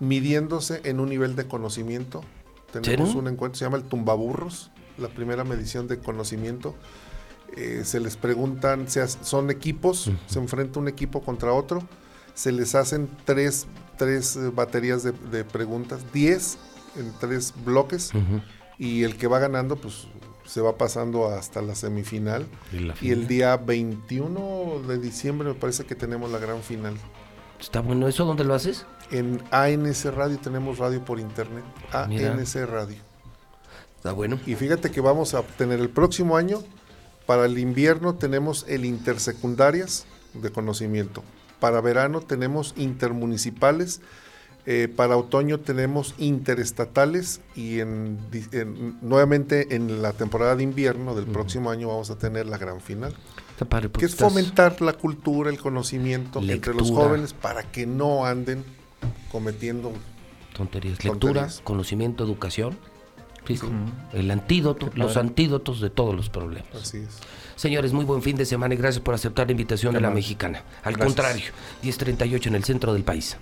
midiéndose 0.00 0.80
en 0.84 1.00
un 1.00 1.08
nivel 1.08 1.36
de 1.36 1.46
conocimiento. 1.46 2.22
Tenemos 2.72 3.08
¿Serio? 3.08 3.20
un 3.20 3.28
encuentro, 3.28 3.58
se 3.58 3.64
llama 3.64 3.76
el 3.76 3.84
Tumbaburros, 3.84 4.70
la 4.98 5.08
primera 5.08 5.44
medición 5.44 5.86
de 5.86 5.98
conocimiento. 5.98 6.74
Eh, 7.56 7.82
se 7.84 8.00
les 8.00 8.16
preguntan, 8.16 8.88
se 8.88 9.06
son 9.06 9.50
equipos, 9.50 10.10
se 10.26 10.38
enfrenta 10.38 10.80
un 10.80 10.88
equipo 10.88 11.22
contra 11.22 11.52
otro, 11.52 11.84
se 12.34 12.52
les 12.52 12.74
hacen 12.74 13.08
tres, 13.24 13.66
tres 13.96 14.36
eh, 14.36 14.50
baterías 14.52 15.02
de, 15.02 15.12
de 15.12 15.44
preguntas, 15.44 16.12
10 16.12 16.58
en 16.96 17.12
tres 17.18 17.54
bloques, 17.64 18.12
y 18.78 19.04
el 19.04 19.16
que 19.16 19.26
va 19.26 19.38
ganando, 19.38 19.76
pues 19.76 20.06
se 20.44 20.60
va 20.60 20.76
pasando 20.76 21.28
hasta 21.28 21.62
la 21.62 21.74
semifinal. 21.74 22.46
Y 22.72 22.78
la 22.80 22.94
Y 23.00 23.10
el 23.10 23.26
día 23.26 23.56
21 23.56 24.82
de 24.86 24.98
diciembre 24.98 25.48
me 25.48 25.54
parece 25.54 25.84
que 25.84 25.94
tenemos 25.94 26.30
la 26.30 26.38
gran 26.38 26.62
final. 26.62 26.94
Está 27.60 27.80
bueno. 27.80 28.08
¿Eso 28.08 28.24
dónde 28.24 28.44
lo 28.44 28.54
haces? 28.54 28.86
En 29.10 29.42
ANC 29.50 30.04
Radio 30.14 30.38
tenemos 30.38 30.78
radio 30.78 31.04
por 31.04 31.18
internet. 31.18 31.64
Mira. 32.08 32.32
ANC 32.32 32.56
Radio. 32.66 32.98
Está 33.96 34.12
bueno. 34.12 34.38
Y 34.46 34.54
fíjate 34.54 34.90
que 34.90 35.00
vamos 35.00 35.34
a 35.34 35.42
tener 35.42 35.80
el 35.80 35.88
próximo 35.88 36.36
año, 36.36 36.62
para 37.26 37.46
el 37.46 37.58
invierno 37.58 38.14
tenemos 38.14 38.66
el 38.68 38.84
intersecundarias 38.84 40.04
de 40.34 40.50
conocimiento. 40.50 41.22
Para 41.64 41.80
verano 41.80 42.20
tenemos 42.20 42.74
intermunicipales. 42.76 44.02
eh, 44.66 44.86
para 44.94 45.16
otoño 45.16 45.60
tenemos 45.60 46.14
interestatales 46.18 47.40
y 47.56 47.80
en, 47.80 48.18
nuevamente 49.00 49.74
en 49.74 50.02
la 50.02 50.12
temporada 50.12 50.56
de 50.56 50.62
invierno 50.62 51.14
del 51.14 51.24
próximo 51.24 51.70
año 51.70 51.88
vamos 51.88 52.10
a 52.10 52.18
tener 52.18 52.44
la 52.44 52.58
gran 52.58 52.82
final. 52.82 53.14
Padre. 53.66 53.88
que 53.88 54.04
es 54.04 54.14
fomentar 54.14 54.82
la 54.82 54.92
cultura, 54.92 55.48
el 55.48 55.58
conocimiento 55.58 56.40
entre 56.40 56.74
los 56.74 56.90
jóvenes 56.90 57.32
para 57.32 57.62
que 57.62 57.86
no 57.86 58.26
anden 58.26 58.62
cometiendo 59.32 59.90
Tonterías. 60.54 61.02
Lectura, 61.02 61.32
Tonterías. 61.32 61.60
conocimiento, 61.64 62.24
educación. 62.24 62.76
Sí, 63.46 63.56
sí. 63.56 63.66
El 64.12 64.30
antídoto, 64.30 64.90
los 64.96 65.16
antídotos 65.16 65.80
de 65.80 65.88
todos 65.88 66.14
los 66.14 66.28
problemas. 66.28 66.74
así 66.74 66.98
es. 66.98 67.20
Señores, 67.56 67.92
muy 67.92 68.04
buen 68.04 68.22
fin 68.22 68.36
de 68.36 68.44
semana 68.46 68.74
y 68.74 68.76
gracias 68.76 69.02
por 69.02 69.14
aceptar 69.14 69.46
la 69.46 69.52
invitación 69.52 69.94
de 69.94 70.00
la 70.00 70.10
mexicana. 70.10 70.62
Al 70.82 70.94
Gracias. 70.94 71.06
contrario, 71.06 71.44
10.38 71.82 72.46
en 72.48 72.54
el 72.54 72.64
centro 72.64 72.92
del 72.92 73.04
país. 73.04 73.36